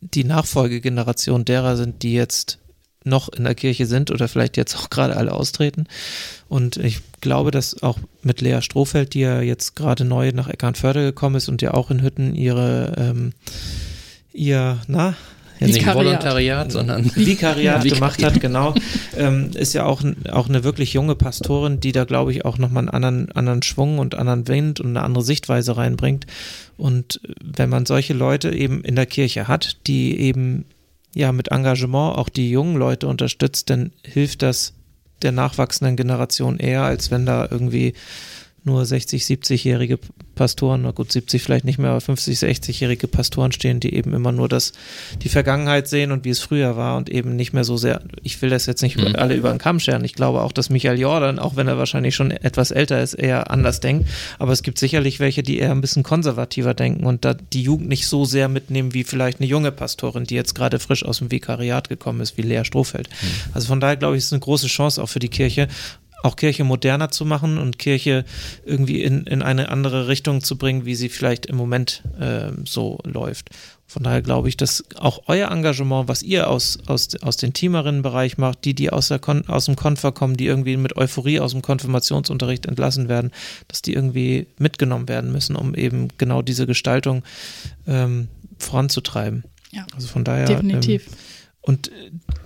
die 0.00 0.24
Nachfolgegeneration 0.24 1.44
derer 1.44 1.76
sind, 1.76 2.02
die 2.02 2.12
jetzt 2.12 2.58
noch 3.04 3.28
in 3.28 3.44
der 3.44 3.54
Kirche 3.54 3.86
sind 3.86 4.10
oder 4.10 4.28
vielleicht 4.28 4.56
jetzt 4.56 4.76
auch 4.76 4.90
gerade 4.90 5.16
alle 5.16 5.32
austreten. 5.32 5.86
Und 6.48 6.78
ich 6.78 7.00
glaube, 7.20 7.50
dass 7.50 7.82
auch 7.82 7.98
mit 8.22 8.40
Lea 8.40 8.60
Strohfeld, 8.60 9.14
die 9.14 9.20
ja 9.20 9.40
jetzt 9.40 9.76
gerade 9.76 10.04
neu 10.04 10.32
nach 10.32 10.48
Eckernförde 10.48 11.02
gekommen 11.02 11.36
ist 11.36 11.48
und 11.48 11.62
ja 11.62 11.74
auch 11.74 11.90
in 11.90 12.02
Hütten 12.02 12.34
ihre 12.34 12.94
ähm, 12.96 13.32
ihr, 14.34 14.78
na, 14.88 15.14
jetzt 15.60 15.74
nicht 15.74 15.94
Volontariat, 15.94 16.72
sondern 16.72 17.04
Vikariat 17.14 17.84
gemacht 17.84 18.22
hat, 18.22 18.40
genau, 18.40 18.74
ähm, 19.16 19.50
ist 19.54 19.72
ja 19.72 19.84
auch, 19.84 20.02
auch 20.30 20.48
eine 20.48 20.64
wirklich 20.64 20.92
junge 20.92 21.14
Pastorin, 21.14 21.80
die 21.80 21.92
da, 21.92 22.04
glaube 22.04 22.32
ich, 22.32 22.44
auch 22.44 22.58
nochmal 22.58 22.82
einen 22.82 22.90
anderen, 22.90 23.32
anderen 23.32 23.62
Schwung 23.62 23.98
und 23.98 24.14
anderen 24.14 24.48
Wind 24.48 24.80
und 24.80 24.88
eine 24.88 25.02
andere 25.02 25.24
Sichtweise 25.24 25.76
reinbringt. 25.76 26.26
Und 26.76 27.20
wenn 27.42 27.70
man 27.70 27.86
solche 27.86 28.14
Leute 28.14 28.52
eben 28.52 28.82
in 28.82 28.96
der 28.96 29.06
Kirche 29.06 29.46
hat, 29.46 29.76
die 29.86 30.18
eben 30.18 30.64
ja 31.14 31.32
mit 31.32 31.48
Engagement 31.48 32.16
auch 32.16 32.28
die 32.28 32.50
jungen 32.50 32.76
Leute 32.76 33.06
unterstützt, 33.06 33.70
dann 33.70 33.92
hilft 34.02 34.42
das 34.42 34.74
der 35.22 35.32
nachwachsenden 35.32 35.96
Generation 35.96 36.58
eher, 36.58 36.82
als 36.82 37.10
wenn 37.10 37.24
da 37.24 37.48
irgendwie 37.50 37.94
nur 38.64 38.84
60, 38.84 39.22
70-jährige 39.24 39.98
Pastoren, 40.34 40.82
na 40.82 40.90
gut, 40.90 41.12
70 41.12 41.42
vielleicht 41.42 41.64
nicht 41.64 41.78
mehr, 41.78 41.90
aber 41.90 42.00
50, 42.00 42.38
60-jährige 42.38 43.08
Pastoren 43.08 43.52
stehen, 43.52 43.80
die 43.80 43.94
eben 43.94 44.12
immer 44.14 44.32
nur 44.32 44.48
das, 44.48 44.72
die 45.22 45.28
Vergangenheit 45.28 45.88
sehen 45.88 46.12
und 46.12 46.24
wie 46.24 46.30
es 46.30 46.40
früher 46.40 46.76
war 46.76 46.96
und 46.96 47.08
eben 47.08 47.36
nicht 47.36 47.52
mehr 47.52 47.64
so 47.64 47.76
sehr, 47.76 48.02
ich 48.22 48.40
will 48.42 48.50
das 48.50 48.66
jetzt 48.66 48.82
nicht 48.82 48.96
mhm. 48.96 49.16
alle 49.16 49.34
über 49.34 49.50
den 49.50 49.58
Kamm 49.58 49.80
scheren. 49.80 50.04
Ich 50.04 50.14
glaube 50.14 50.42
auch, 50.42 50.52
dass 50.52 50.70
Michael 50.70 50.98
Jordan, 50.98 51.38
auch 51.38 51.56
wenn 51.56 51.68
er 51.68 51.78
wahrscheinlich 51.78 52.14
schon 52.14 52.30
etwas 52.30 52.70
älter 52.70 53.02
ist, 53.02 53.14
eher 53.14 53.50
anders 53.50 53.80
denkt. 53.80 54.08
Aber 54.38 54.52
es 54.52 54.62
gibt 54.62 54.78
sicherlich 54.78 55.20
welche, 55.20 55.42
die 55.42 55.58
eher 55.58 55.70
ein 55.70 55.80
bisschen 55.80 56.02
konservativer 56.02 56.74
denken 56.74 57.04
und 57.04 57.24
da 57.24 57.34
die 57.34 57.62
Jugend 57.62 57.88
nicht 57.88 58.06
so 58.06 58.24
sehr 58.24 58.48
mitnehmen 58.48 58.94
wie 58.94 59.04
vielleicht 59.04 59.40
eine 59.40 59.48
junge 59.48 59.72
Pastorin, 59.72 60.24
die 60.24 60.34
jetzt 60.34 60.54
gerade 60.54 60.78
frisch 60.78 61.04
aus 61.04 61.18
dem 61.18 61.30
Vikariat 61.30 61.88
gekommen 61.88 62.20
ist, 62.20 62.36
wie 62.36 62.42
Lea 62.42 62.64
Strohfeld. 62.64 63.08
Mhm. 63.08 63.26
Also 63.54 63.68
von 63.68 63.80
daher 63.80 63.96
glaube 63.96 64.16
ich, 64.16 64.24
ist 64.24 64.32
eine 64.32 64.40
große 64.40 64.66
Chance 64.66 65.02
auch 65.02 65.08
für 65.08 65.18
die 65.18 65.28
Kirche 65.28 65.68
auch 66.24 66.36
Kirche 66.36 66.64
moderner 66.64 67.10
zu 67.10 67.26
machen 67.26 67.58
und 67.58 67.78
Kirche 67.78 68.24
irgendwie 68.64 69.02
in, 69.02 69.26
in 69.26 69.42
eine 69.42 69.68
andere 69.68 70.08
Richtung 70.08 70.42
zu 70.42 70.56
bringen, 70.56 70.86
wie 70.86 70.94
sie 70.94 71.10
vielleicht 71.10 71.44
im 71.46 71.56
Moment 71.56 72.02
äh, 72.18 72.50
so 72.64 72.98
läuft. 73.04 73.50
Von 73.86 74.04
daher 74.04 74.22
glaube 74.22 74.48
ich, 74.48 74.56
dass 74.56 74.84
auch 74.96 75.24
euer 75.26 75.50
Engagement, 75.50 76.08
was 76.08 76.22
ihr 76.22 76.48
aus, 76.48 76.78
aus, 76.86 77.14
aus 77.20 77.36
dem 77.36 77.52
Teamerinnenbereich 77.52 78.38
macht, 78.38 78.64
die, 78.64 78.74
die 78.74 78.90
aus, 78.90 79.08
der 79.08 79.18
Kon 79.18 79.46
aus 79.48 79.66
dem 79.66 79.76
Konfer 79.76 80.12
kommen, 80.12 80.38
die 80.38 80.46
irgendwie 80.46 80.78
mit 80.78 80.96
Euphorie 80.96 81.40
aus 81.40 81.52
dem 81.52 81.60
Konfirmationsunterricht 81.60 82.64
entlassen 82.64 83.10
werden, 83.10 83.30
dass 83.68 83.82
die 83.82 83.92
irgendwie 83.92 84.46
mitgenommen 84.58 85.08
werden 85.08 85.30
müssen, 85.30 85.56
um 85.56 85.74
eben 85.74 86.08
genau 86.16 86.40
diese 86.40 86.66
Gestaltung 86.66 87.22
ähm, 87.86 88.28
voranzutreiben. 88.58 89.44
Ja, 89.72 89.86
also 89.94 90.08
von 90.08 90.24
daher. 90.24 90.46
Definitiv. 90.46 91.06
Ähm, 91.06 91.12
und 91.66 91.90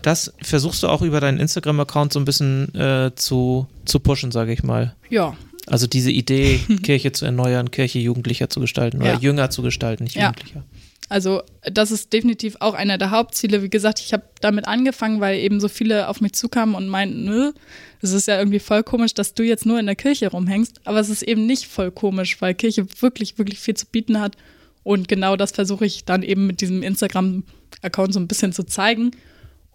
das 0.03 0.33
versuchst 0.41 0.83
du 0.83 0.89
auch 0.89 1.03
über 1.03 1.21
deinen 1.21 1.41
Instagram-Account 1.41 2.13
so 2.13 2.21
ein 2.21 2.25
bisschen 2.25 2.73
äh, 2.75 3.11
zu, 3.17 3.67
zu 3.85 3.99
pushen, 3.99 4.31
sage 4.31 4.53
ich 4.53 4.63
mal. 4.63 4.95
Ja. 5.11 5.37
Also 5.67 5.87
diese 5.87 6.11
Idee, 6.11 6.61
Kirche 6.83 7.13
zu 7.13 7.25
erneuern, 7.25 7.71
Kirche 7.71 7.99
jugendlicher 7.99 8.49
zu 8.49 8.61
gestalten 8.61 8.99
oder 8.99 9.15
ja. 9.15 9.19
jünger 9.19 9.51
zu 9.51 9.63
gestalten, 9.63 10.05
nicht 10.05 10.17
jugendlicher. 10.17 10.61
Ja. 10.61 10.65
Also 11.09 11.43
das 11.63 11.91
ist 11.91 12.13
definitiv 12.13 12.57
auch 12.61 12.75
einer 12.75 12.99
der 12.99 13.11
Hauptziele. 13.11 13.63
Wie 13.63 13.71
gesagt, 13.71 13.99
ich 13.99 14.13
habe 14.13 14.25
damit 14.41 14.69
angefangen, 14.69 15.21
weil 15.21 15.39
eben 15.39 15.59
so 15.59 15.69
viele 15.69 16.09
auf 16.09 16.21
mich 16.21 16.35
zukamen 16.35 16.75
und 16.75 16.87
meinten, 16.87 17.25
nö, 17.25 17.53
es 18.03 18.13
ist 18.13 18.29
ja 18.29 18.39
irgendwie 18.39 18.59
voll 18.59 18.83
komisch, 18.83 19.15
dass 19.15 19.35
du 19.35 19.43
jetzt 19.43 19.67
nur 19.67 19.81
in 19.81 19.87
der 19.87 19.97
Kirche 19.97 20.31
rumhängst. 20.31 20.83
Aber 20.85 21.01
es 21.01 21.09
ist 21.09 21.23
eben 21.23 21.47
nicht 21.47 21.67
voll 21.67 21.91
komisch, 21.91 22.41
weil 22.41 22.55
Kirche 22.55 22.87
wirklich, 23.01 23.39
wirklich 23.39 23.59
viel 23.59 23.75
zu 23.75 23.87
bieten 23.87 24.21
hat. 24.21 24.37
Und 24.85 25.09
genau 25.09 25.37
das 25.37 25.53
versuche 25.53 25.87
ich 25.87 26.05
dann 26.05 26.23
eben 26.23 26.47
mit 26.47 26.61
diesem 26.61 26.83
Instagram 26.83 27.43
Account 27.83 28.15
so 28.15 28.21
ein 28.21 28.29
bisschen 28.29 28.53
zu 28.53 28.65
zeigen, 28.65 29.13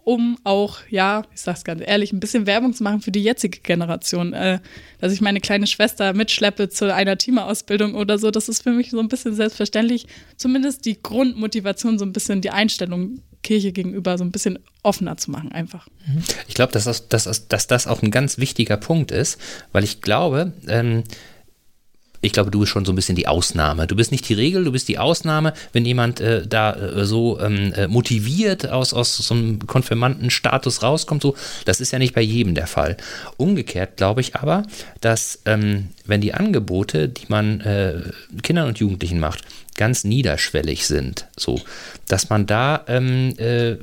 um 0.04 0.38
auch, 0.44 0.78
ja, 0.90 1.22
ich 1.34 1.40
sag's 1.40 1.64
ganz 1.64 1.82
ehrlich, 1.84 2.12
ein 2.12 2.20
bisschen 2.20 2.46
Werbung 2.46 2.74
zu 2.74 2.82
machen 2.82 3.00
für 3.00 3.10
die 3.10 3.22
jetzige 3.22 3.60
Generation. 3.60 4.34
Äh, 4.34 4.60
dass 5.00 5.12
ich 5.12 5.20
meine 5.20 5.40
kleine 5.40 5.66
Schwester 5.66 6.12
mitschleppe 6.12 6.68
zu 6.68 6.94
einer 6.94 7.16
Teamausbildung 7.16 7.94
oder 7.94 8.18
so, 8.18 8.30
das 8.30 8.48
ist 8.48 8.62
für 8.62 8.72
mich 8.72 8.90
so 8.90 9.00
ein 9.00 9.08
bisschen 9.08 9.34
selbstverständlich. 9.34 10.06
Zumindest 10.36 10.84
die 10.84 11.02
Grundmotivation, 11.02 11.98
so 11.98 12.04
ein 12.04 12.12
bisschen 12.12 12.42
die 12.42 12.50
Einstellung 12.50 13.20
Kirche 13.44 13.70
gegenüber 13.70 14.18
so 14.18 14.24
ein 14.24 14.32
bisschen 14.32 14.58
offener 14.82 15.16
zu 15.16 15.30
machen, 15.30 15.52
einfach. 15.52 15.86
Ich 16.48 16.54
glaube, 16.54 16.72
dass 16.72 16.84
das, 16.84 17.08
dass, 17.08 17.46
dass 17.46 17.66
das 17.68 17.86
auch 17.86 18.02
ein 18.02 18.10
ganz 18.10 18.38
wichtiger 18.38 18.76
Punkt 18.76 19.12
ist, 19.12 19.38
weil 19.70 19.84
ich 19.84 20.00
glaube, 20.00 20.52
ähm, 20.66 21.04
ich 22.24 22.32
glaube, 22.32 22.50
du 22.50 22.60
bist 22.60 22.72
schon 22.72 22.84
so 22.84 22.92
ein 22.92 22.96
bisschen 22.96 23.16
die 23.16 23.28
Ausnahme. 23.28 23.86
Du 23.86 23.96
bist 23.96 24.10
nicht 24.10 24.28
die 24.28 24.34
Regel, 24.34 24.64
du 24.64 24.72
bist 24.72 24.88
die 24.88 24.98
Ausnahme. 24.98 25.52
Wenn 25.72 25.84
jemand 25.84 26.20
äh, 26.20 26.46
da 26.46 26.72
äh, 26.72 27.04
so 27.04 27.38
ähm, 27.38 27.72
äh, 27.74 27.86
motiviert 27.86 28.68
aus, 28.68 28.94
aus 28.94 29.16
so 29.16 29.34
einem 29.34 29.58
Konfirmandenstatus 29.66 30.82
rauskommt, 30.82 31.22
so, 31.22 31.36
das 31.66 31.80
ist 31.80 31.92
ja 31.92 31.98
nicht 31.98 32.14
bei 32.14 32.22
jedem 32.22 32.54
der 32.54 32.66
Fall. 32.66 32.96
Umgekehrt 33.36 33.98
glaube 33.98 34.22
ich 34.22 34.36
aber, 34.36 34.62
dass 35.00 35.40
ähm, 35.44 35.88
wenn 36.06 36.22
die 36.22 36.34
Angebote, 36.34 37.08
die 37.08 37.26
man 37.28 37.60
äh, 37.60 38.00
Kindern 38.42 38.68
und 38.68 38.78
Jugendlichen 38.78 39.20
macht, 39.20 39.44
ganz 39.76 40.04
niederschwellig 40.04 40.86
sind, 40.86 41.26
so, 41.36 41.60
dass 42.08 42.30
man 42.30 42.46
da 42.46 42.84
ähm, 42.88 43.34
äh, 43.38 43.76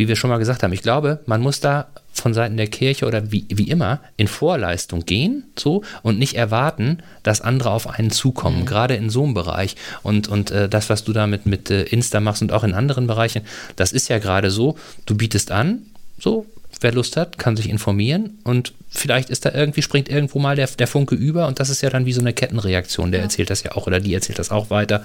wie 0.00 0.08
wir 0.08 0.16
schon 0.16 0.30
mal 0.30 0.38
gesagt 0.38 0.62
haben, 0.62 0.72
ich 0.72 0.80
glaube, 0.80 1.20
man 1.26 1.42
muss 1.42 1.60
da 1.60 1.88
von 2.10 2.32
Seiten 2.32 2.56
der 2.56 2.68
Kirche 2.68 3.06
oder 3.06 3.30
wie, 3.30 3.44
wie 3.50 3.68
immer 3.68 4.00
in 4.16 4.28
Vorleistung 4.28 5.04
gehen 5.04 5.44
so 5.58 5.84
und 6.02 6.18
nicht 6.18 6.36
erwarten, 6.36 7.00
dass 7.22 7.42
andere 7.42 7.70
auf 7.70 7.86
einen 7.86 8.10
zukommen, 8.10 8.60
mhm. 8.60 8.66
gerade 8.66 8.94
in 8.94 9.10
so 9.10 9.24
einem 9.24 9.34
Bereich. 9.34 9.76
Und, 10.02 10.26
und 10.26 10.50
äh, 10.52 10.70
das, 10.70 10.88
was 10.88 11.04
du 11.04 11.12
da 11.12 11.26
mit, 11.26 11.44
mit 11.44 11.70
äh, 11.70 11.82
Insta 11.82 12.18
machst 12.18 12.40
und 12.40 12.50
auch 12.50 12.64
in 12.64 12.72
anderen 12.72 13.06
Bereichen, 13.06 13.42
das 13.76 13.92
ist 13.92 14.08
ja 14.08 14.18
gerade 14.18 14.50
so, 14.50 14.78
du 15.04 15.14
bietest 15.16 15.50
an, 15.50 15.82
so, 16.18 16.46
wer 16.80 16.92
Lust 16.92 17.18
hat, 17.18 17.36
kann 17.36 17.58
sich 17.58 17.68
informieren 17.68 18.38
und 18.44 18.72
vielleicht 18.88 19.28
ist 19.28 19.44
da 19.44 19.52
irgendwie, 19.52 19.82
springt 19.82 20.08
irgendwo 20.08 20.38
mal 20.38 20.56
der, 20.56 20.66
der 20.66 20.86
Funke 20.86 21.14
über 21.14 21.46
und 21.46 21.60
das 21.60 21.68
ist 21.68 21.82
ja 21.82 21.90
dann 21.90 22.06
wie 22.06 22.14
so 22.14 22.22
eine 22.22 22.32
Kettenreaktion, 22.32 23.12
der 23.12 23.20
ja. 23.20 23.24
erzählt 23.24 23.50
das 23.50 23.64
ja 23.64 23.72
auch 23.72 23.86
oder 23.86 24.00
die 24.00 24.14
erzählt 24.14 24.38
das 24.38 24.50
auch 24.50 24.70
weiter. 24.70 25.04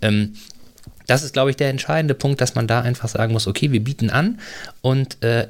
Ähm, 0.00 0.32
das 1.10 1.24
ist, 1.24 1.32
glaube 1.32 1.50
ich, 1.50 1.56
der 1.56 1.70
entscheidende 1.70 2.14
Punkt, 2.14 2.40
dass 2.40 2.54
man 2.54 2.68
da 2.68 2.80
einfach 2.82 3.08
sagen 3.08 3.32
muss, 3.32 3.48
okay, 3.48 3.72
wir 3.72 3.82
bieten 3.82 4.10
an 4.10 4.38
und 4.80 5.22
äh, 5.24 5.48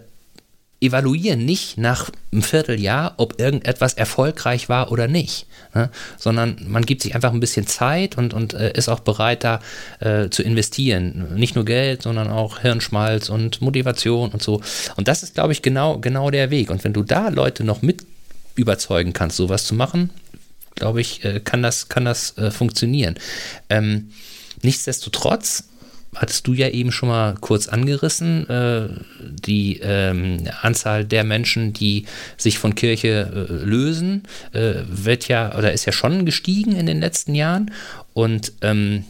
evaluieren 0.81 1.45
nicht 1.45 1.77
nach 1.77 2.11
einem 2.33 2.43
Vierteljahr, 2.43 3.13
ob 3.19 3.39
irgendetwas 3.39 3.93
erfolgreich 3.93 4.71
war 4.71 4.91
oder 4.91 5.07
nicht, 5.07 5.47
ne? 5.75 5.91
sondern 6.17 6.57
man 6.67 6.87
gibt 6.87 7.03
sich 7.03 7.15
einfach 7.15 7.35
ein 7.35 7.41
bisschen 7.41 7.67
Zeit 7.67 8.17
und, 8.17 8.33
und 8.33 8.55
äh, 8.55 8.73
ist 8.73 8.89
auch 8.89 9.01
bereit, 9.01 9.45
da 9.45 9.61
äh, 9.99 10.31
zu 10.31 10.43
investieren. 10.43 11.35
Nicht 11.35 11.55
nur 11.55 11.67
Geld, 11.67 12.03
sondern 12.03 12.31
auch 12.31 12.61
Hirnschmalz 12.61 13.29
und 13.29 13.61
Motivation 13.61 14.31
und 14.31 14.43
so. 14.43 14.63
Und 14.97 15.09
das 15.09 15.23
ist, 15.23 15.35
glaube 15.35 15.53
ich, 15.53 15.61
genau, 15.61 15.99
genau 15.99 16.31
der 16.31 16.51
Weg. 16.51 16.71
Und 16.71 16.83
wenn 16.85 16.95
du 16.95 17.03
da 17.03 17.29
Leute 17.29 17.65
noch 17.65 17.83
mit 17.83 18.07
überzeugen 18.55 19.13
kannst, 19.13 19.37
sowas 19.37 19.65
zu 19.65 19.75
machen, 19.75 20.09
glaube 20.75 21.03
ich, 21.03 21.23
äh, 21.23 21.41
kann 21.41 21.63
das, 21.63 21.91
kann 21.91 22.07
das 22.07 22.39
äh, 22.39 22.51
funktionieren. 22.51 23.17
Ähm, 23.69 24.11
nichtsdestotrotz 24.63 25.65
hattest 26.17 26.47
du 26.47 26.53
ja 26.55 26.69
eben 26.69 26.91
schon 26.91 27.09
mal 27.09 27.35
kurz 27.41 27.69
angerissen, 27.69 28.49
äh, 28.49 28.89
die 29.21 29.79
ähm, 29.81 30.49
Anzahl 30.63 31.05
der 31.05 31.25
Menschen, 31.25 31.73
die 31.73 32.07
sich 32.37 32.59
von 32.59 32.75
Kirche 32.75 33.31
äh, 33.33 33.53
lösen, 33.53 34.25
äh, 34.53 34.83
wird 34.89 35.29
ja 35.29 35.57
oder 35.57 35.73
ist 35.73 35.85
ja 35.85 35.93
schon 35.93 36.27
gestiegen 36.27 36.75
in 36.75 36.87
den 36.87 37.01
letzten 37.01 37.35
Jahren. 37.35 37.71
Und 38.13 38.53
ähm, 38.63 39.05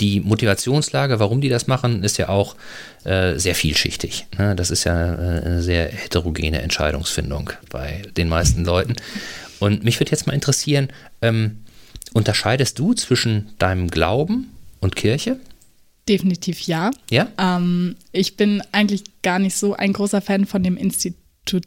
die 0.00 0.20
Motivationslage, 0.20 1.18
warum 1.18 1.40
die 1.40 1.48
das 1.48 1.66
machen, 1.66 2.02
ist 2.04 2.16
ja 2.16 2.28
auch 2.28 2.56
äh, 3.04 3.38
sehr 3.38 3.54
vielschichtig. 3.54 4.26
Ne? 4.38 4.54
Das 4.56 4.70
ist 4.70 4.84
ja 4.84 5.14
äh, 5.14 5.44
eine 5.44 5.62
sehr 5.62 5.88
heterogene 5.88 6.62
Entscheidungsfindung 6.62 7.50
bei 7.68 8.02
den 8.16 8.28
meisten 8.28 8.64
Leuten. 8.64 8.96
Und 9.58 9.84
mich 9.84 10.00
würde 10.00 10.10
jetzt 10.10 10.26
mal 10.26 10.32
interessieren, 10.32 10.88
ähm, 11.20 11.58
unterscheidest 12.14 12.78
du 12.78 12.94
zwischen 12.94 13.50
deinem 13.58 13.88
Glauben 13.88 14.50
und 14.80 14.96
Kirche? 14.96 15.38
Definitiv 16.08 16.60
ja. 16.62 16.90
Ja? 17.10 17.28
Ähm, 17.38 17.96
ich 18.12 18.36
bin 18.36 18.62
eigentlich 18.72 19.04
gar 19.22 19.38
nicht 19.38 19.56
so 19.56 19.74
ein 19.74 19.92
großer 19.92 20.20
Fan 20.20 20.46
von 20.46 20.62
dem 20.62 20.76
Institut 20.76 21.62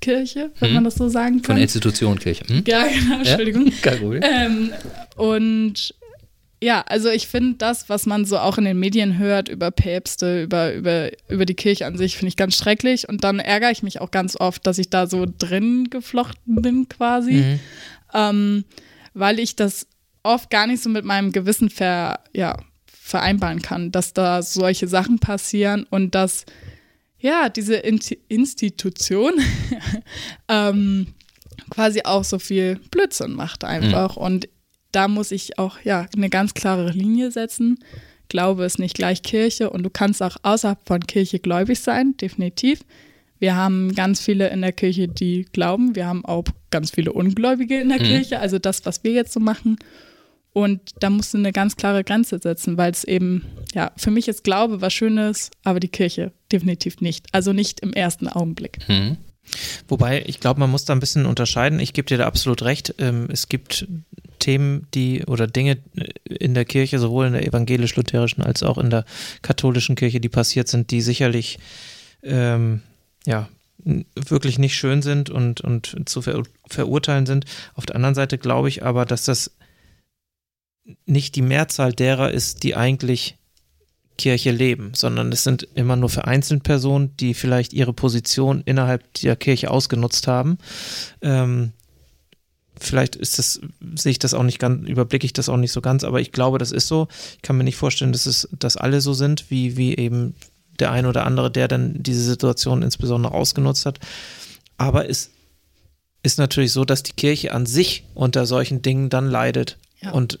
Kirche, 0.00 0.50
wenn 0.60 0.68
Hm. 0.68 0.74
man 0.76 0.84
das 0.84 0.94
so 0.94 1.08
sagen 1.08 1.36
kann. 1.36 1.44
Von 1.44 1.56
der 1.56 1.62
Institution 1.64 2.18
Kirche. 2.18 2.44
Hm? 2.48 2.64
ja, 2.66 2.86
genau, 2.86 3.18
Entschuldigung. 3.18 3.70
Problem. 3.82 4.22
Ähm, 4.24 4.72
und 5.16 5.94
ja, 6.62 6.82
also 6.86 7.08
ich 7.10 7.26
finde 7.26 7.54
das, 7.58 7.88
was 7.88 8.06
man 8.06 8.24
so 8.24 8.38
auch 8.38 8.58
in 8.58 8.64
den 8.64 8.78
Medien 8.78 9.18
hört 9.18 9.48
über 9.48 9.70
Päpste, 9.70 10.42
über, 10.42 10.74
über, 10.74 11.10
über 11.28 11.46
die 11.46 11.54
Kirche 11.54 11.86
an 11.86 11.96
sich, 11.96 12.16
finde 12.16 12.28
ich 12.28 12.36
ganz 12.36 12.56
schrecklich. 12.56 13.08
Und 13.08 13.24
dann 13.24 13.38
ärgere 13.40 13.70
ich 13.70 13.82
mich 13.82 14.00
auch 14.00 14.10
ganz 14.10 14.36
oft, 14.38 14.66
dass 14.66 14.78
ich 14.78 14.90
da 14.90 15.06
so 15.06 15.26
drin 15.38 15.88
geflochten 15.90 16.60
bin 16.62 16.88
quasi, 16.88 17.32
Mhm. 17.32 17.60
ähm, 18.14 18.64
weil 19.14 19.38
ich 19.38 19.56
das 19.56 19.86
oft 20.22 20.50
gar 20.50 20.66
nicht 20.66 20.82
so 20.82 20.90
mit 20.90 21.04
meinem 21.04 21.32
Gewissen 21.32 21.70
ver, 21.70 22.20
ja, 22.32 22.56
vereinbaren 22.86 23.62
kann, 23.62 23.90
dass 23.90 24.12
da 24.12 24.42
solche 24.42 24.86
Sachen 24.86 25.18
passieren 25.18 25.86
und 25.90 26.14
dass 26.14 26.46
ja, 27.18 27.48
diese 27.48 27.76
Inti 27.76 28.18
Institution 28.28 29.34
ähm, 30.48 31.08
quasi 31.68 32.02
auch 32.04 32.24
so 32.24 32.38
viel 32.38 32.80
Blödsinn 32.90 33.32
macht 33.32 33.64
einfach. 33.64 34.16
Und 34.16 34.48
da 34.92 35.06
muss 35.06 35.30
ich 35.30 35.58
auch 35.58 35.80
ja 35.82 36.06
eine 36.16 36.30
ganz 36.30 36.54
klare 36.54 36.90
Linie 36.90 37.30
setzen. 37.30 37.78
Glaube 38.28 38.64
ist 38.64 38.78
nicht 38.78 38.94
gleich 38.94 39.22
Kirche 39.22 39.70
und 39.70 39.82
du 39.82 39.90
kannst 39.90 40.22
auch 40.22 40.36
außerhalb 40.42 40.78
von 40.86 41.00
Kirche 41.06 41.40
gläubig 41.40 41.80
sein, 41.80 42.16
definitiv. 42.16 42.80
Wir 43.40 43.56
haben 43.56 43.94
ganz 43.94 44.20
viele 44.20 44.48
in 44.50 44.60
der 44.60 44.72
Kirche, 44.72 45.08
die 45.08 45.46
glauben. 45.52 45.96
Wir 45.96 46.06
haben 46.06 46.24
auch 46.24 46.44
ganz 46.70 46.90
viele 46.90 47.12
Ungläubige 47.12 47.80
in 47.80 47.88
der 47.88 47.98
Mhm. 48.00 48.04
Kirche. 48.04 48.38
Also 48.38 48.58
das, 48.58 48.86
was 48.86 49.02
wir 49.02 49.12
jetzt 49.12 49.32
so 49.32 49.40
machen. 49.40 49.76
Und 50.52 50.80
da 51.00 51.10
musst 51.10 51.32
du 51.32 51.38
eine 51.38 51.52
ganz 51.52 51.76
klare 51.76 52.04
Grenze 52.04 52.38
setzen, 52.42 52.76
weil 52.76 52.90
es 52.90 53.04
eben, 53.04 53.46
ja, 53.74 53.92
für 53.96 54.10
mich 54.10 54.28
ist 54.28 54.44
Glaube 54.44 54.80
was 54.80 54.92
Schönes, 54.92 55.50
aber 55.64 55.80
die 55.80 55.88
Kirche 55.88 56.32
definitiv 56.52 57.00
nicht. 57.00 57.26
Also 57.32 57.52
nicht 57.52 57.80
im 57.80 57.92
ersten 57.92 58.28
Augenblick. 58.28 58.78
Hm. 58.86 59.16
Wobei, 59.88 60.22
ich 60.26 60.40
glaube, 60.40 60.60
man 60.60 60.70
muss 60.70 60.84
da 60.84 60.92
ein 60.92 61.00
bisschen 61.00 61.24
unterscheiden. 61.24 61.80
Ich 61.80 61.92
gebe 61.92 62.06
dir 62.06 62.18
da 62.18 62.26
absolut 62.26 62.62
recht. 62.62 62.94
Ähm, 62.98 63.28
es 63.32 63.48
gibt 63.48 63.86
Themen, 64.38 64.86
die 64.94 65.24
oder 65.24 65.46
Dinge 65.46 65.78
in 66.24 66.54
der 66.54 66.64
Kirche, 66.64 66.98
sowohl 66.98 67.26
in 67.26 67.32
der 67.32 67.46
evangelisch-lutherischen 67.46 68.42
als 68.42 68.62
auch 68.62 68.78
in 68.78 68.90
der 68.90 69.04
katholischen 69.42 69.96
Kirche, 69.96 70.20
die 70.20 70.28
passiert 70.28 70.68
sind, 70.68 70.90
die 70.90 71.00
sicherlich 71.00 71.58
ähm, 72.22 72.82
ja 73.26 73.48
wirklich 74.14 74.58
nicht 74.58 74.76
schön 74.76 75.02
sind 75.02 75.30
und, 75.30 75.60
und 75.60 76.08
zu 76.08 76.22
ver 76.22 76.42
verurteilen 76.68 77.26
sind. 77.26 77.46
Auf 77.74 77.86
der 77.86 77.96
anderen 77.96 78.14
Seite 78.14 78.38
glaube 78.38 78.68
ich 78.68 78.84
aber, 78.84 79.04
dass 79.04 79.24
das 79.24 79.52
nicht 81.06 81.34
die 81.34 81.42
Mehrzahl 81.42 81.92
derer 81.92 82.30
ist, 82.30 82.62
die 82.62 82.76
eigentlich 82.76 83.36
Kirche 84.18 84.50
leben, 84.50 84.92
sondern 84.94 85.32
es 85.32 85.44
sind 85.44 85.66
immer 85.74 85.96
nur 85.96 86.10
vereinzelt 86.10 86.62
Personen, 86.62 87.16
die 87.16 87.32
vielleicht 87.32 87.72
ihre 87.72 87.94
Position 87.94 88.62
innerhalb 88.64 89.14
der 89.14 89.34
Kirche 89.34 89.70
ausgenutzt 89.70 90.26
haben. 90.26 90.58
Ähm, 91.22 91.72
vielleicht 92.78 93.16
ist 93.16 93.38
das, 93.38 93.60
sehe 93.94 94.12
ich 94.12 94.18
das 94.18 94.34
auch 94.34 94.42
nicht 94.42 94.58
ganz, 94.58 94.86
überblicke 94.86 95.24
ich 95.24 95.32
das 95.32 95.48
auch 95.48 95.56
nicht 95.56 95.72
so 95.72 95.80
ganz, 95.80 96.04
aber 96.04 96.20
ich 96.20 96.32
glaube, 96.32 96.58
das 96.58 96.70
ist 96.70 96.86
so. 96.86 97.08
Ich 97.36 97.42
kann 97.42 97.56
mir 97.56 97.64
nicht 97.64 97.76
vorstellen, 97.76 98.12
dass 98.12 98.26
es, 98.26 98.48
dass 98.52 98.76
alle 98.76 99.00
so 99.00 99.14
sind, 99.14 99.50
wie, 99.50 99.78
wie 99.78 99.96
eben 99.96 100.34
der 100.80 100.90
ein 100.90 101.06
oder 101.06 101.26
andere, 101.26 101.50
der 101.50 101.68
dann 101.68 102.02
diese 102.02 102.22
Situation 102.22 102.82
insbesondere 102.82 103.34
ausgenutzt 103.34 103.86
hat. 103.86 103.98
Aber 104.76 105.08
es 105.08 105.30
ist 106.22 106.38
natürlich 106.38 106.72
so, 106.72 106.84
dass 106.84 107.02
die 107.02 107.12
Kirche 107.12 107.52
an 107.52 107.66
sich 107.66 108.04
unter 108.14 108.46
solchen 108.46 108.82
Dingen 108.82 109.10
dann 109.10 109.26
leidet. 109.26 109.78
Ja. 110.02 110.12
Und 110.12 110.38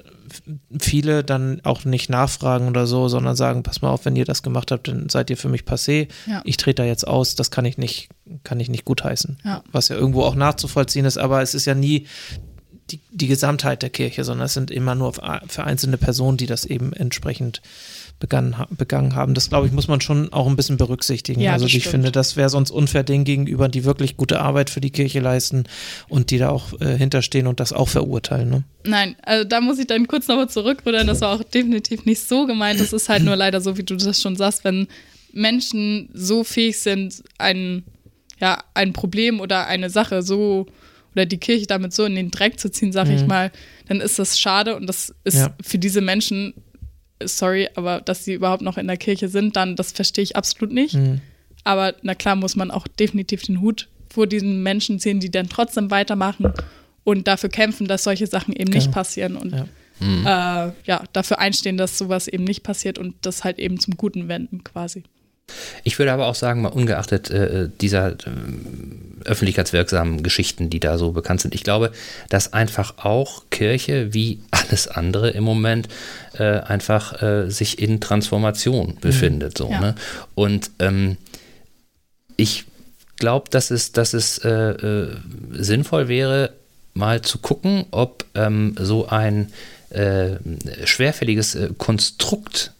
viele 0.78 1.24
dann 1.24 1.60
auch 1.64 1.84
nicht 1.84 2.08
nachfragen 2.08 2.68
oder 2.68 2.86
so, 2.86 3.08
sondern 3.08 3.36
sagen, 3.36 3.62
pass 3.62 3.82
mal 3.82 3.90
auf, 3.90 4.04
wenn 4.04 4.16
ihr 4.16 4.24
das 4.24 4.42
gemacht 4.42 4.70
habt, 4.70 4.88
dann 4.88 5.08
seid 5.08 5.30
ihr 5.30 5.36
für 5.36 5.48
mich 5.48 5.62
passé. 5.62 6.08
Ja. 6.26 6.40
Ich 6.44 6.56
trete 6.56 6.82
da 6.82 6.86
jetzt 6.86 7.06
aus, 7.06 7.34
das 7.34 7.50
kann 7.50 7.64
ich 7.64 7.78
nicht, 7.78 8.08
kann 8.44 8.60
ich 8.60 8.68
nicht 8.68 8.84
gutheißen. 8.84 9.38
Ja. 9.44 9.62
Was 9.72 9.88
ja 9.88 9.96
irgendwo 9.96 10.22
auch 10.22 10.34
nachzuvollziehen 10.34 11.04
ist, 11.04 11.18
aber 11.18 11.42
es 11.42 11.54
ist 11.54 11.66
ja 11.66 11.74
nie 11.74 12.06
die, 12.90 13.00
die 13.10 13.26
Gesamtheit 13.26 13.82
der 13.82 13.90
Kirche, 13.90 14.24
sondern 14.24 14.46
es 14.46 14.54
sind 14.54 14.70
immer 14.70 14.94
nur 14.94 15.12
vereinzelte 15.12 15.98
Personen, 15.98 16.36
die 16.36 16.46
das 16.46 16.64
eben 16.64 16.92
entsprechend 16.92 17.60
begangen, 18.20 18.54
begangen 18.76 19.16
haben. 19.16 19.34
Das, 19.34 19.48
glaube 19.48 19.66
ich, 19.66 19.72
muss 19.72 19.88
man 19.88 20.00
schon 20.00 20.32
auch 20.32 20.46
ein 20.46 20.54
bisschen 20.54 20.76
berücksichtigen. 20.76 21.40
Ja, 21.40 21.54
also 21.54 21.66
ich 21.66 21.72
stimmt. 21.72 21.86
finde, 21.86 22.12
das 22.12 22.36
wäre 22.36 22.48
sonst 22.48 22.70
unfair 22.70 23.02
denen 23.02 23.24
gegenüber, 23.24 23.68
die 23.68 23.84
wirklich 23.84 24.16
gute 24.16 24.40
Arbeit 24.40 24.70
für 24.70 24.80
die 24.80 24.90
Kirche 24.90 25.18
leisten 25.20 25.64
und 26.08 26.30
die 26.30 26.38
da 26.38 26.50
auch 26.50 26.78
äh, 26.80 26.96
hinterstehen 26.96 27.46
und 27.48 27.58
das 27.58 27.72
auch 27.72 27.88
verurteilen. 27.88 28.48
Ne? 28.50 28.62
Nein, 28.84 29.16
also 29.22 29.44
da 29.48 29.60
muss 29.60 29.78
ich 29.80 29.86
dann 29.88 30.06
kurz 30.06 30.28
nochmal 30.28 30.48
zurückrudern. 30.48 31.06
Das 31.08 31.22
war 31.22 31.34
auch 31.34 31.42
definitiv 31.42 32.04
nicht 32.04 32.20
so 32.22 32.46
gemeint. 32.46 32.78
Das 32.78 32.92
ist 32.92 33.08
halt 33.08 33.24
nur 33.24 33.34
leider 33.44 33.60
so, 33.60 33.76
wie 33.76 33.82
du 33.82 33.96
das 33.96 34.20
schon 34.22 34.36
sagst, 34.36 34.62
wenn 34.64 34.86
Menschen 35.32 36.08
so 36.12 36.44
fähig 36.44 36.78
sind, 36.78 37.22
ein, 37.38 37.84
ja, 38.40 38.62
ein 38.74 38.92
Problem 38.92 39.40
oder 39.40 39.66
eine 39.66 39.90
Sache 39.90 40.22
so 40.22 40.66
oder 41.14 41.26
die 41.26 41.38
Kirche 41.38 41.66
damit 41.66 41.92
so 41.92 42.04
in 42.04 42.14
den 42.14 42.30
Dreck 42.30 42.60
zu 42.60 42.70
ziehen, 42.70 42.92
sag 42.92 43.08
ich 43.08 43.22
Mhm. 43.22 43.28
mal, 43.28 43.50
dann 43.88 44.00
ist 44.00 44.18
das 44.18 44.38
schade 44.38 44.76
und 44.76 44.86
das 44.86 45.12
ist 45.24 45.36
Ja. 45.38 45.54
für 45.62 45.78
diese 45.78 46.00
Menschen, 46.00 46.54
sorry, 47.24 47.68
aber 47.74 48.00
dass 48.00 48.24
sie 48.24 48.34
überhaupt 48.34 48.62
noch 48.62 48.78
in 48.78 48.86
der 48.86 48.96
Kirche 48.96 49.28
sind, 49.28 49.56
dann 49.56 49.76
das 49.76 49.92
verstehe 49.92 50.24
ich 50.24 50.36
absolut 50.36 50.72
nicht. 50.72 50.94
Mhm. 50.94 51.20
Aber 51.64 51.94
na 52.02 52.14
klar 52.14 52.36
muss 52.36 52.56
man 52.56 52.70
auch 52.70 52.86
definitiv 52.88 53.42
den 53.42 53.60
Hut 53.60 53.88
vor 54.08 54.26
diesen 54.26 54.62
Menschen 54.62 54.98
ziehen, 54.98 55.20
die 55.20 55.30
dann 55.30 55.48
trotzdem 55.48 55.90
weitermachen 55.90 56.52
und 57.04 57.28
dafür 57.28 57.48
kämpfen, 57.50 57.86
dass 57.86 58.04
solche 58.04 58.26
Sachen 58.26 58.54
eben 58.54 58.72
nicht 58.72 58.86
Genau. 58.86 58.94
passieren 58.94 59.36
und 59.36 59.52
Ja. 59.52 60.66
äh, 60.68 60.72
ja, 60.86 61.04
dafür 61.12 61.38
einstehen, 61.38 61.76
dass 61.76 61.98
sowas 61.98 62.26
eben 62.28 62.44
nicht 62.44 62.62
passiert 62.62 62.98
und 62.98 63.14
das 63.22 63.44
halt 63.44 63.58
eben 63.58 63.78
zum 63.78 63.96
Guten 63.96 64.28
wenden 64.28 64.64
quasi. 64.64 65.02
Ich 65.84 65.98
würde 65.98 66.12
aber 66.12 66.26
auch 66.26 66.34
sagen, 66.34 66.62
mal 66.62 66.68
ungeachtet 66.68 67.30
äh, 67.30 67.68
dieser 67.80 68.12
äh, 68.12 68.16
öffentlichkeitswirksamen 69.24 70.22
Geschichten, 70.22 70.70
die 70.70 70.80
da 70.80 70.98
so 70.98 71.12
bekannt 71.12 71.40
sind, 71.40 71.54
ich 71.54 71.62
glaube, 71.62 71.92
dass 72.28 72.52
einfach 72.52 72.98
auch 72.98 73.44
Kirche 73.50 74.14
wie 74.14 74.40
alles 74.50 74.88
andere 74.88 75.30
im 75.30 75.44
Moment 75.44 75.88
äh, 76.38 76.60
einfach 76.60 77.22
äh, 77.22 77.50
sich 77.50 77.78
in 77.80 78.00
Transformation 78.00 78.96
befindet. 79.00 79.58
So, 79.58 79.70
Ja. 79.70 79.80
ne? 79.80 79.94
Und 80.34 80.70
ähm, 80.78 81.16
ich 82.36 82.64
glaube, 83.16 83.50
dass 83.50 83.70
es, 83.70 83.92
dass 83.92 84.14
es 84.14 84.38
äh, 84.38 84.48
äh, 84.50 85.16
sinnvoll 85.52 86.08
wäre, 86.08 86.52
mal 86.94 87.22
zu 87.22 87.38
gucken, 87.38 87.84
ob 87.90 88.24
ähm, 88.34 88.74
so 88.78 89.06
ein 89.08 89.52
schwerfälliges 90.84 91.58
Konstrukt 91.78 92.72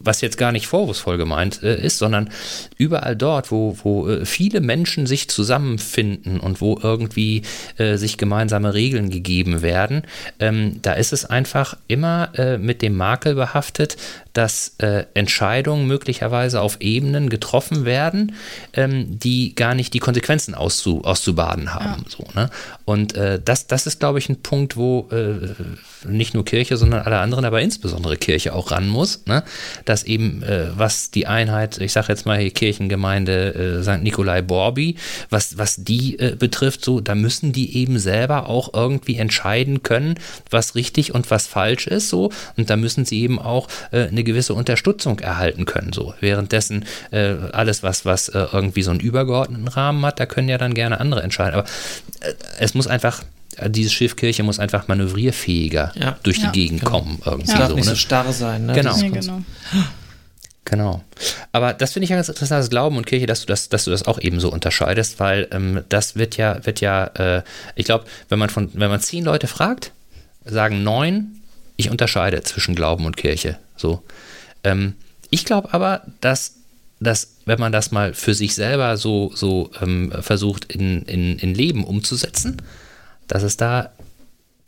was 0.00 0.22
jetzt 0.22 0.38
gar 0.38 0.50
nicht 0.50 0.66
vorwurfsvoll 0.66 1.18
gemeint 1.18 1.62
äh, 1.62 1.80
ist, 1.80 1.98
sondern 1.98 2.30
überall 2.78 3.14
dort, 3.14 3.50
wo, 3.50 3.76
wo 3.82 4.08
äh, 4.08 4.24
viele 4.24 4.60
Menschen 4.60 5.06
sich 5.06 5.28
zusammenfinden 5.28 6.40
und 6.40 6.60
wo 6.60 6.78
irgendwie 6.82 7.42
äh, 7.76 7.96
sich 7.96 8.16
gemeinsame 8.16 8.74
Regeln 8.74 9.10
gegeben 9.10 9.62
werden, 9.62 10.02
ähm, 10.38 10.80
da 10.82 10.94
ist 10.94 11.12
es 11.12 11.24
einfach 11.24 11.76
immer 11.86 12.30
äh, 12.36 12.58
mit 12.58 12.82
dem 12.82 12.96
Makel 12.96 13.34
behaftet, 13.34 13.96
dass 14.32 14.74
äh, 14.78 15.04
Entscheidungen 15.14 15.86
möglicherweise 15.86 16.60
auf 16.60 16.80
Ebenen 16.80 17.28
getroffen 17.28 17.84
werden, 17.84 18.34
ähm, 18.72 19.18
die 19.18 19.54
gar 19.54 19.74
nicht 19.74 19.94
die 19.94 19.98
Konsequenzen 19.98 20.54
auszu, 20.54 21.04
auszubaden 21.04 21.74
haben. 21.74 22.04
So, 22.08 22.24
ne? 22.34 22.50
Und 22.84 23.14
äh, 23.14 23.40
das, 23.42 23.66
das 23.66 23.86
ist, 23.86 24.00
glaube 24.00 24.18
ich, 24.18 24.28
ein 24.28 24.42
Punkt, 24.42 24.76
wo 24.76 25.08
äh, 25.10 25.48
nicht 26.08 26.34
nur 26.34 26.44
Kirche, 26.44 26.76
sondern 26.76 27.02
alle 27.02 27.18
anderen, 27.18 27.44
aber 27.44 27.60
insbesondere 27.60 28.16
Kirche 28.16 28.54
auch 28.54 28.70
ran 28.70 28.88
muss, 28.88 29.26
ne? 29.26 29.42
dass 29.84 30.04
eben, 30.04 30.42
äh, 30.42 30.68
was 30.74 31.10
die 31.10 31.26
Einheit, 31.26 31.78
ich 31.78 31.92
sage 31.92 32.08
jetzt 32.08 32.26
mal 32.26 32.38
hier 32.38 32.50
Kirchengemeinde 32.50 33.80
äh, 33.80 33.82
St. 33.82 34.02
Nikolai 34.02 34.42
Borby, 34.42 34.96
was, 35.28 35.58
was 35.58 35.76
die 35.84 36.18
äh, 36.18 36.36
betrifft, 36.36 36.84
so, 36.84 37.00
da 37.00 37.14
müssen 37.14 37.52
die 37.52 37.76
eben 37.76 37.98
selber 37.98 38.48
auch 38.48 38.72
irgendwie 38.72 39.16
entscheiden 39.16 39.82
können, 39.82 40.14
was 40.50 40.74
richtig 40.74 41.14
und 41.14 41.30
was 41.30 41.46
falsch 41.46 41.86
ist, 41.86 42.08
so, 42.08 42.30
und 42.56 42.70
da 42.70 42.76
müssen 42.76 43.04
sie 43.04 43.20
eben 43.20 43.38
auch 43.38 43.68
äh, 43.92 44.10
eine 44.20 44.24
gewisse 44.24 44.54
Unterstützung 44.54 45.18
erhalten 45.18 45.64
können, 45.64 45.92
so. 45.92 46.14
Währenddessen 46.20 46.84
äh, 47.10 47.34
alles, 47.52 47.82
was, 47.82 48.04
was 48.04 48.28
äh, 48.28 48.46
irgendwie 48.52 48.82
so 48.82 48.90
einen 48.90 49.00
übergeordneten 49.00 49.68
Rahmen 49.68 50.04
hat, 50.04 50.20
da 50.20 50.26
können 50.26 50.48
ja 50.48 50.58
dann 50.58 50.74
gerne 50.74 51.00
andere 51.00 51.22
entscheiden. 51.22 51.54
Aber 51.54 51.68
äh, 52.20 52.32
es 52.58 52.74
muss 52.74 52.86
einfach 52.86 53.22
dieses 53.66 53.92
Schiff 53.92 54.16
Kirche 54.16 54.42
muss 54.42 54.58
einfach 54.58 54.88
manövrierfähiger 54.88 55.92
Ja. 55.94 56.16
durch 56.22 56.38
die 56.38 56.44
Ja. 56.44 56.50
Gegend 56.50 56.80
Genau. 56.80 56.90
kommen. 56.92 57.18
Irgendwie 57.24 57.52
darf 57.52 57.68
so, 57.68 57.74
nicht 57.74 57.84
ne? 57.84 57.90
so 57.90 57.96
starr 57.96 58.32
sein. 58.32 58.66
Ne? 58.66 58.72
Genau. 58.74 58.94
Genau. 58.96 59.42
Genau. 60.64 61.02
Aber 61.52 61.72
das 61.72 61.92
finde 61.92 62.04
ich 62.04 62.10
ja 62.10 62.16
ganz 62.16 62.28
interessant, 62.28 62.60
das 62.60 62.70
Glauben 62.70 62.96
und 62.96 63.06
Kirche, 63.06 63.26
dass 63.26 63.40
du 63.40 63.46
das, 63.46 63.68
dass 63.68 63.84
du 63.84 63.90
das 63.90 64.06
auch 64.06 64.20
eben 64.20 64.38
so 64.40 64.52
unterscheidest, 64.52 65.18
weil 65.18 65.48
ähm, 65.50 65.82
das 65.88 66.16
wird 66.16 66.36
ja, 66.36 66.64
wird 66.64 66.80
ja, 66.80 67.06
äh, 67.06 67.42
ich 67.74 67.86
glaube, 67.86 68.04
wenn 68.28 68.38
man 68.38 68.50
von, 68.50 68.70
wenn 68.74 68.88
man 68.88 69.00
zehn 69.00 69.24
Leute 69.24 69.46
fragt, 69.48 69.92
sagen 70.44 70.84
neun, 70.84 71.39
ich 71.80 71.90
unterscheide 71.90 72.42
zwischen 72.42 72.74
Glauben 72.74 73.04
und 73.06 73.16
Kirche. 73.16 73.58
So. 73.76 74.02
Ähm, 74.64 74.94
ich 75.30 75.44
glaube 75.44 75.72
aber, 75.72 76.02
dass, 76.20 76.56
dass, 77.00 77.36
wenn 77.44 77.58
man 77.60 77.72
das 77.72 77.90
mal 77.90 78.14
für 78.14 78.34
sich 78.34 78.54
selber 78.54 78.96
so, 78.96 79.32
so 79.34 79.70
ähm, 79.80 80.12
versucht 80.20 80.72
in, 80.72 81.02
in, 81.02 81.38
in 81.38 81.54
Leben 81.54 81.84
umzusetzen, 81.84 82.60
dass 83.26 83.42
es 83.42 83.56
da 83.56 83.90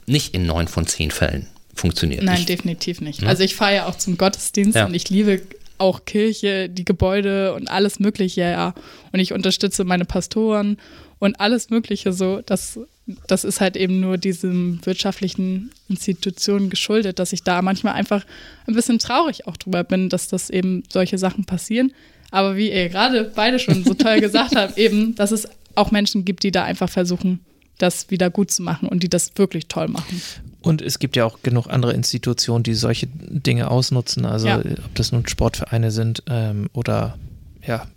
nicht 0.06 0.34
in 0.34 0.46
neun 0.46 0.68
von 0.68 0.86
zehn 0.86 1.10
Fällen 1.10 1.46
funktioniert. 1.74 2.22
Nein, 2.22 2.40
ich, 2.40 2.46
definitiv 2.46 3.00
nicht. 3.00 3.22
Ne? 3.22 3.28
Also 3.28 3.42
ich 3.44 3.54
fahre 3.54 3.74
ja 3.74 3.86
auch 3.86 3.96
zum 3.96 4.18
Gottesdienst 4.18 4.76
Ja. 4.76 4.86
und 4.86 4.94
ich 4.94 5.08
liebe 5.10 5.42
auch 5.78 6.04
Kirche, 6.04 6.68
die 6.68 6.84
Gebäude 6.84 7.54
und 7.54 7.68
alles 7.68 7.98
Mögliche, 7.98 8.42
ja. 8.42 8.74
Und 9.12 9.20
ich 9.20 9.32
unterstütze 9.32 9.84
meine 9.84 10.04
Pastoren 10.04 10.76
und 11.18 11.40
alles 11.40 11.70
Mögliche 11.70 12.12
so. 12.12 12.40
Das, 12.44 12.78
das 13.26 13.44
ist 13.44 13.60
halt 13.60 13.76
eben 13.76 14.00
nur 14.00 14.16
diesen 14.16 14.84
wirtschaftlichen 14.86 15.70
Institutionen 15.88 16.70
geschuldet, 16.70 17.18
dass 17.18 17.32
ich 17.32 17.42
da 17.42 17.60
manchmal 17.62 17.94
einfach 17.94 18.24
ein 18.66 18.74
bisschen 18.74 18.98
traurig 18.98 19.46
auch 19.46 19.56
drüber 19.56 19.82
bin, 19.84 20.08
dass 20.08 20.28
das 20.28 20.50
eben 20.50 20.84
solche 20.90 21.18
Sachen 21.18 21.44
passieren. 21.44 21.92
Aber 22.30 22.56
wie 22.56 22.70
ihr 22.72 22.88
gerade 22.88 23.30
beide 23.34 23.58
schon 23.58 23.84
so 23.84 23.94
toll 23.94 24.20
gesagt 24.26 24.54
habt, 24.56 24.78
eben, 24.78 25.14
dass 25.16 25.32
es 25.32 25.48
auch 25.74 25.90
Menschen 25.90 26.24
gibt, 26.24 26.44
die 26.44 26.50
da 26.52 26.64
einfach 26.64 26.88
versuchen, 26.88 27.40
das 27.78 28.10
wieder 28.10 28.30
gut 28.30 28.50
zu 28.50 28.62
machen 28.62 28.88
und 28.88 29.02
die 29.02 29.08
das 29.08 29.32
wirklich 29.36 29.66
toll 29.66 29.88
machen. 29.88 30.22
Und 30.60 30.80
es 30.80 31.00
gibt 31.00 31.16
ja 31.16 31.24
auch 31.24 31.42
genug 31.42 31.66
andere 31.68 31.92
Institutionen, 31.94 32.62
die 32.62 32.74
solche 32.74 33.08
Dinge 33.08 33.68
ausnutzen. 33.70 34.24
Also 34.24 34.46
Ja. 34.46 34.58
ob 34.58 34.94
das 34.94 35.10
nun 35.10 35.26
Sportvereine 35.26 35.90
sind 35.90 36.22
ähm, 36.28 36.68
oder 36.72 37.18
ja, 37.66 37.88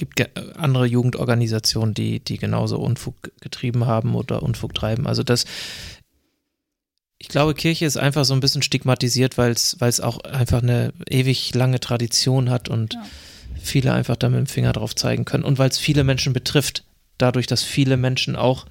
gibt 0.00 0.16
ge- 0.16 0.28
andere 0.56 0.86
Jugendorganisationen, 0.86 1.94
die, 1.94 2.18
die 2.18 2.38
genauso 2.38 2.78
Unfug 2.80 3.14
getrieben 3.40 3.86
haben 3.86 4.14
oder 4.16 4.42
Unfug 4.42 4.74
treiben. 4.74 5.06
Also 5.06 5.22
das, 5.22 5.44
ich 7.18 7.28
glaube, 7.28 7.54
Kirche 7.54 7.84
ist 7.84 7.96
einfach 7.98 8.24
so 8.24 8.32
ein 8.34 8.40
bisschen 8.40 8.62
stigmatisiert, 8.62 9.36
weil 9.38 9.52
es 9.52 9.76
weil 9.78 9.90
es 9.90 10.00
auch 10.00 10.18
einfach 10.24 10.62
eine 10.62 10.92
ewig 11.08 11.54
lange 11.54 11.78
Tradition 11.78 12.48
hat 12.50 12.68
und 12.68 12.94
Ja. 12.94 13.06
viele 13.60 13.92
einfach 13.92 14.16
da 14.16 14.28
mit 14.30 14.38
dem 14.38 14.46
Finger 14.46 14.72
drauf 14.72 14.94
zeigen 14.96 15.24
können. 15.26 15.44
Und 15.44 15.58
weil 15.58 15.68
es 15.68 15.78
viele 15.78 16.02
Menschen 16.02 16.32
betrifft, 16.32 16.82
dadurch, 17.18 17.46
dass 17.46 17.62
viele 17.62 17.96
Menschen 17.98 18.36
auch 18.36 18.66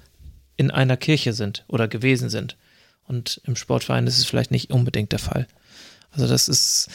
in 0.56 0.70
einer 0.70 0.96
Kirche 0.96 1.32
sind 1.32 1.64
oder 1.68 1.86
gewesen 1.88 2.28
sind. 2.28 2.56
Und 3.04 3.40
im 3.44 3.54
Sportverein 3.56 4.06
ist 4.06 4.18
es 4.18 4.24
vielleicht 4.26 4.50
nicht 4.50 4.70
unbedingt 4.72 5.12
der 5.12 5.18
Fall. 5.20 5.46
Also 6.10 6.26
das 6.26 6.48
ist, 6.48 6.88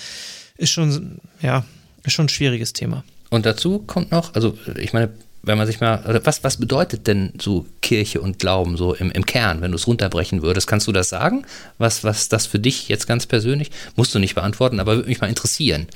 ist 0.58 0.72
schon, 0.72 1.20
ja, 1.42 1.66
ist 2.04 2.14
schon 2.14 2.26
ein 2.26 2.30
schwieriges 2.30 2.74
Thema. 2.74 3.04
Und 3.30 3.46
dazu 3.46 3.80
kommt 3.80 4.12
noch, 4.12 4.36
also 4.36 4.58
ich 4.78 4.94
meine, 4.94 5.10
wenn 5.46 5.58
man 5.58 5.68
sich 5.68 5.80
mal, 5.80 6.04
oder 6.08 6.26
was, 6.26 6.44
was 6.44 6.58
bedeutet 6.58 7.08
denn 7.08 7.34
so 7.40 7.66
Kirche 7.82 8.20
und 8.20 8.40
Glauben 8.40 8.78
so 8.78 8.96
im, 8.96 9.12
im 9.12 9.26
Kern, 9.26 9.62
wenn 9.62 9.72
du 9.72 9.76
es 9.76 9.88
runterbrechen 9.88 10.42
würdest? 10.42 10.68
Kannst 10.68 10.88
du 10.88 10.92
das 10.92 11.10
sagen? 11.10 11.46
Was, 11.78 12.04
was 12.04 12.30
das 12.30 12.48
für 12.48 12.60
dich 12.60 12.90
jetzt 12.90 13.08
ganz 13.08 13.28
persönlich, 13.28 13.72
musst 13.96 14.14
du 14.16 14.20
nicht 14.20 14.36
beantworten, 14.36 14.80
aber 14.80 14.96
würde 14.96 15.10
mich 15.10 15.22
mal 15.22 15.28
interessieren. 15.28 15.88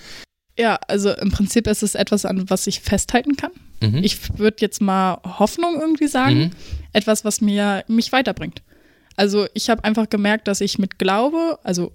Ja, 0.58 0.80
also 0.88 1.12
im 1.12 1.32
Prinzip 1.32 1.68
ist 1.68 1.84
es 1.84 1.96
etwas, 1.96 2.26
an 2.26 2.50
was 2.50 2.68
ich 2.68 2.82
festhalten 2.82 3.38
kann. 3.38 3.52
Mhm. 3.82 4.04
Ich 4.04 4.38
würde 4.38 4.58
jetzt 4.60 4.82
mal 4.82 5.20
Hoffnung 5.24 5.80
irgendwie 5.80 6.08
sagen. 6.08 6.40
Mhm. 6.40 6.52
Etwas, 6.94 7.26
was 7.26 7.42
mir 7.42 7.84
mich 7.88 8.12
weiterbringt. 8.12 8.62
Also 9.16 9.48
ich 9.54 9.70
habe 9.70 9.84
einfach 9.84 10.10
gemerkt, 10.10 10.48
dass 10.48 10.62
ich 10.62 10.78
mit 10.78 11.00
Glaube, 11.00 11.60
also 11.64 11.92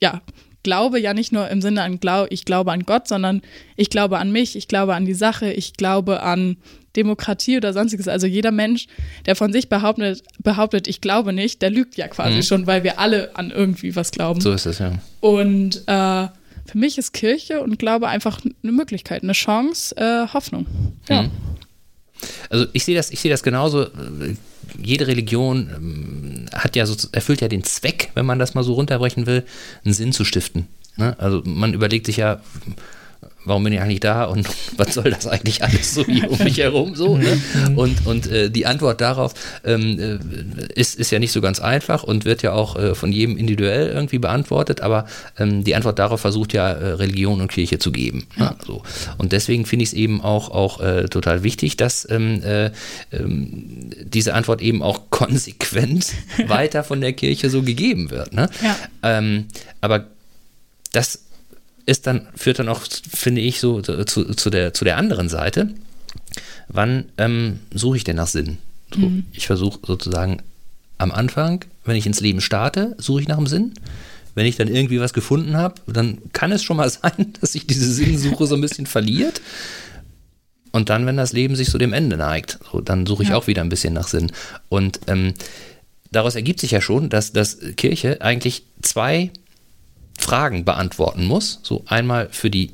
ja, 0.00 0.22
Glaube 0.68 1.00
ja 1.00 1.14
nicht 1.14 1.32
nur 1.32 1.48
im 1.48 1.62
Sinne 1.62 1.82
an 1.82 1.98
Glau 1.98 2.26
ich 2.28 2.44
glaube 2.44 2.72
an 2.72 2.82
Gott, 2.84 3.08
sondern 3.08 3.40
ich 3.74 3.88
glaube 3.88 4.18
an 4.18 4.30
mich, 4.30 4.54
ich 4.54 4.68
glaube 4.68 4.94
an 4.94 5.06
die 5.06 5.14
Sache, 5.14 5.50
ich 5.50 5.72
glaube 5.72 6.22
an 6.22 6.58
Demokratie 6.94 7.56
oder 7.56 7.72
sonstiges. 7.72 8.06
Also 8.06 8.26
jeder 8.26 8.50
Mensch, 8.50 8.86
der 9.24 9.34
von 9.34 9.50
sich 9.50 9.70
behauptet, 9.70 10.22
behauptet 10.40 10.86
ich 10.86 11.00
glaube 11.00 11.32
nicht, 11.32 11.62
der 11.62 11.70
lügt 11.70 11.96
ja 11.96 12.06
quasi 12.08 12.36
Mhm. 12.36 12.42
schon, 12.42 12.66
weil 12.66 12.84
wir 12.84 12.98
alle 12.98 13.34
an 13.34 13.50
irgendwie 13.50 13.96
was 13.96 14.10
glauben. 14.10 14.42
So 14.42 14.52
ist 14.52 14.66
es, 14.66 14.78
ja. 14.78 14.92
Und 15.20 15.76
äh, 15.86 16.26
für 16.66 16.76
mich 16.78 16.98
ist 16.98 17.14
Kirche 17.14 17.62
und 17.62 17.78
Glaube 17.78 18.08
einfach 18.08 18.42
eine 18.62 18.72
Möglichkeit, 18.72 19.22
eine 19.22 19.32
Chance, 19.32 19.96
äh, 19.96 20.26
Hoffnung. 20.34 20.66
Ja. 21.08 21.22
Mhm. 21.22 21.30
Also 22.50 22.66
ich 22.74 22.84
sehe 22.84 22.94
das, 22.94 23.10
ich 23.10 23.20
sehe 23.20 23.30
das 23.30 23.42
genauso. 23.42 23.86
Jede 24.82 25.06
Religion 25.06 25.70
ähm, 25.74 26.46
hat 26.52 26.76
ja 26.76 26.86
so, 26.86 27.08
erfüllt 27.12 27.40
ja 27.40 27.48
den 27.48 27.64
Zweck, 27.64 28.10
wenn 28.14 28.26
man 28.26 28.38
das 28.38 28.54
mal 28.54 28.64
so 28.64 28.74
runterbrechen 28.74 29.26
will, 29.26 29.44
einen 29.84 29.94
Sinn 29.94 30.12
zu 30.12 30.24
stiften. 30.24 30.66
Ne? 30.96 31.16
Also 31.18 31.42
man 31.44 31.74
überlegt 31.74 32.06
sich 32.06 32.18
ja, 32.18 32.40
warum 33.48 33.64
bin 33.64 33.72
ich 33.72 33.80
eigentlich 33.80 34.00
da 34.00 34.24
und 34.24 34.48
was 34.76 34.94
soll 34.94 35.10
das 35.10 35.26
eigentlich 35.26 35.62
alles 35.62 35.94
so 35.94 36.04
hier 36.04 36.30
um 36.30 36.38
mich 36.38 36.58
herum 36.58 36.94
so? 36.94 37.16
Ne? 37.16 37.40
Und, 37.76 38.06
und 38.06 38.26
äh, 38.30 38.50
die 38.50 38.66
Antwort 38.66 39.00
darauf 39.00 39.34
ähm, 39.64 39.98
äh, 39.98 40.18
ist, 40.74 40.96
ist 40.96 41.10
ja 41.10 41.18
nicht 41.18 41.32
so 41.32 41.40
ganz 41.40 41.60
einfach 41.60 42.04
und 42.04 42.24
wird 42.24 42.42
ja 42.42 42.52
auch 42.52 42.76
äh, 42.76 42.94
von 42.94 43.12
jedem 43.12 43.36
individuell 43.36 43.88
irgendwie 43.88 44.18
beantwortet, 44.18 44.80
aber 44.80 45.06
ähm, 45.38 45.64
die 45.64 45.74
Antwort 45.74 45.98
darauf 45.98 46.20
versucht 46.20 46.52
ja 46.52 46.70
äh, 46.70 46.92
Religion 46.92 47.40
und 47.40 47.50
Kirche 47.50 47.78
zu 47.78 47.92
geben. 47.92 48.26
Ne? 48.36 48.54
So. 48.66 48.82
Und 49.16 49.32
deswegen 49.32 49.66
finde 49.66 49.82
ich 49.84 49.90
es 49.90 49.94
eben 49.94 50.20
auch, 50.20 50.50
auch 50.50 50.80
äh, 50.80 51.08
total 51.08 51.42
wichtig, 51.42 51.76
dass 51.76 52.08
ähm, 52.10 52.42
äh, 52.42 52.70
ähm, 53.12 53.90
diese 54.02 54.34
Antwort 54.34 54.60
eben 54.60 54.82
auch 54.82 55.02
konsequent 55.10 56.12
weiter 56.46 56.84
von 56.84 57.00
der 57.00 57.12
Kirche 57.12 57.50
so 57.50 57.62
gegeben 57.62 58.10
wird. 58.10 58.32
Ne? 58.32 58.48
Ja. 58.62 58.76
Ähm, 59.02 59.46
aber 59.80 60.06
das 60.92 61.27
ist 61.88 62.06
dann, 62.06 62.28
führt 62.36 62.58
dann 62.58 62.68
auch, 62.68 62.82
finde 63.10 63.40
ich, 63.40 63.60
so 63.60 63.80
zu, 63.80 64.04
zu, 64.04 64.50
der, 64.50 64.74
zu 64.74 64.84
der 64.84 64.98
anderen 64.98 65.28
Seite. 65.28 65.70
Wann 66.68 67.06
ähm, 67.16 67.60
suche 67.72 67.96
ich 67.96 68.04
denn 68.04 68.16
nach 68.16 68.26
Sinn? 68.26 68.58
So, 68.94 69.10
Ich 69.32 69.46
versuche 69.46 69.78
sozusagen 69.86 70.42
am 70.98 71.12
Anfang, 71.12 71.64
wenn 71.84 71.96
ich 71.96 72.06
ins 72.06 72.20
Leben 72.20 72.40
starte, 72.42 72.94
suche 72.98 73.22
ich 73.22 73.28
nach 73.28 73.36
dem 73.38 73.46
Sinn. 73.46 73.72
Wenn 74.34 74.44
ich 74.46 74.56
dann 74.56 74.68
irgendwie 74.68 75.00
was 75.00 75.14
gefunden 75.14 75.56
habe, 75.56 75.76
dann 75.86 76.18
kann 76.32 76.52
es 76.52 76.62
schon 76.62 76.76
mal 76.76 76.90
sein, 76.90 77.32
dass 77.40 77.52
sich 77.52 77.66
diese 77.66 77.90
Sinnsuche 77.92 78.46
so 78.46 78.54
ein 78.54 78.60
bisschen 78.60 78.86
verliert. 78.86 79.40
Und 80.70 80.90
dann, 80.90 81.06
wenn 81.06 81.16
das 81.16 81.32
Leben 81.32 81.56
sich 81.56 81.70
so 81.70 81.78
dem 81.78 81.94
Ende 81.94 82.18
neigt, 82.18 82.58
so, 82.70 82.80
dann 82.82 83.06
suche 83.06 83.22
ich 83.22 83.30
Ja. 83.30 83.36
auch 83.36 83.46
wieder 83.46 83.62
ein 83.62 83.70
bisschen 83.70 83.94
nach 83.94 84.08
Sinn. 84.08 84.30
Und 84.68 85.00
ähm, 85.06 85.32
daraus 86.12 86.34
ergibt 86.34 86.60
sich 86.60 86.72
ja 86.72 86.82
schon, 86.82 87.08
dass, 87.08 87.32
dass 87.32 87.58
Kirche 87.76 88.20
eigentlich 88.20 88.64
zwei 88.82 89.30
Fragen 90.18 90.64
beantworten 90.64 91.24
muss. 91.24 91.60
So 91.62 91.84
einmal 91.86 92.28
für 92.30 92.50
die 92.50 92.72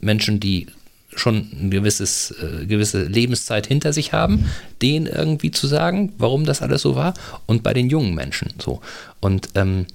Menschen, 0.00 0.38
die 0.38 0.68
schon 1.14 1.48
ein 1.52 1.70
gewisses, 1.70 2.30
äh, 2.30 2.66
gewisse 2.66 3.04
Lebenszeit 3.04 3.66
hinter 3.66 3.92
sich 3.92 4.12
haben, 4.12 4.46
denen 4.80 5.06
irgendwie 5.06 5.50
zu 5.50 5.66
sagen, 5.66 6.12
warum 6.18 6.46
das 6.46 6.62
alles 6.62 6.82
so 6.82 6.94
war, 6.94 7.14
und 7.46 7.62
bei 7.62 7.74
den 7.74 7.90
jungen 7.90 8.14
Menschen 8.14 8.54
so. 8.58 8.80
Und 9.20 9.50
ähm, 9.54 9.86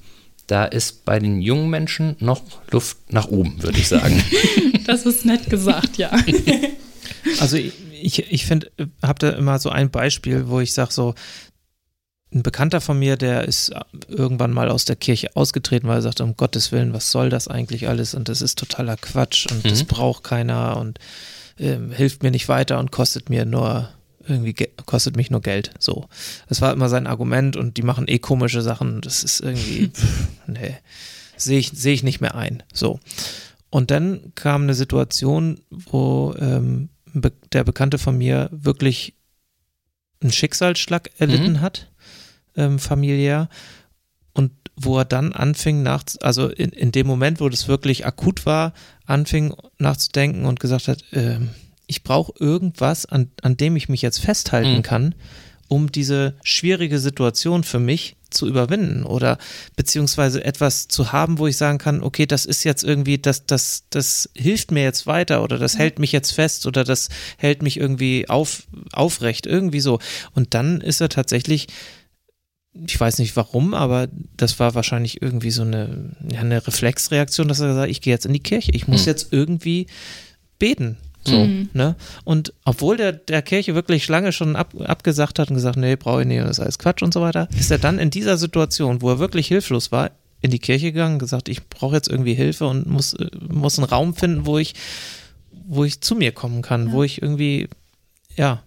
da 0.47 0.65
ist 0.65 1.05
bei 1.05 1.19
den 1.19 1.41
jungen 1.41 1.69
Menschen 1.69 2.15
noch 2.19 2.41
Luft 2.71 2.97
nach 3.09 3.27
oben, 3.27 3.61
würde 3.63 3.79
ich 3.79 3.87
sagen. 3.87 4.23
Das 4.87 5.05
ist 5.05 5.25
nett 5.25 5.49
gesagt, 5.49 5.97
ja. 5.97 6.09
Also 7.41 7.57
ich, 7.57 7.73
ich, 7.91 8.31
ich 8.31 8.45
finde, 8.45 8.71
habe 9.01 9.19
da 9.19 9.31
immer 9.31 9.59
so 9.59 9.69
ein 9.69 9.89
Beispiel, 9.89 10.47
wo 10.47 10.61
ich 10.61 10.71
sage 10.71 10.93
so, 10.93 11.13
ein 12.33 12.43
Bekannter 12.43 12.81
von 12.81 12.99
mir, 12.99 13.15
der 13.15 13.45
ist 13.45 13.71
irgendwann 14.09 14.51
mal 14.51 14.69
aus 14.69 14.83
der 14.85 14.97
Kirche 14.97 15.35
ausgetreten, 15.35 15.87
weil 15.87 15.99
er 15.99 16.01
sagte, 16.01 16.23
um 16.23 16.35
Gottes 16.35 16.71
Willen, 16.73 16.91
was 16.93 17.09
soll 17.11 17.29
das 17.29 17.47
eigentlich 17.47 17.87
alles? 17.87 18.13
Und 18.13 18.27
das 18.27 18.41
ist 18.41 18.59
totaler 18.59 18.97
Quatsch 18.97 19.47
und 19.51 19.63
das 19.65 19.83
Mhm. 19.83 19.87
braucht 19.87 20.23
keiner 20.25 20.75
und 20.77 20.99
ähm, 21.57 21.91
hilft 21.91 22.23
mir 22.23 22.31
nicht 22.31 22.49
weiter 22.49 22.79
und 22.79 22.91
kostet 22.91 23.29
mir 23.29 23.45
nur 23.45 23.89
irgendwie 24.27 24.53
ge- 24.53 24.69
kostet 24.85 25.15
mich 25.15 25.31
nur 25.31 25.41
Geld. 25.41 25.71
So. 25.79 26.09
Das 26.49 26.59
war 26.59 26.73
immer 26.73 26.89
sein 26.89 27.07
Argument 27.07 27.55
und 27.55 27.77
die 27.77 27.81
machen 27.81 28.09
eh 28.09 28.19
komische 28.19 28.61
Sachen. 28.61 28.99
Das 28.99 29.23
ist 29.23 29.39
irgendwie, 29.39 29.87
pff, 29.93 30.27
nee, 30.47 30.75
sehe 31.37 31.59
ich, 31.59 31.71
sehe 31.73 31.93
ich 31.93 32.03
nicht 32.03 32.19
mehr 32.19 32.35
ein. 32.35 32.61
So. 32.73 32.99
Und 33.69 33.89
dann 33.89 34.33
kam 34.35 34.63
eine 34.63 34.73
Situation, 34.73 35.61
wo 35.69 36.35
ähm, 36.39 36.89
der 37.53 37.63
Bekannte 37.63 37.97
von 37.97 38.17
mir 38.17 38.49
wirklich 38.51 39.13
einen 40.21 40.31
Schicksalsschlag 40.31 41.09
erlitten 41.19 41.53
Mhm. 41.53 41.61
hat, 41.61 41.87
ähm, 42.57 42.79
familiär. 42.79 43.49
Und 44.33 44.51
wo 44.75 44.99
er 44.99 45.05
dann 45.05 45.33
anfing, 45.33 45.81
nach, 45.81 46.03
also 46.21 46.49
in, 46.49 46.69
in 46.69 46.91
dem 46.91 47.07
Moment, 47.07 47.39
wo 47.39 47.49
das 47.49 47.67
wirklich 47.67 48.05
akut 48.05 48.45
war, 48.45 48.73
anfing 49.05 49.55
nachzudenken 49.79 50.45
und 50.45 50.59
gesagt 50.59 50.87
hat, 50.87 51.03
ähm, 51.13 51.49
ich 51.87 52.03
brauche 52.03 52.33
irgendwas, 52.39 53.05
an, 53.05 53.31
an 53.41 53.57
dem 53.57 53.75
ich 53.75 53.89
mich 53.89 54.01
jetzt 54.01 54.19
festhalten 54.19 54.77
Mhm. 54.77 54.83
kann, 54.83 55.15
um 55.69 55.91
diese 55.91 56.35
schwierige 56.43 56.99
Situation 56.99 57.63
für 57.63 57.79
mich 57.79 58.17
zu 58.29 58.45
überwinden 58.45 59.03
oder 59.03 59.37
beziehungsweise 59.75 60.43
etwas 60.43 60.87
zu 60.89 61.11
haben, 61.13 61.39
wo 61.39 61.47
ich 61.47 61.57
sagen 61.57 61.77
kann, 61.77 62.03
okay, 62.03 62.25
das 62.25 62.45
ist 62.45 62.63
jetzt 62.65 62.83
irgendwie, 62.83 63.17
das, 63.17 63.45
das, 63.45 63.85
das 63.89 64.29
hilft 64.35 64.71
mir 64.71 64.83
jetzt 64.83 65.07
weiter 65.07 65.43
oder 65.43 65.57
das 65.57 65.77
hält 65.77 65.97
mich 65.97 66.11
jetzt 66.11 66.31
fest 66.31 66.67
oder 66.67 66.83
das 66.83 67.09
hält 67.37 67.61
mich 67.63 67.77
irgendwie 67.79 68.27
auf, 68.29 68.63
aufrecht, 68.91 69.45
irgendwie 69.45 69.79
so. 69.79 69.99
Und 70.35 70.53
dann 70.53 70.81
ist 70.81 70.99
er 71.01 71.09
tatsächlich 71.09 71.67
ich 72.73 72.99
weiß 72.99 73.19
nicht 73.19 73.35
warum, 73.35 73.73
aber 73.73 74.07
das 74.35 74.59
war 74.59 74.75
wahrscheinlich 74.75 75.21
irgendwie 75.21 75.51
so 75.51 75.63
eine, 75.63 76.15
ja, 76.31 76.41
eine 76.41 76.65
Reflexreaktion, 76.65 77.47
dass 77.47 77.59
er 77.59 77.67
gesagt 77.67 77.83
hat, 77.83 77.89
ich 77.89 78.01
gehe 78.01 78.13
jetzt 78.13 78.25
in 78.25 78.33
die 78.33 78.39
Kirche. 78.39 78.71
Ich 78.73 78.87
muss 78.87 79.01
hm. 79.01 79.07
jetzt 79.07 79.33
irgendwie 79.33 79.87
beten. 80.59 80.97
So, 81.27 81.43
mhm. 81.43 81.69
ne? 81.73 81.95
Und 82.23 82.53
obwohl 82.63 82.95
der, 82.95 83.11
der 83.11 83.41
Kirche 83.41 83.75
wirklich 83.75 84.07
lange 84.07 84.31
schon 84.31 84.55
ab, 84.55 84.73
abgesagt 84.79 85.39
hat 85.39 85.49
und 85.49 85.55
gesagt, 85.55 85.77
nee, 85.77 85.97
brauche 85.97 86.21
ich 86.21 86.27
nicht, 86.27 86.41
das 86.41 86.51
ist 86.51 86.59
alles 86.61 86.79
Quatsch 86.79 87.03
und 87.03 87.13
so 87.13 87.21
weiter, 87.21 87.49
ist 87.59 87.69
er 87.69 87.79
dann 87.79 87.99
in 87.99 88.09
dieser 88.09 88.37
Situation, 88.37 89.01
wo 89.01 89.09
er 89.09 89.19
wirklich 89.19 89.47
hilflos 89.47 89.91
war, 89.91 90.11
in 90.39 90.51
die 90.51 90.59
Kirche 90.59 90.93
gegangen, 90.93 91.19
gesagt, 91.19 91.49
ich 91.49 91.67
brauche 91.67 91.95
jetzt 91.95 92.07
irgendwie 92.07 92.33
Hilfe 92.33 92.67
und 92.67 92.87
muss, 92.87 93.15
muss 93.49 93.77
einen 93.77 93.89
Raum 93.89 94.15
finden, 94.15 94.45
wo 94.45 94.57
ich, 94.57 94.73
wo 95.67 95.83
ich 95.83 95.99
zu 95.99 96.15
mir 96.15 96.31
kommen 96.31 96.61
kann, 96.61 96.87
ja. 96.87 96.93
wo 96.93 97.03
ich 97.03 97.21
irgendwie, 97.21 97.67
ja, 98.37 98.63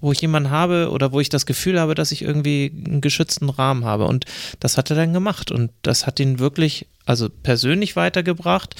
wo 0.00 0.12
ich 0.12 0.20
jemanden 0.20 0.50
habe 0.50 0.90
oder 0.90 1.12
wo 1.12 1.20
ich 1.20 1.28
das 1.28 1.46
Gefühl 1.46 1.80
habe, 1.80 1.94
dass 1.94 2.12
ich 2.12 2.22
irgendwie 2.22 2.72
einen 2.86 3.00
geschützten 3.00 3.50
Rahmen 3.50 3.84
habe. 3.84 4.06
Und 4.06 4.24
das 4.60 4.76
hat 4.76 4.90
er 4.90 4.96
dann 4.96 5.12
gemacht. 5.12 5.50
Und 5.50 5.70
das 5.82 6.06
hat 6.06 6.20
ihn 6.20 6.38
wirklich, 6.38 6.86
also 7.06 7.28
persönlich 7.28 7.96
weitergebracht, 7.96 8.76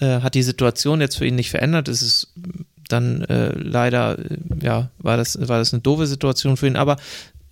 äh, 0.00 0.20
hat 0.20 0.34
die 0.34 0.42
Situation 0.42 1.00
jetzt 1.00 1.16
für 1.16 1.26
ihn 1.26 1.36
nicht 1.36 1.50
verändert. 1.50 1.88
Es 1.88 2.02
ist 2.02 2.32
dann 2.88 3.22
äh, 3.22 3.52
leider, 3.54 4.18
äh, 4.18 4.36
ja, 4.60 4.90
war 4.98 5.16
das, 5.16 5.38
war 5.48 5.58
das 5.58 5.72
eine 5.72 5.82
doofe 5.82 6.06
Situation 6.06 6.56
für 6.56 6.66
ihn, 6.66 6.76
aber 6.76 6.96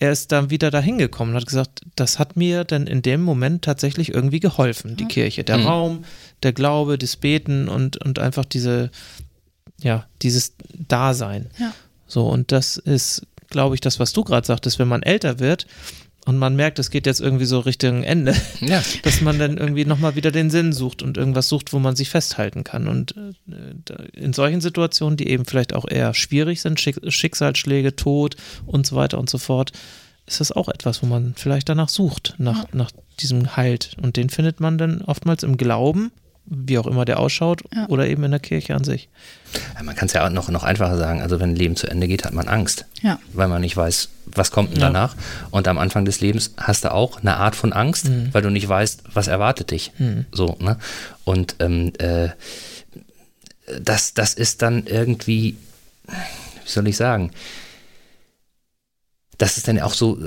er 0.00 0.12
ist 0.12 0.32
dann 0.32 0.48
wieder 0.50 0.70
dahin 0.70 0.96
gekommen 0.96 1.32
und 1.32 1.36
hat 1.36 1.46
gesagt, 1.46 1.82
das 1.94 2.18
hat 2.18 2.34
mir 2.34 2.64
dann 2.64 2.86
in 2.86 3.02
dem 3.02 3.22
Moment 3.22 3.62
tatsächlich 3.62 4.14
irgendwie 4.14 4.40
geholfen, 4.40 4.96
die 4.96 5.04
Kirche, 5.04 5.44
der 5.44 5.58
mhm. 5.58 5.66
Raum, 5.66 6.04
der 6.42 6.54
Glaube, 6.54 6.96
das 6.96 7.16
Beten 7.16 7.68
und, 7.68 7.98
und 7.98 8.18
einfach 8.18 8.46
diese, 8.46 8.90
ja, 9.82 10.06
dieses 10.22 10.54
Dasein. 10.88 11.50
Ja. 11.58 11.74
So, 12.10 12.26
und 12.26 12.52
das 12.52 12.76
ist, 12.76 13.26
glaube 13.48 13.74
ich, 13.74 13.80
das, 13.80 14.00
was 14.00 14.12
du 14.12 14.24
gerade 14.24 14.46
sagtest, 14.46 14.78
wenn 14.78 14.88
man 14.88 15.02
älter 15.02 15.38
wird, 15.38 15.66
und 16.26 16.36
man 16.36 16.54
merkt, 16.54 16.78
es 16.78 16.90
geht 16.90 17.06
jetzt 17.06 17.20
irgendwie 17.20 17.46
so 17.46 17.60
Richtung 17.60 18.02
Ende, 18.02 18.34
ja. 18.60 18.82
dass 19.02 19.20
man 19.20 19.38
dann 19.38 19.56
irgendwie 19.56 19.86
nochmal 19.86 20.16
wieder 20.16 20.30
den 20.30 20.50
Sinn 20.50 20.72
sucht 20.72 21.02
und 21.02 21.16
irgendwas 21.16 21.48
sucht, 21.48 21.72
wo 21.72 21.78
man 21.78 21.96
sich 21.96 22.10
festhalten 22.10 22.62
kann. 22.62 22.88
Und 22.88 23.14
äh, 23.16 24.02
in 24.12 24.32
solchen 24.32 24.60
Situationen, 24.60 25.16
die 25.16 25.28
eben 25.28 25.46
vielleicht 25.46 25.72
auch 25.72 25.88
eher 25.88 26.12
schwierig 26.12 26.60
sind, 26.60 26.78
Schicksalsschläge, 26.78 27.96
Tod 27.96 28.36
und 28.66 28.86
so 28.86 28.96
weiter 28.96 29.18
und 29.18 29.30
so 29.30 29.38
fort, 29.38 29.72
ist 30.26 30.40
das 30.40 30.52
auch 30.52 30.68
etwas, 30.68 31.02
wo 31.02 31.06
man 31.06 31.34
vielleicht 31.36 31.68
danach 31.68 31.88
sucht, 31.88 32.34
nach, 32.38 32.64
ja. 32.64 32.68
nach 32.72 32.90
diesem 33.18 33.56
Halt. 33.56 33.96
Und 34.02 34.16
den 34.16 34.28
findet 34.28 34.60
man 34.60 34.76
dann 34.76 35.02
oftmals 35.02 35.42
im 35.42 35.56
Glauben 35.56 36.12
wie 36.46 36.78
auch 36.78 36.86
immer 36.86 37.04
der 37.04 37.20
ausschaut, 37.20 37.62
ja. 37.74 37.86
oder 37.88 38.06
eben 38.08 38.24
in 38.24 38.30
der 38.30 38.40
Kirche 38.40 38.74
an 38.74 38.84
sich. 38.84 39.08
Ja, 39.76 39.82
man 39.82 39.94
kann 39.94 40.06
es 40.06 40.12
ja 40.12 40.26
auch 40.26 40.30
noch, 40.30 40.48
noch 40.48 40.64
einfacher 40.64 40.96
sagen, 40.96 41.22
also 41.22 41.38
wenn 41.40 41.50
ein 41.50 41.56
Leben 41.56 41.76
zu 41.76 41.86
Ende 41.86 42.08
geht, 42.08 42.24
hat 42.24 42.32
man 42.32 42.48
Angst, 42.48 42.86
ja. 43.02 43.18
weil 43.32 43.48
man 43.48 43.60
nicht 43.60 43.76
weiß, 43.76 44.08
was 44.26 44.50
kommt 44.50 44.72
denn 44.72 44.80
danach. 44.80 45.14
Und 45.50 45.68
am 45.68 45.78
Anfang 45.78 46.04
des 46.04 46.20
Lebens 46.20 46.52
hast 46.56 46.84
du 46.84 46.92
auch 46.92 47.20
eine 47.20 47.36
Art 47.36 47.54
von 47.54 47.72
Angst, 47.72 48.08
mhm. 48.08 48.28
weil 48.32 48.42
du 48.42 48.50
nicht 48.50 48.68
weißt, 48.68 49.04
was 49.12 49.28
erwartet 49.28 49.70
dich. 49.70 49.92
Mhm. 49.98 50.26
So, 50.32 50.56
ne? 50.60 50.76
Und 51.24 51.56
ähm, 51.60 51.92
äh, 51.98 52.30
das, 53.80 54.14
das 54.14 54.34
ist 54.34 54.62
dann 54.62 54.86
irgendwie, 54.86 55.56
wie 56.06 56.70
soll 56.70 56.88
ich 56.88 56.96
sagen, 56.96 57.30
das 59.38 59.56
ist 59.56 59.68
dann 59.68 59.80
auch 59.80 59.94
so 59.94 60.18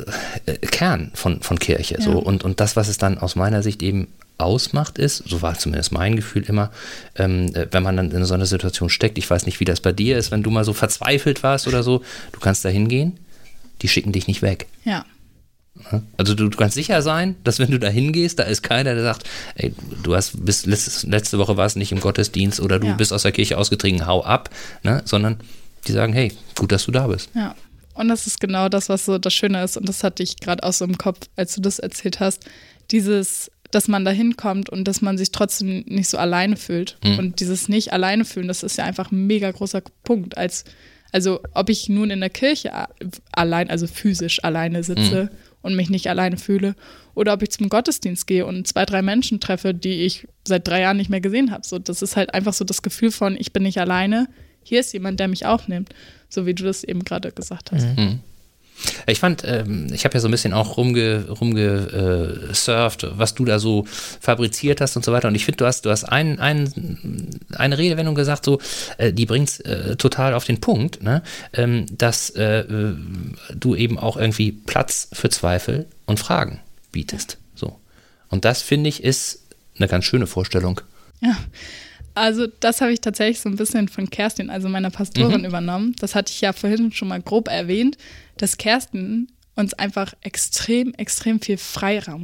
äh, 0.45 0.53
Kern 0.57 1.11
von, 1.13 1.41
von 1.41 1.59
Kirche. 1.59 1.95
Ja. 1.95 2.01
So. 2.01 2.17
Und, 2.17 2.43
und 2.43 2.59
das, 2.59 2.75
was 2.75 2.87
es 2.87 2.97
dann 2.97 3.17
aus 3.17 3.35
meiner 3.35 3.61
Sicht 3.61 3.83
eben 3.83 4.07
ausmacht, 4.37 4.97
ist, 4.97 5.23
so 5.27 5.41
war 5.41 5.57
zumindest 5.57 5.91
mein 5.91 6.15
Gefühl 6.15 6.43
immer, 6.43 6.71
ähm, 7.15 7.53
äh, 7.55 7.67
wenn 7.71 7.83
man 7.83 7.97
dann 7.97 8.11
in 8.11 8.25
so 8.25 8.33
einer 8.33 8.45
Situation 8.45 8.89
steckt, 8.89 9.17
ich 9.17 9.29
weiß 9.29 9.45
nicht, 9.45 9.59
wie 9.59 9.65
das 9.65 9.79
bei 9.79 9.91
dir 9.91 10.17
ist, 10.17 10.31
wenn 10.31 10.43
du 10.43 10.49
mal 10.49 10.65
so 10.65 10.73
verzweifelt 10.73 11.43
warst 11.43 11.67
oder 11.67 11.83
so, 11.83 12.03
du 12.31 12.39
kannst 12.39 12.65
da 12.65 12.69
hingehen, 12.69 13.19
die 13.81 13.87
schicken 13.87 14.11
dich 14.11 14.27
nicht 14.27 14.41
weg. 14.41 14.67
Ja. 14.83 15.05
Also 16.17 16.35
du, 16.35 16.49
du, 16.49 16.57
kannst 16.57 16.75
sicher 16.75 17.01
sein, 17.01 17.35
dass 17.43 17.57
wenn 17.57 17.71
du 17.71 17.79
da 17.79 17.87
hingehst, 17.87 18.37
da 18.37 18.43
ist 18.43 18.61
keiner, 18.61 18.93
der 18.93 19.03
sagt, 19.03 19.27
ey, 19.55 19.73
du 20.03 20.15
hast 20.15 20.45
bis 20.45 20.65
letzte, 20.67 21.07
letzte 21.07 21.39
Woche 21.39 21.57
warst 21.57 21.77
nicht 21.77 21.91
im 21.91 21.99
Gottesdienst 21.99 22.59
oder 22.59 22.79
du 22.79 22.87
ja. 22.87 22.93
bist 22.93 23.11
aus 23.11 23.23
der 23.23 23.31
Kirche 23.31 23.57
ausgetreten, 23.57 24.05
hau 24.05 24.23
ab, 24.23 24.51
ne? 24.83 25.01
sondern 25.05 25.37
die 25.87 25.91
sagen, 25.91 26.13
hey, 26.13 26.31
gut, 26.57 26.71
dass 26.71 26.85
du 26.85 26.91
da 26.91 27.07
bist. 27.07 27.29
Ja. 27.33 27.55
Und 27.95 28.07
das 28.07 28.27
ist 28.27 28.39
genau 28.39 28.69
das, 28.69 28.89
was 28.89 29.05
so 29.05 29.17
das 29.17 29.33
Schöne 29.33 29.63
ist. 29.63 29.77
Und 29.77 29.87
das 29.87 30.03
hatte 30.03 30.23
ich 30.23 30.37
gerade 30.37 30.63
auch 30.63 30.73
so 30.73 30.85
im 30.85 30.97
Kopf, 30.97 31.27
als 31.35 31.55
du 31.55 31.61
das 31.61 31.79
erzählt 31.79 32.19
hast. 32.19 32.43
Dieses 32.91 33.51
dass 33.73 33.87
man 33.87 34.05
da 34.05 34.11
hinkommt 34.11 34.69
und 34.69 34.87
dass 34.87 35.01
man 35.01 35.17
sich 35.17 35.31
trotzdem 35.31 35.83
nicht 35.87 36.09
so 36.09 36.17
alleine 36.17 36.57
fühlt. 36.57 36.97
Mhm. 37.03 37.19
Und 37.19 37.39
dieses 37.39 37.69
nicht 37.69 37.91
alleine 37.91 38.25
fühlen, 38.25 38.47
das 38.47 38.63
ist 38.63 38.77
ja 38.77 38.83
einfach 38.83 39.11
ein 39.11 39.25
mega 39.25 39.49
großer 39.49 39.81
Punkt. 40.03 40.37
Als, 40.37 40.63
also 41.11 41.39
ob 41.53 41.69
ich 41.69 41.89
nun 41.89 42.11
in 42.11 42.19
der 42.19 42.29
Kirche 42.29 42.71
allein, 43.31 43.69
also 43.69 43.87
physisch 43.87 44.43
alleine 44.43 44.83
sitze 44.83 45.23
mhm. 45.23 45.37
und 45.61 45.75
mich 45.75 45.89
nicht 45.89 46.07
alleine 46.07 46.37
fühle, 46.37 46.75
oder 47.15 47.33
ob 47.33 47.41
ich 47.41 47.51
zum 47.51 47.69
Gottesdienst 47.69 48.27
gehe 48.27 48.45
und 48.45 48.67
zwei, 48.67 48.85
drei 48.85 49.01
Menschen 49.01 49.39
treffe, 49.39 49.73
die 49.73 50.03
ich 50.03 50.27
seit 50.47 50.67
drei 50.67 50.81
Jahren 50.81 50.97
nicht 50.97 51.09
mehr 51.09 51.21
gesehen 51.21 51.51
habe. 51.51 51.65
So, 51.65 51.79
das 51.79 52.01
ist 52.01 52.15
halt 52.15 52.33
einfach 52.33 52.53
so 52.53 52.65
das 52.65 52.81
Gefühl 52.81 53.11
von, 53.11 53.35
ich 53.39 53.53
bin 53.53 53.63
nicht 53.63 53.79
alleine, 53.79 54.27
hier 54.63 54.79
ist 54.79 54.93
jemand, 54.93 55.19
der 55.19 55.27
mich 55.27 55.45
aufnimmt, 55.45 55.89
so 56.29 56.45
wie 56.45 56.53
du 56.53 56.63
das 56.63 56.83
eben 56.83 57.03
gerade 57.03 57.31
gesagt 57.31 57.71
hast. 57.71 57.85
Mhm. 57.97 58.19
Ich 59.07 59.19
fand, 59.19 59.43
ähm, 59.45 59.87
ich 59.93 60.05
habe 60.05 60.15
ja 60.15 60.19
so 60.19 60.27
ein 60.27 60.31
bisschen 60.31 60.53
auch 60.53 60.77
rumge, 60.77 61.25
rumgesurft, 61.29 63.07
was 63.17 63.33
du 63.33 63.45
da 63.45 63.59
so 63.59 63.85
fabriziert 64.19 64.81
hast 64.81 64.95
und 64.95 65.05
so 65.05 65.11
weiter. 65.11 65.27
Und 65.27 65.35
ich 65.35 65.45
finde, 65.45 65.57
du 65.57 65.65
hast, 65.65 65.85
du 65.85 65.89
hast 65.89 66.03
ein, 66.03 66.39
ein, 66.39 67.39
eine 67.55 67.77
Redewendung 67.77 68.15
gesagt, 68.15 68.45
so, 68.45 68.59
äh, 68.97 69.13
die 69.13 69.25
bringt 69.25 69.49
es 69.49 69.59
äh, 69.61 69.95
total 69.95 70.33
auf 70.33 70.45
den 70.45 70.59
Punkt, 70.59 71.01
ne? 71.03 71.23
Ähm, 71.53 71.85
dass 71.91 72.29
äh, 72.31 72.65
du 73.53 73.75
eben 73.75 73.97
auch 73.97 74.17
irgendwie 74.17 74.51
Platz 74.51 75.09
für 75.13 75.29
Zweifel 75.29 75.87
und 76.05 76.19
Fragen 76.19 76.59
bietest. 76.91 77.37
So. 77.55 77.79
Und 78.29 78.45
das, 78.45 78.61
finde 78.61 78.89
ich, 78.89 79.03
ist 79.03 79.43
eine 79.77 79.87
ganz 79.87 80.05
schöne 80.05 80.27
Vorstellung. 80.27 80.81
Ja. 81.21 81.35
Also 82.15 82.47
das 82.47 82.81
habe 82.81 82.93
ich 82.93 83.01
tatsächlich 83.01 83.39
so 83.39 83.49
ein 83.49 83.55
bisschen 83.55 83.87
von 83.87 84.09
Kerstin, 84.09 84.49
also 84.49 84.69
meiner 84.69 84.91
Pastorin, 84.91 85.41
mhm. 85.41 85.45
übernommen. 85.45 85.95
Das 85.99 86.15
hatte 86.15 86.31
ich 86.31 86.41
ja 86.41 86.53
vorhin 86.53 86.91
schon 86.91 87.07
mal 87.07 87.21
grob 87.21 87.47
erwähnt, 87.47 87.97
dass 88.37 88.57
Kerstin 88.57 89.27
uns 89.55 89.73
einfach 89.73 90.13
extrem, 90.21 90.93
extrem 90.95 91.39
viel 91.39 91.57
Freiraum 91.57 92.23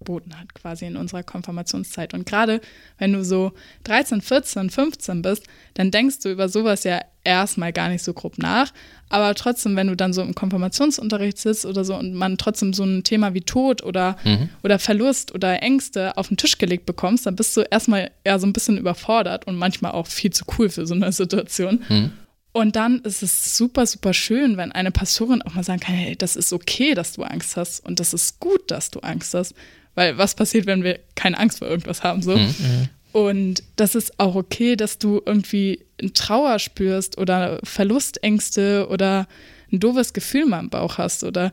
geboten 0.00 0.32
hat, 0.38 0.52
quasi 0.54 0.86
in 0.86 0.96
unserer 0.96 1.22
Konfirmationszeit. 1.22 2.14
Und 2.14 2.26
gerade 2.26 2.60
wenn 2.98 3.12
du 3.12 3.24
so 3.24 3.52
13, 3.84 4.20
14, 4.20 4.70
15 4.70 5.22
bist, 5.22 5.44
dann 5.74 5.90
denkst 5.90 6.18
du 6.20 6.30
über 6.30 6.48
sowas 6.48 6.84
ja 6.84 7.00
erstmal 7.22 7.72
gar 7.72 7.88
nicht 7.88 8.02
so 8.02 8.12
grob 8.12 8.38
nach. 8.38 8.72
Aber 9.08 9.34
trotzdem, 9.34 9.76
wenn 9.76 9.86
du 9.86 9.96
dann 9.96 10.12
so 10.12 10.22
im 10.22 10.34
Konfirmationsunterricht 10.34 11.38
sitzt 11.38 11.66
oder 11.66 11.84
so 11.84 11.94
und 11.96 12.14
man 12.14 12.38
trotzdem 12.38 12.72
so 12.72 12.82
ein 12.82 13.04
Thema 13.04 13.34
wie 13.34 13.42
Tod 13.42 13.82
oder, 13.82 14.16
mhm. 14.24 14.48
oder 14.62 14.78
Verlust 14.78 15.34
oder 15.34 15.62
Ängste 15.62 16.16
auf 16.16 16.28
den 16.28 16.36
Tisch 16.36 16.58
gelegt 16.58 16.86
bekommst, 16.86 17.26
dann 17.26 17.36
bist 17.36 17.56
du 17.56 17.60
erstmal 17.60 18.10
eher 18.24 18.38
so 18.38 18.46
ein 18.46 18.52
bisschen 18.52 18.78
überfordert 18.78 19.46
und 19.46 19.56
manchmal 19.56 19.92
auch 19.92 20.06
viel 20.06 20.32
zu 20.32 20.44
cool 20.58 20.70
für 20.70 20.86
so 20.86 20.94
eine 20.94 21.12
Situation. 21.12 21.84
Mhm. 21.88 22.12
Und 22.52 22.74
dann 22.74 22.98
ist 23.00 23.22
es 23.22 23.56
super, 23.56 23.86
super 23.86 24.12
schön, 24.12 24.56
wenn 24.56 24.72
eine 24.72 24.90
Pastorin 24.90 25.42
auch 25.42 25.54
mal 25.54 25.62
sagen 25.62 25.80
kann, 25.80 25.94
hey, 25.94 26.16
das 26.16 26.34
ist 26.34 26.52
okay, 26.52 26.94
dass 26.94 27.12
du 27.12 27.22
Angst 27.22 27.56
hast 27.56 27.84
und 27.84 28.00
das 28.00 28.12
ist 28.12 28.40
gut, 28.40 28.70
dass 28.70 28.90
du 28.90 29.00
Angst 29.00 29.34
hast. 29.34 29.54
Weil 29.94 30.18
was 30.18 30.34
passiert, 30.34 30.66
wenn 30.66 30.84
wir 30.84 31.00
keine 31.14 31.38
Angst 31.38 31.58
vor 31.58 31.68
irgendwas 31.68 32.02
haben? 32.02 32.22
So? 32.22 32.36
Mhm. 32.36 32.88
Und 33.12 33.62
das 33.76 33.94
ist 33.94 34.18
auch 34.20 34.36
okay, 34.36 34.76
dass 34.76 34.98
du 34.98 35.20
irgendwie 35.24 35.84
Trauer 36.14 36.58
spürst 36.58 37.18
oder 37.18 37.58
Verlustängste 37.64 38.86
oder 38.88 39.26
ein 39.72 39.80
doofes 39.80 40.12
Gefühl 40.12 40.46
mal 40.46 40.60
im 40.60 40.70
Bauch 40.70 40.98
hast. 40.98 41.24
Oder 41.24 41.52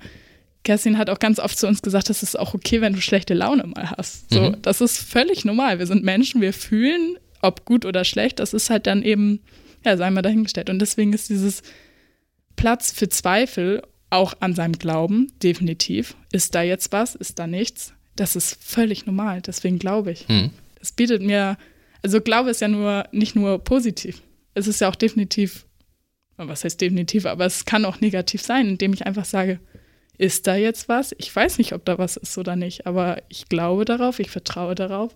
Kerstin 0.64 0.98
hat 0.98 1.10
auch 1.10 1.20
ganz 1.20 1.40
oft 1.40 1.58
zu 1.58 1.68
uns 1.68 1.82
gesagt, 1.82 2.10
das 2.10 2.24
ist 2.24 2.38
auch 2.38 2.54
okay, 2.54 2.82
wenn 2.82 2.94
du 2.94 3.02
schlechte 3.02 3.34
Laune 3.34 3.66
mal 3.68 3.92
hast. 3.92 4.34
So, 4.34 4.42
mhm. 4.42 4.62
das 4.62 4.82
ist 4.82 5.00
völlig 5.00 5.46
normal. 5.46 5.80
Wir 5.80 5.88
sind 5.88 6.04
Menschen, 6.04 6.42
wir 6.42 6.54
fühlen, 6.54 7.18
ob 7.42 7.66
gut 7.66 7.86
oder 7.86 8.04
schlecht. 8.04 8.40
Das 8.40 8.54
ist 8.54 8.70
halt 8.70 8.86
dann 8.86 9.02
eben, 9.02 9.40
ja, 9.84 9.98
sei 9.98 10.10
mal 10.12 10.22
dahingestellt. 10.22 10.70
Und 10.70 10.80
deswegen 10.80 11.14
ist 11.14 11.30
dieses 11.30 11.64
Platz 12.56 12.92
für 12.92 13.10
Zweifel 13.10 13.82
auch 14.10 14.36
an 14.40 14.56
seinem 14.56 14.74
Glauben, 14.74 15.32
definitiv. 15.42 16.16
Ist 16.32 16.56
da 16.56 16.62
jetzt 16.62 16.92
was? 16.92 17.16
Ist 17.16 17.40
da 17.40 17.48
nichts? 17.48 17.94
Das 18.18 18.36
ist 18.36 18.62
völlig 18.62 19.06
normal. 19.06 19.42
Deswegen 19.42 19.80
glaube 19.80 20.12
ich. 20.12 20.28
Mhm. 20.28 20.52
Das 20.80 20.92
bietet 20.92 21.22
mir, 21.22 21.58
also 22.04 22.20
Glaube 22.22 22.50
ist 22.50 22.62
ja 22.62 22.68
nur 22.68 23.08
nicht 23.12 23.36
nur 23.36 23.64
positiv. 23.64 24.22
Es 24.54 24.68
ist 24.68 24.82
ja 24.82 24.90
auch 24.90 24.96
definitiv, 24.96 25.66
was 26.36 26.64
heißt 26.64 26.82
definitiv, 26.82 27.26
aber 27.26 27.46
es 27.46 27.66
kann 27.66 27.86
auch 27.86 28.02
negativ 28.02 28.42
sein, 28.42 28.68
indem 28.68 28.94
ich 28.94 29.06
einfach 29.06 29.26
sage, 29.26 29.60
ist 30.18 30.48
da 30.48 30.56
jetzt 30.56 30.90
was? 30.90 31.16
Ich 31.20 31.36
weiß 31.36 31.60
nicht, 31.60 31.74
ob 31.74 31.86
da 31.86 31.98
was 31.98 32.18
ist 32.18 32.38
oder 32.38 32.56
nicht, 32.56 32.88
aber 32.88 33.22
ich 33.30 33.50
glaube 33.50 33.86
darauf, 33.86 34.20
ich 34.20 34.32
vertraue 34.32 34.74
darauf 34.74 35.16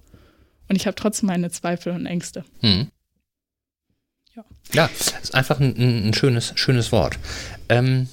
und 0.70 0.76
ich 0.76 0.86
habe 0.86 0.96
trotzdem 0.96 1.28
meine 1.28 1.50
Zweifel 1.50 1.94
und 1.94 2.06
Ängste. 2.06 2.46
Hm. 2.62 2.88
Ja. 4.36 4.46
ja, 4.74 4.90
ist 5.22 5.36
einfach 5.36 5.60
ein, 5.60 6.08
ein, 6.08 6.14
schönes, 6.14 6.54
schönes 6.56 6.92
Wort. 6.92 7.18
Ähm, 7.68 8.08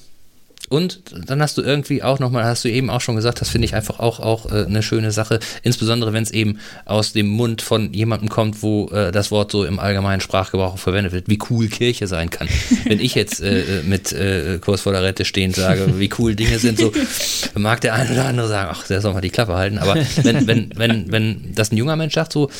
Und 0.69 1.01
dann 1.27 1.41
hast 1.41 1.57
du 1.57 1.63
irgendwie 1.63 2.03
auch 2.03 2.19
nochmal, 2.19 2.45
hast 2.45 2.63
du 2.63 2.69
eben 2.69 2.91
auch 2.91 3.01
schon 3.01 3.15
gesagt, 3.15 3.41
das 3.41 3.49
finde 3.49 3.65
ich 3.65 3.73
einfach 3.73 3.99
auch, 3.99 4.19
auch 4.19 4.51
äh, 4.51 4.65
eine 4.65 4.83
schöne 4.83 5.11
Sache, 5.11 5.39
insbesondere 5.63 6.13
wenn 6.13 6.21
es 6.21 6.29
eben 6.29 6.59
aus 6.85 7.11
dem 7.11 7.27
Mund 7.27 7.63
von 7.63 7.91
jemandem 7.91 8.29
kommt, 8.29 8.61
wo 8.61 8.87
äh, 8.89 9.11
das 9.11 9.31
Wort 9.31 9.51
so 9.51 9.65
im 9.65 9.79
allgemeinen 9.79 10.21
Sprachgebrauch 10.21 10.77
verwendet 10.77 11.11
wird, 11.11 11.27
wie 11.27 11.39
cool 11.49 11.67
Kirche 11.67 12.05
sein 12.05 12.29
kann. 12.29 12.47
wenn 12.85 12.99
ich 12.99 13.15
jetzt 13.15 13.41
äh, 13.41 13.81
mit 13.83 14.13
äh, 14.13 14.59
Kurs 14.61 14.81
vor 14.81 14.91
der 14.91 15.01
Rette 15.01 15.25
stehend 15.25 15.55
sage, 15.55 15.97
wie 15.97 16.09
cool 16.19 16.35
Dinge 16.35 16.59
sind, 16.59 16.77
so 16.77 16.91
mag 17.55 17.81
der 17.81 17.95
eine 17.95 18.11
oder 18.11 18.25
andere 18.25 18.47
sagen, 18.47 18.69
ach, 18.71 18.85
der 18.85 19.01
soll 19.01 19.13
mal 19.13 19.21
die 19.21 19.31
Klappe 19.31 19.55
halten. 19.55 19.79
Aber 19.79 19.95
wenn, 20.21 20.45
wenn, 20.45 20.71
wenn, 20.75 21.11
wenn 21.11 21.55
das 21.55 21.71
ein 21.71 21.77
junger 21.77 21.95
Mensch 21.95 22.13
sagt, 22.13 22.31
so, 22.31 22.51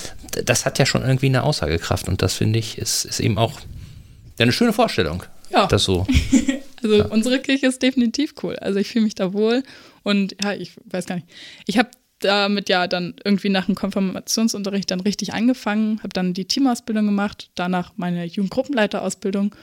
das 0.45 0.65
hat 0.65 0.79
ja 0.79 0.87
schon 0.87 1.03
irgendwie 1.03 1.27
eine 1.27 1.43
Aussagekraft 1.43 2.07
und 2.07 2.23
das 2.23 2.33
finde 2.33 2.57
ich, 2.57 2.79
ist, 2.79 3.05
ist 3.05 3.19
eben 3.19 3.37
auch 3.37 3.59
eine 4.39 4.51
schöne 4.51 4.73
Vorstellung. 4.73 5.23
Ja. 5.51 5.67
Das 5.67 5.83
so. 5.83 6.07
Also 6.83 6.95
Ja. 6.95 7.05
unsere 7.05 7.39
Kirche 7.39 7.67
ist 7.67 7.81
definitiv 7.81 8.33
cool. 8.43 8.55
Also 8.57 8.79
ich 8.79 8.87
fühle 8.89 9.05
mich 9.05 9.15
da 9.15 9.33
wohl 9.33 9.63
und 10.03 10.35
ja, 10.43 10.53
ich 10.53 10.73
weiß 10.85 11.05
gar 11.05 11.15
nicht. 11.15 11.27
Ich 11.65 11.77
habe 11.77 11.89
damit 12.19 12.67
ja 12.69 12.87
dann 12.87 13.15
irgendwie 13.23 13.49
nach 13.49 13.65
dem 13.67 13.75
Konfirmationsunterricht 13.75 14.91
dann 14.91 14.99
richtig 14.99 15.33
angefangen, 15.33 15.99
habe 15.99 16.09
dann 16.09 16.33
die 16.33 16.45
Teamausbildung 16.45 17.05
gemacht, 17.05 17.49
danach 17.55 17.93
meine 17.95 18.25
Jugendgruppenleiterausbildung 18.25 19.55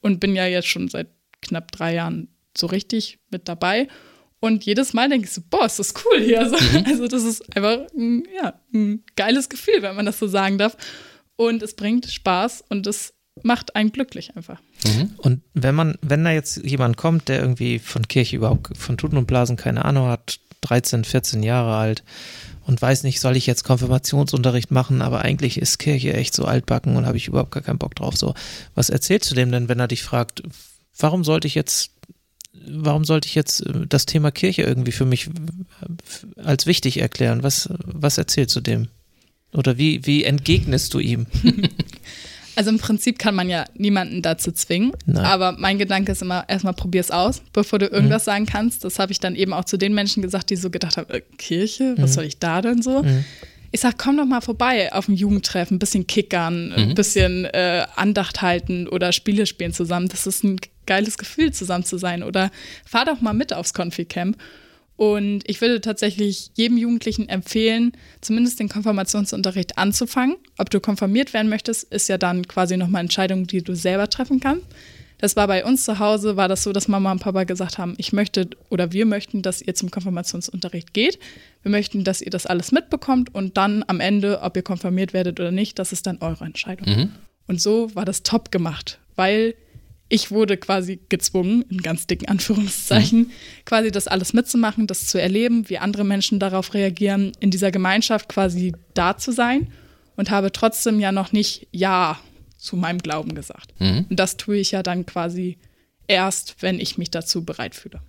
und 0.00 0.20
bin 0.20 0.36
ja 0.36 0.46
jetzt 0.46 0.68
schon 0.68 0.88
seit 0.88 1.08
knapp 1.42 1.72
drei 1.72 1.94
Jahren 1.94 2.28
so 2.56 2.66
richtig 2.66 3.18
mit 3.30 3.48
dabei. 3.48 3.88
Und 4.40 4.64
jedes 4.64 4.92
Mal 4.92 5.08
denke 5.08 5.26
ich 5.26 5.32
so, 5.32 5.40
boah, 5.48 5.64
ist 5.64 5.78
das 5.78 5.94
cool 6.04 6.20
hier. 6.20 6.40
Also, 6.40 6.56
also 6.84 7.08
das 7.08 7.24
ist 7.24 7.56
einfach 7.56 7.86
ein, 7.96 8.24
ja, 8.36 8.60
ein 8.74 9.02
geiles 9.16 9.48
Gefühl, 9.48 9.80
wenn 9.80 9.96
man 9.96 10.04
das 10.06 10.18
so 10.18 10.26
sagen 10.26 10.58
darf. 10.58 10.76
Und 11.36 11.62
es 11.62 11.74
bringt 11.74 12.06
Spaß 12.10 12.64
und 12.68 12.86
es 12.86 13.14
macht 13.42 13.76
einen 13.76 13.92
glücklich 13.92 14.36
einfach. 14.36 14.60
Und 15.18 15.42
wenn 15.54 15.74
man, 15.74 15.96
wenn 16.02 16.24
da 16.24 16.30
jetzt 16.30 16.64
jemand 16.64 16.96
kommt, 16.96 17.28
der 17.28 17.40
irgendwie 17.40 17.78
von 17.78 18.08
Kirche 18.08 18.36
überhaupt, 18.36 18.76
von 18.76 18.96
Tuten 18.96 19.18
und 19.18 19.26
Blasen 19.26 19.56
keine 19.56 19.84
Ahnung 19.84 20.08
hat, 20.08 20.40
13, 20.62 21.04
14 21.04 21.42
Jahre 21.42 21.76
alt 21.76 22.02
und 22.66 22.80
weiß 22.80 23.04
nicht, 23.04 23.20
soll 23.20 23.36
ich 23.36 23.46
jetzt 23.46 23.64
Konfirmationsunterricht 23.64 24.70
machen, 24.70 25.02
aber 25.02 25.22
eigentlich 25.22 25.58
ist 25.58 25.78
Kirche 25.78 26.12
echt 26.14 26.34
so 26.34 26.44
altbacken 26.44 26.96
und 26.96 27.06
habe 27.06 27.16
ich 27.16 27.28
überhaupt 27.28 27.52
gar 27.52 27.62
keinen 27.62 27.78
Bock 27.78 27.94
drauf. 27.94 28.16
So, 28.16 28.34
was 28.74 28.90
erzählst 28.90 29.30
du 29.30 29.34
dem 29.34 29.52
denn, 29.52 29.68
wenn 29.68 29.78
er 29.78 29.88
dich 29.88 30.02
fragt, 30.02 30.42
warum 30.98 31.22
sollte 31.22 31.46
ich 31.46 31.54
jetzt, 31.54 31.92
warum 32.52 33.04
sollte 33.04 33.28
ich 33.28 33.34
jetzt 33.34 33.64
äh, 33.66 33.86
das 33.86 34.06
Thema 34.06 34.30
Kirche 34.30 34.62
irgendwie 34.62 34.92
für 34.92 35.04
mich 35.04 35.28
äh, 35.28 36.40
als 36.40 36.66
wichtig 36.66 37.00
erklären? 37.00 37.42
Was, 37.42 37.68
was 37.84 38.18
erzählst 38.18 38.56
du 38.56 38.60
dem? 38.60 38.88
Oder 39.52 39.78
wie, 39.78 40.04
wie 40.04 40.24
entgegnest 40.24 40.92
du 40.94 40.98
ihm? 40.98 41.26
Also 42.56 42.70
im 42.70 42.78
Prinzip 42.78 43.18
kann 43.18 43.34
man 43.34 43.48
ja 43.50 43.64
niemanden 43.74 44.22
dazu 44.22 44.50
zwingen, 44.50 44.92
Nein. 45.04 45.24
aber 45.24 45.52
mein 45.58 45.78
Gedanke 45.78 46.12
ist 46.12 46.22
immer, 46.22 46.44
erstmal 46.48 46.72
probier's 46.72 47.10
aus, 47.10 47.42
bevor 47.52 47.78
du 47.78 47.86
irgendwas 47.86 48.22
Mhm. 48.22 48.26
sagen 48.26 48.46
kannst. 48.46 48.82
Das 48.84 48.98
habe 48.98 49.12
ich 49.12 49.20
dann 49.20 49.36
eben 49.36 49.52
auch 49.52 49.64
zu 49.66 49.76
den 49.76 49.92
Menschen 49.94 50.22
gesagt, 50.22 50.48
die 50.50 50.56
so 50.56 50.70
gedacht 50.70 50.96
haben, 50.96 51.08
äh, 51.10 51.20
Kirche, 51.38 51.94
was 51.98 52.10
Mhm. 52.10 52.14
soll 52.14 52.24
ich 52.24 52.38
da 52.38 52.62
denn 52.62 52.80
so? 52.82 53.04
Ich 53.72 53.80
sag, 53.80 53.98
komm 53.98 54.16
doch 54.16 54.24
mal 54.24 54.40
vorbei 54.40 54.90
auf 54.94 55.06
ein 55.08 55.14
Jugendtreffen, 55.14 55.76
ein 55.76 55.78
bisschen 55.78 56.06
kickern, 56.06 56.72
ein 56.72 56.94
bisschen 56.94 57.44
äh, 57.46 57.84
Andacht 57.94 58.40
halten 58.40 58.88
oder 58.88 59.12
Spiele 59.12 59.44
spielen 59.44 59.72
zusammen. 59.74 60.08
Das 60.08 60.26
ist 60.26 60.42
ein 60.44 60.58
geiles 60.86 61.18
Gefühl, 61.18 61.52
zusammen 61.52 61.84
zu 61.84 61.98
sein. 61.98 62.22
Oder 62.22 62.50
fahr 62.86 63.04
doch 63.04 63.20
mal 63.20 63.34
mit 63.34 63.52
aufs 63.52 63.74
Konfi-Camp. 63.74 64.38
Und 64.96 65.42
ich 65.46 65.60
würde 65.60 65.80
tatsächlich 65.80 66.50
jedem 66.54 66.78
Jugendlichen 66.78 67.28
empfehlen, 67.28 67.92
zumindest 68.22 68.60
den 68.60 68.68
Konfirmationsunterricht 68.68 69.76
anzufangen. 69.76 70.36
Ob 70.56 70.70
du 70.70 70.80
konfirmiert 70.80 71.34
werden 71.34 71.50
möchtest, 71.50 71.84
ist 71.92 72.08
ja 72.08 72.16
dann 72.16 72.48
quasi 72.48 72.76
nochmal 72.76 73.00
eine 73.00 73.06
Entscheidung, 73.06 73.46
die 73.46 73.62
du 73.62 73.74
selber 73.74 74.08
treffen 74.08 74.40
kannst. 74.40 74.64
Das 75.18 75.34
war 75.34 75.46
bei 75.46 75.64
uns 75.64 75.84
zu 75.84 75.98
Hause, 75.98 76.36
war 76.36 76.48
das 76.48 76.62
so, 76.62 76.72
dass 76.72 76.88
Mama 76.88 77.10
und 77.10 77.20
Papa 77.20 77.44
gesagt 77.44 77.78
haben, 77.78 77.94
ich 77.96 78.12
möchte 78.12 78.50
oder 78.68 78.92
wir 78.92 79.06
möchten, 79.06 79.40
dass 79.42 79.62
ihr 79.62 79.74
zum 79.74 79.90
Konfirmationsunterricht 79.90 80.92
geht. 80.92 81.18
Wir 81.62 81.70
möchten, 81.70 82.04
dass 82.04 82.20
ihr 82.20 82.30
das 82.30 82.46
alles 82.46 82.70
mitbekommt 82.70 83.34
und 83.34 83.56
dann 83.56 83.82
am 83.86 84.00
Ende, 84.00 84.42
ob 84.42 84.56
ihr 84.56 84.62
konfirmiert 84.62 85.14
werdet 85.14 85.40
oder 85.40 85.52
nicht, 85.52 85.78
das 85.78 85.92
ist 85.92 86.06
dann 86.06 86.18
eure 86.20 86.44
Entscheidung. 86.44 86.86
Und 87.46 87.60
so 87.62 87.94
war 87.94 88.04
das 88.04 88.24
top 88.24 88.50
gemacht, 88.50 88.98
weil 89.14 89.54
ich 90.08 90.30
wurde 90.30 90.56
quasi 90.56 91.00
gezwungen, 91.08 91.62
in 91.68 91.82
ganz 91.82 92.06
dicken 92.06 92.28
Anführungszeichen, 92.28 93.30
quasi 93.64 93.90
das 93.90 94.06
alles 94.06 94.32
mitzumachen, 94.32 94.86
das 94.86 95.06
zu 95.06 95.20
erleben, 95.20 95.68
wie 95.68 95.78
andere 95.78 96.04
Menschen 96.04 96.38
darauf 96.38 96.74
reagieren, 96.74 97.32
in 97.40 97.50
dieser 97.50 97.70
Gemeinschaft 97.70 98.28
quasi 98.28 98.72
da 98.94 99.16
zu 99.16 99.32
sein 99.32 99.72
und 100.16 100.30
habe 100.30 100.52
trotzdem 100.52 101.00
ja 101.00 101.12
noch 101.12 101.32
nicht 101.32 101.68
Ja 101.72 102.20
zu 102.56 102.76
meinem 102.76 102.98
Glauben 102.98 103.34
gesagt. 103.34 103.74
Und 104.10 104.16
das 104.18 104.36
tue 104.36 104.56
ich 104.56 104.70
ja 104.70 104.82
dann 104.82 105.06
quasi 105.06 105.58
erst, 106.08 106.56
wenn 106.60 106.80
ich 106.80 106.98
mich 106.98 107.10
dazu 107.10 107.44
bereit 107.44 107.74
fühle. 107.74 108.00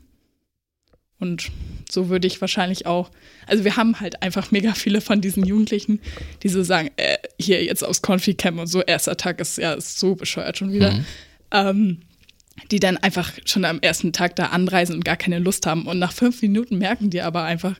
Und 1.19 1.51
so 1.89 2.09
würde 2.09 2.27
ich 2.27 2.41
wahrscheinlich 2.41 2.85
auch, 2.85 3.09
also 3.47 3.63
wir 3.63 3.75
haben 3.75 3.99
halt 3.99 4.21
einfach 4.21 4.51
mega 4.51 4.73
viele 4.73 5.01
von 5.01 5.19
diesen 5.19 5.45
Jugendlichen, 5.45 5.99
die 6.43 6.49
so 6.49 6.61
sagen, 6.61 6.91
äh, 6.97 7.17
hier 7.39 7.63
jetzt 7.63 7.83
aufs 7.83 8.03
Konfi-Camp 8.03 8.59
und 8.59 8.67
so, 8.67 8.81
erster 8.81 9.17
Tag 9.17 9.39
ist 9.41 9.57
ja 9.57 9.73
ist 9.73 9.97
so 9.97 10.15
bescheuert 10.15 10.59
schon 10.59 10.71
wieder. 10.71 10.93
Ähm, 11.51 11.99
die 12.71 12.79
dann 12.79 12.97
einfach 12.97 13.31
schon 13.45 13.65
am 13.65 13.79
ersten 13.79 14.13
Tag 14.13 14.35
da 14.35 14.47
anreisen 14.47 14.95
und 14.95 15.05
gar 15.05 15.15
keine 15.15 15.39
Lust 15.39 15.65
haben. 15.65 15.85
Und 15.85 15.99
nach 15.99 16.11
fünf 16.11 16.41
Minuten 16.41 16.77
merken 16.77 17.09
die 17.09 17.21
aber 17.21 17.43
einfach, 17.43 17.75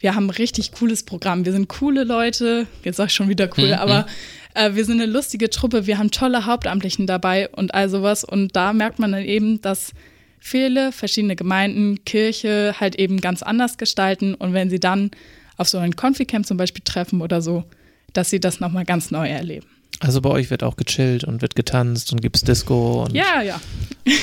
wir 0.00 0.14
haben 0.14 0.26
ein 0.26 0.30
richtig 0.30 0.72
cooles 0.72 1.04
Programm. 1.04 1.44
Wir 1.44 1.52
sind 1.52 1.68
coole 1.68 2.04
Leute. 2.04 2.66
Jetzt 2.84 2.96
sag 2.96 3.08
ich 3.08 3.14
schon 3.14 3.28
wieder 3.28 3.48
cool, 3.56 3.74
aber 3.74 4.06
äh, 4.54 4.74
wir 4.74 4.84
sind 4.84 5.00
eine 5.00 5.10
lustige 5.10 5.50
Truppe. 5.50 5.86
Wir 5.86 5.98
haben 5.98 6.10
tolle 6.10 6.46
Hauptamtlichen 6.46 7.06
dabei 7.06 7.48
und 7.50 7.74
all 7.74 7.88
sowas. 7.88 8.24
Und 8.24 8.56
da 8.56 8.72
merkt 8.72 8.98
man 8.98 9.12
dann 9.12 9.24
eben, 9.24 9.60
dass 9.60 9.92
viele 10.38 10.92
verschiedene 10.92 11.36
Gemeinden 11.36 12.04
Kirche 12.04 12.74
halt 12.80 12.96
eben 12.96 13.20
ganz 13.20 13.42
anders 13.42 13.78
gestalten. 13.78 14.34
Und 14.34 14.54
wenn 14.54 14.70
sie 14.70 14.80
dann 14.80 15.10
auf 15.56 15.68
so 15.68 15.78
ein 15.78 15.94
Konfi-Camp 15.94 16.46
zum 16.46 16.56
Beispiel 16.56 16.82
treffen 16.84 17.20
oder 17.20 17.40
so, 17.40 17.64
dass 18.12 18.30
sie 18.30 18.40
das 18.40 18.60
nochmal 18.60 18.84
ganz 18.84 19.10
neu 19.10 19.28
erleben. 19.28 19.66
Also 20.00 20.20
bei 20.20 20.30
euch 20.30 20.50
wird 20.50 20.62
auch 20.64 20.76
gechillt 20.76 21.22
und 21.24 21.42
wird 21.42 21.54
getanzt 21.54 22.12
und 22.12 22.20
gibt's 22.22 22.42
Disco 22.42 23.04
und 23.04 23.14
Ja, 23.14 23.40
ja. 23.42 23.60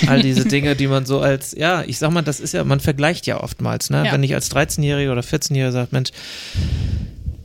all 0.08 0.22
diese 0.22 0.46
Dinge, 0.46 0.76
die 0.76 0.88
man 0.88 1.06
so 1.06 1.20
als, 1.22 1.56
ja, 1.58 1.84
ich 1.88 1.98
sag 2.00 2.12
mal, 2.12 2.22
das 2.22 2.40
ist 2.42 2.54
ja, 2.54 2.64
man 2.66 2.80
vergleicht 2.82 3.28
ja 3.28 3.42
oftmals, 3.42 3.90
ne? 3.90 4.04
Ja. 4.06 4.12
Wenn 4.12 4.24
ich 4.24 4.34
als 4.36 4.52
13-Jähriger 4.52 5.12
oder 5.14 5.22
14-Jähriger 5.22 5.72
sage, 5.72 5.88
Mensch, 5.92 6.10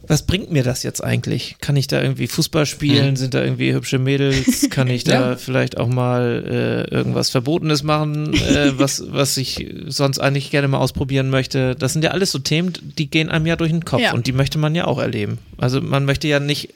was 0.07 0.27
bringt 0.27 0.53
mir 0.53 0.63
das 0.63 0.83
jetzt 0.83 1.03
eigentlich? 1.03 1.57
Kann 1.63 1.77
ich 1.77 1.87
da 1.87 2.03
irgendwie 2.03 2.27
Fußball 2.27 2.67
spielen? 2.67 3.07
Hm. 3.09 3.17
Sind 3.17 3.33
da 3.33 3.43
irgendwie 3.43 3.73
hübsche 3.73 3.99
Mädels? 3.99 4.69
Kann 4.69 4.89
ich 4.89 5.05
da 5.05 5.31
Ja. 5.31 5.37
vielleicht 5.37 5.79
auch 5.79 5.89
mal 5.89 6.45
äh, 6.91 6.95
irgendwas 6.95 7.31
Verbotenes 7.31 7.83
machen, 7.85 8.35
äh, 8.35 8.79
was, 8.79 9.03
was 9.09 9.37
ich 9.39 9.67
sonst 9.87 10.19
eigentlich 10.19 10.51
gerne 10.51 10.69
mal 10.69 10.79
ausprobieren 10.79 11.31
möchte? 11.31 11.75
Das 11.75 11.95
sind 11.95 12.05
ja 12.05 12.11
alles 12.11 12.33
so 12.33 12.39
Themen, 12.39 12.73
die 12.99 13.09
gehen 13.09 13.31
einem 13.31 13.47
ja 13.47 13.57
durch 13.57 13.71
den 13.71 13.85
Kopf 13.87 14.01
Ja. 14.03 14.13
und 14.13 14.27
die 14.27 14.33
möchte 14.33 14.59
man 14.59 14.75
ja 14.75 14.87
auch 14.87 14.99
erleben. 14.99 15.39
Also 15.57 15.81
man 15.81 16.05
möchte 16.05 16.29
ja 16.29 16.39
nicht 16.39 16.75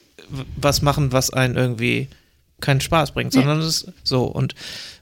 was 0.56 0.82
machen, 0.82 1.12
was 1.12 1.30
einen 1.30 1.56
irgendwie 1.56 2.08
keinen 2.60 2.80
Spaß 2.80 3.12
bringt, 3.12 3.34
Ja. 3.34 3.40
sondern 3.42 3.60
es 3.60 3.82
ist 3.82 3.92
so. 4.04 4.24
Und 4.24 4.54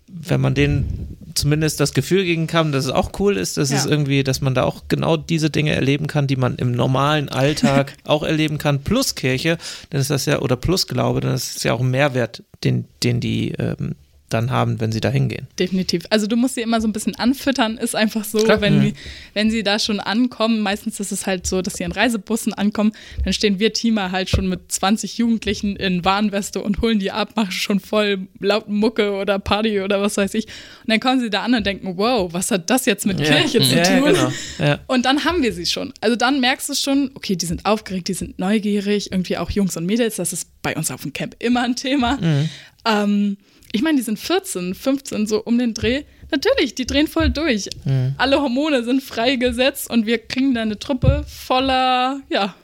wenn 0.08 0.40
man 0.40 0.54
denen 0.54 1.16
zumindest 1.34 1.80
das 1.80 1.92
Gefühl 1.92 2.24
geben 2.24 2.46
kann, 2.46 2.70
dass 2.72 2.84
es 2.84 2.90
auch 2.90 3.10
cool 3.18 3.36
ist, 3.36 3.56
dass 3.56 3.70
Ja. 3.70 3.76
es 3.78 3.86
irgendwie, 3.86 4.22
dass 4.24 4.40
man 4.40 4.54
da 4.54 4.62
auch 4.64 4.84
genau 4.88 5.16
diese 5.16 5.50
Dinge 5.50 5.72
erleben 5.74 6.06
kann, 6.06 6.26
die 6.26 6.36
man 6.36 6.56
im 6.56 6.72
normalen 6.72 7.28
Alltag 7.28 7.94
auch 8.04 8.22
erleben 8.22 8.58
kann, 8.58 8.82
plus 8.82 9.14
Kirche, 9.14 9.58
dann 9.90 10.00
ist 10.00 10.10
das 10.10 10.26
ja, 10.26 10.40
oder 10.40 10.56
plus 10.56 10.86
Glaube, 10.86 11.20
dann 11.20 11.34
ist 11.34 11.56
es 11.56 11.62
ja 11.64 11.72
auch 11.72 11.80
ein 11.80 11.90
Mehrwert, 11.90 12.42
den, 12.62 12.86
den 13.02 13.20
die 13.20 13.52
ähm, 13.52 13.96
dann 14.28 14.50
haben, 14.50 14.80
wenn 14.80 14.90
sie 14.90 15.00
da 15.00 15.08
hingehen. 15.08 15.46
Definitiv. 15.58 16.04
Also 16.10 16.26
du 16.26 16.34
musst 16.36 16.56
sie 16.56 16.60
immer 16.62 16.80
so 16.80 16.88
ein 16.88 16.92
bisschen 16.92 17.14
anfüttern, 17.14 17.78
ist 17.78 17.94
einfach 17.94 18.24
so, 18.24 18.38
Klar. 18.38 18.60
wenn, 18.60 18.78
Mhm. 18.78 18.80
die, 18.82 18.94
wenn 19.34 19.50
sie 19.52 19.62
da 19.62 19.78
schon 19.78 20.00
ankommen, 20.00 20.60
meistens 20.60 20.98
ist 20.98 21.12
es 21.12 21.26
halt 21.26 21.46
so, 21.46 21.62
dass 21.62 21.74
sie 21.74 21.84
in 21.84 21.92
Reisebussen 21.92 22.52
ankommen, 22.52 22.92
dann 23.24 23.32
stehen 23.32 23.60
wir 23.60 23.72
Teamer 23.72 24.10
halt 24.10 24.28
schon 24.28 24.48
mit 24.48 24.72
20 24.72 25.18
Jugendlichen 25.18 25.76
in 25.76 26.04
Warnweste 26.04 26.60
und 26.60 26.80
holen 26.82 26.98
die 26.98 27.12
ab, 27.12 27.36
machen 27.36 27.52
schon 27.52 27.78
voll 27.78 28.26
laut 28.40 28.68
Mucke 28.68 29.12
oder 29.12 29.38
Party 29.38 29.80
oder 29.80 30.00
was 30.02 30.16
weiß 30.16 30.34
ich. 30.34 30.46
Und 30.46 30.88
dann 30.88 30.98
kommen 31.00 31.20
sie 31.20 31.30
da 31.30 31.42
an 31.42 31.54
und 31.54 31.64
denken, 31.64 31.96
wow, 31.96 32.32
was 32.32 32.50
hat 32.50 32.68
das 32.68 32.84
jetzt 32.86 33.06
mit 33.06 33.18
Kirche 33.18 33.60
zu 33.60 33.76
ja, 33.76 33.82
tun? 33.84 34.12
Ja, 34.12 34.12
genau. 34.12 34.32
ja. 34.58 34.78
Und 34.88 35.06
dann 35.06 35.24
haben 35.24 35.42
wir 35.44 35.52
sie 35.52 35.66
schon. 35.66 35.92
Also 36.00 36.16
dann 36.16 36.40
merkst 36.40 36.68
du 36.68 36.74
schon, 36.74 37.12
okay, 37.14 37.36
die 37.36 37.46
sind 37.46 37.64
aufgeregt, 37.64 38.08
die 38.08 38.14
sind 38.14 38.38
neugierig, 38.40 39.12
irgendwie 39.12 39.36
auch 39.38 39.50
Jungs 39.50 39.76
und 39.76 39.86
Mädels, 39.86 40.16
das 40.16 40.32
ist 40.32 40.48
bei 40.62 40.74
uns 40.76 40.90
auf 40.90 41.02
dem 41.02 41.12
Camp 41.12 41.36
immer 41.38 41.62
ein 41.62 41.76
Thema. 41.76 42.18
Ähm, 42.84 43.36
ich 43.76 43.82
meine, 43.82 43.98
die 43.98 44.02
sind 44.02 44.18
14, 44.18 44.74
15, 44.74 45.26
so 45.26 45.42
um 45.42 45.58
den 45.58 45.74
Dreh. 45.74 46.04
Natürlich, 46.30 46.74
die 46.74 46.86
drehen 46.86 47.06
voll 47.06 47.30
durch. 47.30 47.68
Alle 48.16 48.40
Hormone 48.40 48.82
sind 48.82 49.02
freigesetzt 49.02 49.88
und 49.88 50.06
wir 50.06 50.18
kriegen 50.18 50.54
da 50.54 50.62
eine 50.62 50.78
Truppe 50.78 51.24
voller, 51.28 52.20
ja, 52.30 52.54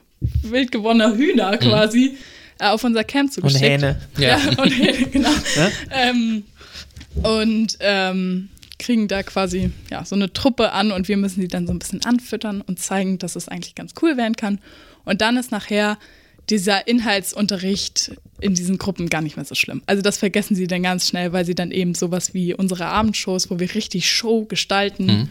wild 0.43 0.73
gewonnener 0.73 1.15
Hühner 1.15 1.57
quasi 1.59 2.17
äh, 2.59 2.67
auf 2.67 2.85
unser 2.85 3.05
Camp 3.05 3.29
Und 3.29 3.35
zugeschickt. 3.35 3.63
Hähne. 3.63 4.01
Ja, 4.19 4.37
und 4.57 4.71
Hähne, 4.71 5.07
genau. 5.09 5.31
Ja? 5.57 5.71
Ähm, 5.91 6.45
und 7.23 7.77
ähm, 7.81 8.49
kriegen 8.79 9.07
da 9.07 9.23
quasi 9.23 9.71
ja, 9.91 10.05
so 10.05 10.15
eine 10.15 10.33
Truppe 10.33 10.73
an 10.73 10.93
und 10.93 11.09
wir 11.09 11.17
müssen 11.17 11.41
die 11.41 11.49
dann 11.49 11.67
so 11.67 11.73
ein 11.73 11.79
bisschen 11.79 12.05
anfüttern 12.05 12.63
und 12.63 12.81
zeigen, 12.81 13.19
dass 13.19 13.37
es 13.37 13.49
eigentlich 13.49 13.75
ganz 13.75 13.93
cool 14.03 14.17
werden 14.17 14.35
kann. 14.35 14.61
Und 15.05 15.21
dann 15.21 15.37
ist 15.37 15.51
nachher 15.53 15.99
dieser 16.51 16.86
Inhaltsunterricht 16.86 18.12
in 18.40 18.55
diesen 18.55 18.78
Gruppen 18.78 19.09
gar 19.09 19.22
nicht 19.22 19.36
mehr 19.36 19.45
so 19.45 19.55
schlimm. 19.55 19.82
Also 19.86 20.03
das 20.03 20.18
vergessen 20.18 20.55
sie 20.55 20.66
dann 20.66 20.82
ganz 20.82 21.09
schnell, 21.09 21.32
weil 21.32 21.45
sie 21.45 21.55
dann 21.55 21.70
eben 21.70 21.95
sowas 21.95 22.34
wie 22.34 22.55
unsere 22.55 22.86
Abendshows, 22.86 23.51
wo 23.51 23.59
wir 23.59 23.74
richtig 23.74 24.11
Show 24.11 24.45
gestalten 24.45 25.07
mhm. 25.07 25.28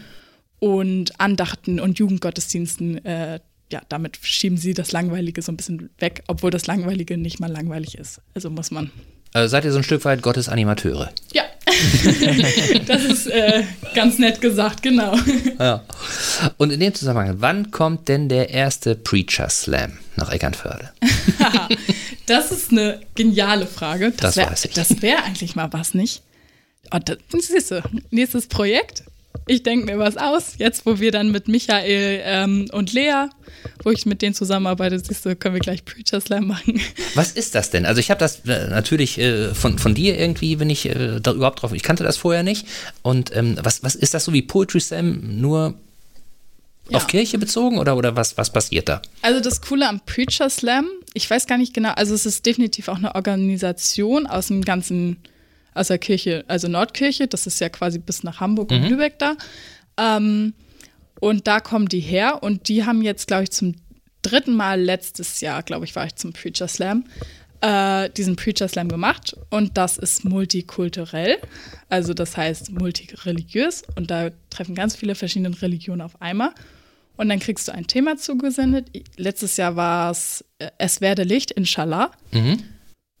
und 0.58 1.20
Andachten 1.20 1.78
und 1.78 1.98
Jugendgottesdiensten, 1.98 3.04
äh, 3.04 3.40
ja, 3.70 3.82
damit 3.88 4.18
schieben 4.22 4.56
sie 4.56 4.74
das 4.74 4.92
Langweilige 4.92 5.42
so 5.42 5.52
ein 5.52 5.56
bisschen 5.56 5.90
weg, 5.98 6.24
obwohl 6.28 6.50
das 6.50 6.66
Langweilige 6.66 7.16
nicht 7.16 7.40
mal 7.40 7.50
langweilig 7.50 7.96
ist. 7.96 8.20
Also 8.34 8.50
muss 8.50 8.70
man. 8.70 8.90
Also 9.32 9.50
seid 9.50 9.64
ihr 9.64 9.72
so 9.72 9.78
ein 9.78 9.84
Stück 9.84 10.04
weit 10.04 10.22
Gottes 10.22 10.48
Animateure? 10.48 11.10
Ja. 11.32 11.44
das 12.86 13.04
ist 13.04 13.26
äh, 13.26 13.64
ganz 13.94 14.18
nett 14.18 14.40
gesagt, 14.40 14.82
genau. 14.82 15.16
Ja. 15.58 15.84
Und 16.56 16.72
in 16.72 16.80
dem 16.80 16.94
Zusammenhang, 16.94 17.36
wann 17.38 17.70
kommt 17.70 18.08
denn 18.08 18.28
der 18.28 18.50
erste 18.50 18.94
Preacher 18.94 19.48
Slam 19.48 19.98
nach 20.16 20.30
Eckernförde? 20.30 20.90
das 22.26 22.52
ist 22.52 22.70
eine 22.70 23.00
geniale 23.14 23.66
Frage. 23.66 24.12
Das, 24.12 24.34
das 24.34 24.36
wär, 24.36 24.50
weiß 24.50 24.64
ich. 24.66 24.74
Das 24.74 25.02
wäre 25.02 25.22
eigentlich 25.24 25.56
mal 25.56 25.72
was, 25.72 25.94
nicht? 25.94 26.22
Oh, 26.92 26.98
das, 27.04 27.18
siehst 27.38 27.70
du, 27.70 27.82
nächstes 28.10 28.46
Projekt 28.46 29.04
ich 29.46 29.62
denke 29.62 29.86
mir 29.86 29.98
was 29.98 30.16
aus. 30.16 30.54
Jetzt, 30.58 30.86
wo 30.86 31.00
wir 31.00 31.10
dann 31.10 31.30
mit 31.30 31.48
Michael 31.48 32.20
ähm, 32.24 32.68
und 32.72 32.92
Lea, 32.92 33.26
wo 33.82 33.90
ich 33.90 34.06
mit 34.06 34.22
denen 34.22 34.34
zusammenarbeite, 34.34 34.98
siehst 34.98 35.24
du, 35.26 35.34
können 35.36 35.54
wir 35.54 35.60
gleich 35.60 35.84
Preacher 35.84 36.20
Slam 36.20 36.46
machen. 36.46 36.80
Was 37.14 37.32
ist 37.32 37.54
das 37.54 37.70
denn? 37.70 37.84
Also 37.84 38.00
ich 38.00 38.10
habe 38.10 38.18
das 38.18 38.40
äh, 38.46 38.68
natürlich 38.68 39.18
äh, 39.18 39.54
von, 39.54 39.78
von 39.78 39.94
dir 39.94 40.18
irgendwie, 40.18 40.60
wenn 40.60 40.70
ich 40.70 40.86
äh, 40.86 41.20
da 41.20 41.32
überhaupt 41.32 41.62
drauf, 41.62 41.72
ich 41.72 41.82
kannte 41.82 42.04
das 42.04 42.16
vorher 42.16 42.42
nicht. 42.42 42.66
Und 43.02 43.34
ähm, 43.34 43.56
was, 43.62 43.82
was 43.82 43.94
ist 43.94 44.14
das 44.14 44.24
so 44.24 44.32
wie 44.32 44.42
Poetry 44.42 44.80
Slam, 44.80 45.40
nur 45.40 45.74
ja. 46.88 46.96
auf 46.96 47.06
Kirche 47.06 47.38
bezogen 47.38 47.78
oder, 47.78 47.96
oder 47.96 48.16
was, 48.16 48.36
was 48.38 48.50
passiert 48.50 48.88
da? 48.88 49.02
Also 49.22 49.40
das 49.40 49.60
Coole 49.60 49.88
am 49.88 50.00
Preacher 50.00 50.50
Slam, 50.50 50.86
ich 51.14 51.28
weiß 51.28 51.46
gar 51.46 51.58
nicht 51.58 51.74
genau, 51.74 51.92
also 51.92 52.14
es 52.14 52.26
ist 52.26 52.46
definitiv 52.46 52.88
auch 52.88 52.96
eine 52.96 53.14
Organisation 53.14 54.26
aus 54.26 54.48
dem 54.48 54.62
ganzen 54.62 55.18
aus 55.74 55.88
der 55.88 55.98
Kirche, 55.98 56.44
also 56.48 56.68
Nordkirche, 56.68 57.26
das 57.26 57.46
ist 57.46 57.60
ja 57.60 57.68
quasi 57.68 57.98
bis 57.98 58.22
nach 58.22 58.40
Hamburg 58.40 58.70
mhm. 58.70 58.76
und 58.76 58.90
Lübeck 58.90 59.18
da. 59.18 59.36
Ähm, 59.96 60.54
und 61.20 61.46
da 61.46 61.60
kommen 61.60 61.88
die 61.88 62.00
her 62.00 62.42
und 62.42 62.68
die 62.68 62.84
haben 62.84 63.02
jetzt, 63.02 63.28
glaube 63.28 63.44
ich, 63.44 63.50
zum 63.52 63.76
dritten 64.22 64.54
Mal 64.54 64.80
letztes 64.80 65.40
Jahr, 65.40 65.62
glaube 65.62 65.84
ich, 65.84 65.94
war 65.94 66.06
ich 66.06 66.16
zum 66.16 66.32
Preacher 66.32 66.68
Slam, 66.68 67.04
äh, 67.60 68.10
diesen 68.10 68.36
Preacher 68.36 68.68
Slam 68.68 68.88
gemacht. 68.88 69.36
Und 69.50 69.76
das 69.76 69.98
ist 69.98 70.24
multikulturell, 70.24 71.38
also 71.88 72.14
das 72.14 72.36
heißt 72.36 72.72
multireligiös. 72.72 73.84
Und 73.96 74.10
da 74.10 74.30
treffen 74.50 74.74
ganz 74.74 74.96
viele 74.96 75.14
verschiedene 75.14 75.60
Religionen 75.60 76.00
auf 76.00 76.20
einmal. 76.20 76.50
Und 77.16 77.28
dann 77.28 77.40
kriegst 77.40 77.68
du 77.68 77.72
ein 77.72 77.86
Thema 77.86 78.16
zugesendet. 78.16 78.88
Letztes 79.16 79.56
Jahr 79.56 79.76
war 79.76 80.10
es 80.10 80.44
äh, 80.58 80.70
Es 80.78 81.00
werde 81.00 81.22
Licht, 81.24 81.50
inshallah. 81.50 82.10
Mhm. 82.32 82.62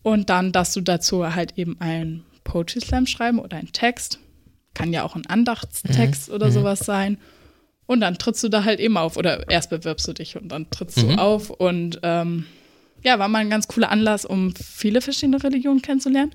Und 0.02 0.30
dann, 0.30 0.50
dass 0.50 0.72
du 0.72 0.80
dazu 0.80 1.34
halt 1.34 1.56
eben 1.56 1.80
ein 1.80 2.24
Poetry 2.44 2.80
Slam 2.80 3.06
schreiben 3.06 3.38
oder 3.38 3.56
einen 3.56 3.72
Text. 3.72 4.18
Kann 4.74 4.92
ja 4.92 5.04
auch 5.04 5.16
ein 5.16 5.26
Andachtstext 5.26 6.28
mhm. 6.28 6.34
oder 6.34 6.46
mhm. 6.46 6.52
sowas 6.52 6.80
sein. 6.80 7.18
Und 7.86 8.00
dann 8.00 8.16
trittst 8.16 8.42
du 8.42 8.48
da 8.48 8.64
halt 8.64 8.80
eben 8.80 8.96
auf. 8.96 9.16
Oder 9.16 9.48
erst 9.50 9.70
bewirbst 9.70 10.06
du 10.08 10.12
dich 10.12 10.36
und 10.36 10.48
dann 10.48 10.70
trittst 10.70 11.02
mhm. 11.02 11.08
du 11.08 11.18
auf. 11.18 11.50
Und 11.50 12.00
ähm, 12.02 12.46
ja, 13.02 13.18
war 13.18 13.28
mal 13.28 13.40
ein 13.40 13.50
ganz 13.50 13.68
cooler 13.68 13.90
Anlass, 13.90 14.24
um 14.24 14.54
viele 14.54 15.00
verschiedene 15.00 15.42
Religionen 15.42 15.82
kennenzulernen. 15.82 16.32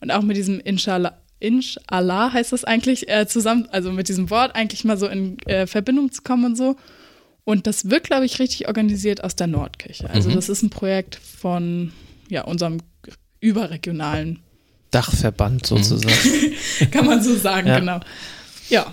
Und 0.00 0.10
auch 0.10 0.22
mit 0.22 0.36
diesem 0.36 0.60
Inshallah, 0.60 1.18
Inshallah 1.40 2.32
heißt 2.32 2.52
das 2.52 2.64
eigentlich, 2.64 3.08
äh, 3.08 3.26
zusammen, 3.26 3.68
also 3.70 3.92
mit 3.92 4.08
diesem 4.08 4.30
Wort 4.30 4.54
eigentlich 4.54 4.84
mal 4.84 4.98
so 4.98 5.06
in 5.06 5.38
äh, 5.46 5.66
Verbindung 5.66 6.12
zu 6.12 6.22
kommen 6.22 6.44
und 6.44 6.56
so. 6.56 6.76
Und 7.44 7.66
das 7.66 7.88
wird, 7.88 8.04
glaube 8.04 8.26
ich, 8.26 8.40
richtig 8.40 8.68
organisiert 8.68 9.24
aus 9.24 9.34
der 9.34 9.46
Nordkirche. 9.46 10.10
Also 10.10 10.28
mhm. 10.28 10.34
das 10.34 10.48
ist 10.48 10.62
ein 10.62 10.70
Projekt 10.70 11.14
von 11.16 11.92
ja, 12.28 12.44
unserem 12.44 12.78
überregionalen 13.40 14.40
Dachverband 14.90 15.70
mhm. 15.70 15.82
sozusagen. 15.82 16.54
Kann 16.90 17.06
man 17.06 17.22
so 17.22 17.36
sagen, 17.36 17.68
ja. 17.68 17.78
genau. 17.78 18.00
Ja. 18.68 18.86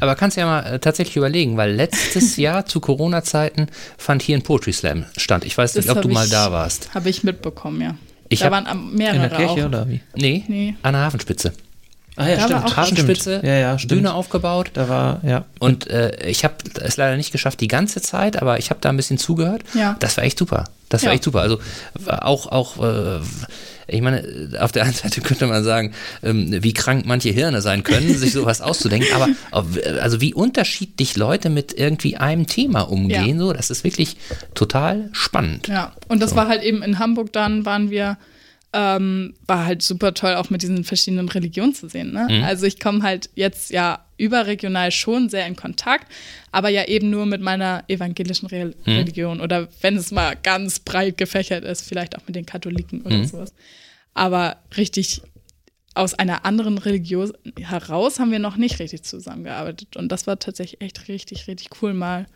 Aber 0.00 0.14
kannst 0.14 0.36
ja 0.36 0.46
mal 0.46 0.60
äh, 0.60 0.78
tatsächlich 0.78 1.16
überlegen, 1.16 1.56
weil 1.56 1.72
letztes 1.72 2.36
Jahr 2.38 2.66
zu 2.66 2.80
Corona-Zeiten 2.80 3.68
fand 3.98 4.22
hier 4.22 4.36
ein 4.36 4.42
Poetry 4.42 4.72
Slam 4.72 5.04
statt. 5.16 5.44
Ich 5.44 5.56
weiß 5.56 5.74
nicht, 5.74 5.88
das 5.88 5.96
ob 5.96 6.02
du 6.02 6.08
mal 6.08 6.28
da 6.28 6.50
warst. 6.52 6.94
Habe 6.94 7.10
ich 7.10 7.24
mitbekommen, 7.24 7.80
ja. 7.80 7.94
Ich 8.28 8.40
da 8.40 8.50
waren 8.50 8.94
mehrere 8.94 9.16
in 9.16 9.22
der 9.22 9.30
Kirche 9.30 9.62
auch. 9.62 9.68
oder 9.68 9.88
wie? 9.88 10.00
Nee, 10.14 10.44
nee, 10.48 10.74
an 10.82 10.94
der 10.94 11.02
Hafenspitze. 11.02 11.52
Ah 12.16 12.28
ja, 12.28 12.36
da 12.36 12.60
stimmt. 12.60 12.76
Hafenspitze, 12.76 13.40
ja, 13.44 13.54
ja, 13.56 13.78
stimmt. 13.78 14.00
Bühne 14.00 14.14
aufgebaut. 14.14 14.70
Da 14.72 14.88
war, 14.88 15.20
ja. 15.22 15.44
Und 15.58 15.88
äh, 15.88 16.26
ich 16.26 16.44
habe 16.44 16.54
es 16.80 16.96
leider 16.96 17.16
nicht 17.16 17.30
geschafft 17.30 17.60
die 17.60 17.68
ganze 17.68 18.00
Zeit, 18.00 18.40
aber 18.40 18.58
ich 18.58 18.70
habe 18.70 18.80
da 18.80 18.88
ein 18.88 18.96
bisschen 18.96 19.18
zugehört. 19.18 19.62
Ja. 19.74 19.96
Das 20.00 20.16
war 20.16 20.24
echt 20.24 20.38
super. 20.38 20.64
Das 20.88 21.02
war 21.02 21.10
ja. 21.10 21.14
echt 21.14 21.24
super. 21.24 21.42
Also 21.42 21.60
auch, 22.06 22.46
auch 22.46 22.82
äh, 22.82 23.20
ich 23.88 24.00
meine, 24.00 24.50
auf 24.58 24.72
der 24.72 24.84
einen 24.84 24.94
Seite 24.94 25.20
könnte 25.22 25.46
man 25.46 25.62
sagen, 25.64 25.92
ähm, 26.22 26.62
wie 26.62 26.72
krank 26.72 27.04
manche 27.06 27.30
Hirne 27.30 27.62
sein 27.62 27.82
können, 27.82 28.16
sich 28.16 28.32
sowas 28.32 28.60
auszudenken, 28.60 29.08
aber 29.14 29.28
also 30.00 30.20
wie 30.20 30.34
unterschiedlich 30.34 31.16
Leute 31.16 31.50
mit 31.50 31.72
irgendwie 31.72 32.16
einem 32.16 32.46
Thema 32.46 32.82
umgehen, 32.82 33.38
ja. 33.38 33.44
so, 33.46 33.52
das 33.52 33.70
ist 33.70 33.84
wirklich 33.84 34.16
total 34.54 35.08
spannend. 35.12 35.68
Ja, 35.68 35.92
und 36.08 36.22
das 36.22 36.30
so. 36.30 36.36
war 36.36 36.48
halt 36.48 36.62
eben 36.62 36.82
in 36.82 36.98
Hamburg 36.98 37.32
dann, 37.32 37.64
waren 37.64 37.90
wir 37.90 38.18
ähm, 38.76 39.32
war 39.46 39.64
halt 39.64 39.80
super 39.80 40.12
toll, 40.12 40.34
auch 40.34 40.50
mit 40.50 40.60
diesen 40.60 40.84
verschiedenen 40.84 41.30
Religionen 41.30 41.74
zu 41.74 41.88
sehen. 41.88 42.12
Ne? 42.12 42.28
Mhm. 42.30 42.44
Also 42.44 42.66
ich 42.66 42.78
komme 42.78 43.02
halt 43.02 43.30
jetzt 43.34 43.70
ja 43.70 44.04
überregional 44.18 44.90
schon 44.90 45.30
sehr 45.30 45.46
in 45.46 45.56
Kontakt, 45.56 46.12
aber 46.52 46.68
ja 46.68 46.84
eben 46.84 47.08
nur 47.08 47.24
mit 47.24 47.40
meiner 47.40 47.84
evangelischen 47.88 48.46
Re 48.48 48.66
mhm. 48.66 48.74
Religion 48.84 49.40
oder 49.40 49.68
wenn 49.80 49.96
es 49.96 50.10
mal 50.10 50.36
ganz 50.42 50.78
breit 50.78 51.16
gefächert 51.16 51.64
ist, 51.64 51.88
vielleicht 51.88 52.18
auch 52.18 52.26
mit 52.26 52.36
den 52.36 52.44
Katholiken 52.44 53.00
oder 53.00 53.16
mhm. 53.16 53.24
sowas. 53.24 53.54
Aber 54.12 54.58
richtig 54.76 55.22
aus 55.94 56.12
einer 56.12 56.44
anderen 56.44 56.76
Religion 56.76 57.32
heraus 57.58 58.20
haben 58.20 58.30
wir 58.30 58.38
noch 58.38 58.58
nicht 58.58 58.78
richtig 58.78 59.04
zusammengearbeitet. 59.04 59.96
Und 59.96 60.12
das 60.12 60.26
war 60.26 60.38
tatsächlich 60.38 60.82
echt 60.82 61.08
richtig, 61.08 61.48
richtig 61.48 61.70
cool, 61.80 61.94
mal 61.94 62.26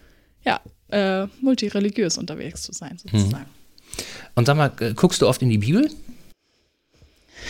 ja, 0.43 0.61
äh, 0.89 1.27
multireligiös 1.43 2.17
unterwegs 2.17 2.63
zu 2.63 2.73
sein, 2.73 2.97
sozusagen. 2.97 3.45
Mhm. 3.45 4.05
Und 4.37 4.47
sag 4.47 4.57
mal, 4.57 4.71
guckst 4.97 5.21
du 5.21 5.29
oft 5.29 5.43
in 5.43 5.51
die 5.51 5.59
Bibel? 5.59 5.91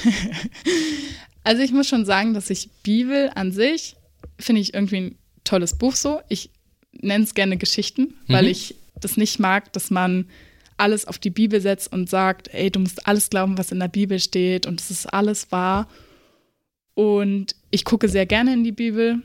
also 1.44 1.62
ich 1.62 1.72
muss 1.72 1.88
schon 1.88 2.04
sagen, 2.04 2.34
dass 2.34 2.50
ich 2.50 2.70
Bibel 2.82 3.30
an 3.34 3.52
sich 3.52 3.96
finde 4.38 4.60
ich 4.60 4.74
irgendwie 4.74 4.96
ein 4.96 5.18
tolles 5.44 5.76
Buch 5.76 5.94
so. 5.94 6.20
Ich 6.28 6.50
nenne 6.92 7.24
es 7.24 7.34
gerne 7.34 7.56
Geschichten, 7.56 8.14
mhm. 8.26 8.32
weil 8.32 8.46
ich 8.46 8.74
das 9.00 9.16
nicht 9.16 9.38
mag, 9.38 9.72
dass 9.72 9.90
man 9.90 10.26
alles 10.76 11.04
auf 11.04 11.18
die 11.18 11.30
Bibel 11.30 11.60
setzt 11.60 11.92
und 11.92 12.08
sagt, 12.08 12.48
ey, 12.54 12.70
du 12.70 12.80
musst 12.80 13.06
alles 13.06 13.30
glauben, 13.30 13.58
was 13.58 13.70
in 13.70 13.80
der 13.80 13.88
Bibel 13.88 14.18
steht 14.18 14.66
und 14.66 14.80
es 14.80 14.90
ist 14.90 15.06
alles 15.06 15.52
wahr. 15.52 15.88
Und 16.94 17.54
ich 17.70 17.84
gucke 17.84 18.08
sehr 18.08 18.26
gerne 18.26 18.52
in 18.54 18.64
die 18.64 18.72
Bibel, 18.72 19.22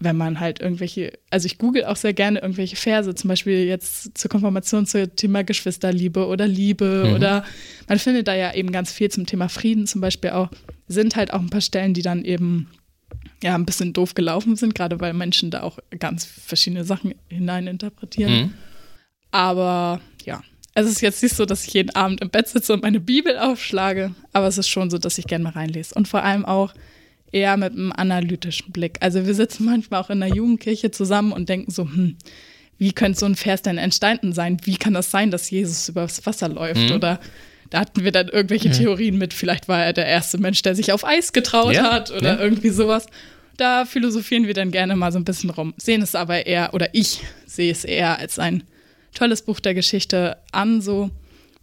wenn 0.00 0.16
man 0.16 0.40
halt 0.40 0.60
irgendwelche, 0.60 1.12
also 1.30 1.46
ich 1.46 1.58
google 1.58 1.84
auch 1.84 1.96
sehr 1.96 2.14
gerne 2.14 2.40
irgendwelche 2.40 2.76
Verse, 2.76 3.14
zum 3.14 3.28
Beispiel 3.28 3.64
jetzt 3.66 4.16
zur 4.16 4.30
Konfirmation 4.30 4.86
zum 4.86 5.14
Thema 5.14 5.44
Geschwisterliebe 5.44 6.26
oder 6.26 6.46
Liebe 6.46 7.04
mhm. 7.06 7.14
oder 7.14 7.44
man 7.88 7.98
findet 7.98 8.26
da 8.26 8.34
ja 8.34 8.54
eben 8.54 8.72
ganz 8.72 8.92
viel 8.92 9.10
zum 9.10 9.26
Thema 9.26 9.48
Frieden 9.48 9.86
zum 9.86 10.00
Beispiel 10.00 10.30
auch, 10.30 10.50
sind 10.88 11.16
halt 11.16 11.32
auch 11.32 11.40
ein 11.40 11.50
paar 11.50 11.60
Stellen, 11.60 11.94
die 11.94 12.02
dann 12.02 12.24
eben 12.24 12.68
ja 13.42 13.54
ein 13.54 13.66
bisschen 13.66 13.92
doof 13.92 14.14
gelaufen 14.14 14.56
sind, 14.56 14.74
gerade 14.74 15.00
weil 15.00 15.12
Menschen 15.12 15.50
da 15.50 15.62
auch 15.62 15.78
ganz 15.98 16.24
verschiedene 16.24 16.84
Sachen 16.84 17.14
hineininterpretieren. 17.28 18.32
Mhm. 18.32 18.54
Aber 19.30 20.00
ja, 20.24 20.42
es 20.74 20.86
ist 20.86 21.00
jetzt 21.00 21.22
nicht 21.22 21.36
so, 21.36 21.44
dass 21.44 21.66
ich 21.66 21.74
jeden 21.74 21.90
Abend 21.90 22.20
im 22.20 22.30
Bett 22.30 22.48
sitze 22.48 22.72
und 22.72 22.82
meine 22.82 23.00
Bibel 23.00 23.38
aufschlage, 23.38 24.14
aber 24.32 24.46
es 24.46 24.58
ist 24.58 24.68
schon 24.68 24.90
so, 24.90 24.98
dass 24.98 25.18
ich 25.18 25.26
gerne 25.26 25.44
mal 25.44 25.50
reinlese 25.50 25.94
und 25.94 26.08
vor 26.08 26.22
allem 26.22 26.44
auch 26.44 26.72
eher 27.32 27.56
mit 27.56 27.72
einem 27.72 27.92
analytischen 27.92 28.72
Blick. 28.72 28.98
Also 29.00 29.26
wir 29.26 29.34
sitzen 29.34 29.64
manchmal 29.64 30.00
auch 30.00 30.10
in 30.10 30.20
der 30.20 30.30
Jugendkirche 30.30 30.90
zusammen 30.90 31.32
und 31.32 31.48
denken 31.48 31.70
so, 31.70 31.84
hm, 31.84 32.16
wie 32.78 32.92
könnte 32.92 33.18
so 33.18 33.26
ein 33.26 33.36
Vers 33.36 33.62
denn 33.62 33.78
entstanden 33.78 34.32
sein? 34.32 34.56
Wie 34.64 34.76
kann 34.76 34.94
das 34.94 35.10
sein, 35.10 35.30
dass 35.30 35.50
Jesus 35.50 35.88
übers 35.88 36.24
Wasser 36.26 36.48
läuft? 36.48 36.88
Mhm. 36.88 36.96
Oder 36.96 37.20
da 37.68 37.80
hatten 37.80 38.04
wir 38.04 38.10
dann 38.10 38.28
irgendwelche 38.28 38.68
mhm. 38.68 38.72
Theorien 38.72 39.18
mit, 39.18 39.32
vielleicht 39.32 39.68
war 39.68 39.84
er 39.84 39.92
der 39.92 40.06
erste 40.06 40.38
Mensch, 40.38 40.62
der 40.62 40.74
sich 40.74 40.92
auf 40.92 41.04
Eis 41.06 41.32
getraut 41.32 41.74
ja, 41.74 41.92
hat 41.92 42.10
oder 42.10 42.36
ja. 42.36 42.40
irgendwie 42.40 42.70
sowas. 42.70 43.06
Da 43.56 43.84
philosophieren 43.84 44.46
wir 44.46 44.54
dann 44.54 44.70
gerne 44.70 44.96
mal 44.96 45.12
so 45.12 45.18
ein 45.18 45.24
bisschen 45.24 45.50
rum, 45.50 45.74
sehen 45.76 46.02
es 46.02 46.14
aber 46.14 46.46
eher, 46.46 46.72
oder 46.72 46.88
ich 46.94 47.20
sehe 47.46 47.70
es 47.70 47.84
eher 47.84 48.18
als 48.18 48.38
ein 48.38 48.64
tolles 49.14 49.42
Buch 49.42 49.60
der 49.60 49.74
Geschichte 49.74 50.38
an, 50.50 50.80
so 50.80 51.10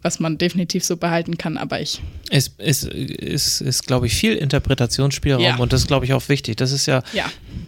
was 0.02 0.20
man 0.20 0.38
definitiv 0.38 0.84
so 0.84 0.96
behalten 0.96 1.38
kann, 1.38 1.56
aber 1.56 1.80
ich. 1.80 2.00
Es 2.30 2.52
ist, 2.58 2.84
ist, 2.84 3.60
ist 3.60 3.86
glaube 3.86 4.06
ich, 4.06 4.14
viel 4.14 4.34
Interpretationsspielraum 4.34 5.42
ja. 5.42 5.56
und 5.56 5.72
das 5.72 5.82
ist, 5.82 5.86
glaube 5.88 6.04
ich, 6.04 6.12
auch 6.12 6.28
wichtig. 6.28 6.56
Das 6.56 6.70
ist 6.70 6.86
ja, 6.86 7.02
ja, 7.12 7.24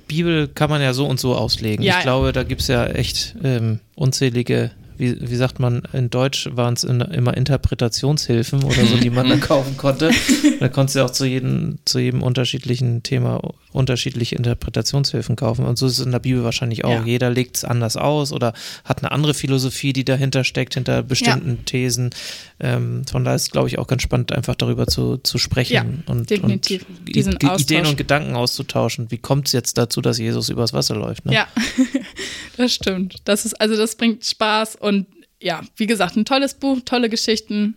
Bibel 0.06 0.46
kann 0.48 0.70
man 0.70 0.80
ja 0.80 0.92
so 0.92 1.06
und 1.06 1.18
so 1.18 1.34
auslegen. 1.34 1.84
Ja, 1.84 1.98
ich 1.98 2.02
glaube, 2.02 2.32
da 2.32 2.44
gibt 2.44 2.60
es 2.60 2.68
ja 2.68 2.86
echt 2.86 3.34
ähm, 3.42 3.80
unzählige 3.96 4.70
wie, 5.00 5.30
wie 5.30 5.36
sagt 5.36 5.58
man, 5.58 5.82
in 5.92 6.10
Deutsch 6.10 6.48
waren 6.52 6.74
es 6.74 6.84
in, 6.84 7.00
immer 7.00 7.36
Interpretationshilfen 7.36 8.62
oder 8.62 8.84
so, 8.84 8.98
die 8.98 9.10
man 9.10 9.28
da 9.28 9.36
kaufen 9.40 9.76
konnte. 9.76 10.10
Da 10.60 10.68
konntest 10.68 10.96
du 10.96 11.04
auch 11.04 11.10
zu 11.10 11.24
jedem, 11.24 11.78
zu 11.86 11.98
jedem 11.98 12.22
unterschiedlichen 12.22 13.02
Thema 13.02 13.40
unterschiedliche 13.72 14.36
Interpretationshilfen 14.36 15.36
kaufen. 15.36 15.64
Und 15.64 15.78
so 15.78 15.86
ist 15.86 15.98
es 15.98 16.04
in 16.04 16.12
der 16.12 16.18
Bibel 16.18 16.44
wahrscheinlich 16.44 16.84
auch. 16.84 16.90
Ja. 16.90 17.04
Jeder 17.04 17.30
legt 17.30 17.56
es 17.56 17.64
anders 17.64 17.96
aus 17.96 18.32
oder 18.32 18.52
hat 18.84 18.98
eine 18.98 19.12
andere 19.12 19.32
Philosophie, 19.32 19.92
die 19.92 20.04
dahinter 20.04 20.44
steckt, 20.44 20.74
hinter 20.74 21.02
bestimmten 21.02 21.64
Thesen. 21.64 22.10
Ähm, 22.58 23.04
von 23.10 23.24
daher 23.24 23.36
ist 23.36 23.42
es, 23.42 23.50
glaube 23.50 23.68
ich, 23.68 23.78
auch 23.78 23.86
ganz 23.86 24.02
spannend, 24.02 24.32
einfach 24.32 24.54
darüber 24.54 24.86
zu, 24.86 25.16
zu 25.18 25.38
sprechen 25.38 25.72
Ja, 25.72 25.84
und, 26.12 26.30
und. 26.42 26.70
Ideen 26.70 27.86
und 27.86 27.96
Gedanken 27.96 28.34
auszutauschen. 28.34 29.10
Wie 29.10 29.18
kommt 29.18 29.46
es 29.46 29.52
jetzt 29.52 29.78
dazu, 29.78 30.00
dass 30.00 30.18
Jesus 30.18 30.48
übers 30.48 30.72
Wasser 30.72 30.96
läuft? 30.96 31.24
Ne? 31.24 31.34
Ja, 31.34 31.46
das 32.56 32.72
stimmt. 32.72 33.16
Das 33.24 33.44
ist, 33.44 33.60
also 33.60 33.76
das 33.76 33.94
bringt 33.96 34.24
Spaß 34.24 34.76
und 34.76 35.06
ja, 35.40 35.62
wie 35.76 35.86
gesagt, 35.86 36.16
ein 36.16 36.24
tolles 36.24 36.54
Buch, 36.54 36.80
tolle 36.84 37.08
Geschichten, 37.08 37.74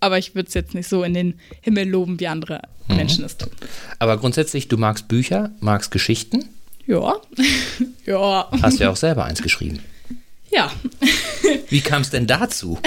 aber 0.00 0.18
ich 0.18 0.34
würde 0.34 0.48
es 0.48 0.54
jetzt 0.54 0.74
nicht 0.74 0.88
so 0.88 1.04
in 1.04 1.14
den 1.14 1.38
Himmel 1.60 1.88
loben, 1.88 2.18
wie 2.20 2.26
andere 2.28 2.62
Mhm. 2.88 2.96
Menschen 2.96 3.24
es 3.24 3.36
tun. 3.36 3.50
Aber 3.98 4.16
grundsätzlich, 4.18 4.68
du 4.68 4.76
magst 4.76 5.08
Bücher, 5.08 5.50
magst 5.60 5.90
Geschichten, 5.90 6.48
Ja, 6.86 7.14
ja, 8.06 8.48
hast 8.60 8.80
ja 8.80 8.90
auch 8.90 8.96
selber 8.96 9.24
eins 9.24 9.40
geschrieben. 9.42 9.78
Ja, 10.52 10.70
Wie 11.68 11.80
kam 11.80 12.02
es 12.02 12.10
denn 12.10 12.26
dazu? 12.26 12.78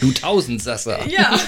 Du 0.00 0.12
Tausendsasser. 0.12 1.06
ja. 1.08 1.38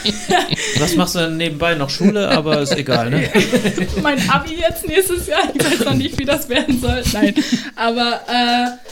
Was 0.79 0.95
machst 0.97 1.15
du 1.15 1.21
denn 1.21 1.37
nebenbei? 1.37 1.75
Noch 1.75 1.91
Schule, 1.91 2.29
aber 2.29 2.61
ist 2.61 2.77
egal, 2.77 3.11
ne? 3.11 3.31
mein 4.03 4.29
Abi 4.29 4.57
jetzt 4.57 4.87
nächstes 4.87 5.27
Jahr. 5.27 5.51
Ich 5.55 5.65
weiß 5.65 5.81
noch 5.85 5.95
nicht, 5.95 6.19
wie 6.19 6.25
das 6.25 6.49
werden 6.49 6.81
soll. 6.81 7.03
Nein, 7.13 7.35
aber 7.77 8.21
äh, 8.29 8.91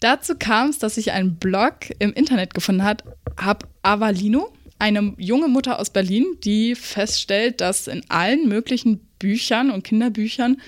dazu 0.00 0.34
kam 0.36 0.70
es, 0.70 0.78
dass 0.78 0.96
ich 0.96 1.12
einen 1.12 1.36
Blog 1.36 1.74
im 1.98 2.12
Internet 2.12 2.54
gefunden 2.54 2.82
habe, 2.82 3.04
hab 3.36 3.68
Avalino, 3.82 4.52
eine 4.78 5.14
junge 5.18 5.48
Mutter 5.48 5.78
aus 5.78 5.90
Berlin, 5.90 6.26
die 6.42 6.74
feststellt, 6.74 7.60
dass 7.60 7.86
in 7.86 8.02
allen 8.08 8.48
möglichen 8.48 8.98
Büchern 9.18 9.70
und 9.70 9.84
Kinderbüchern 9.84 10.58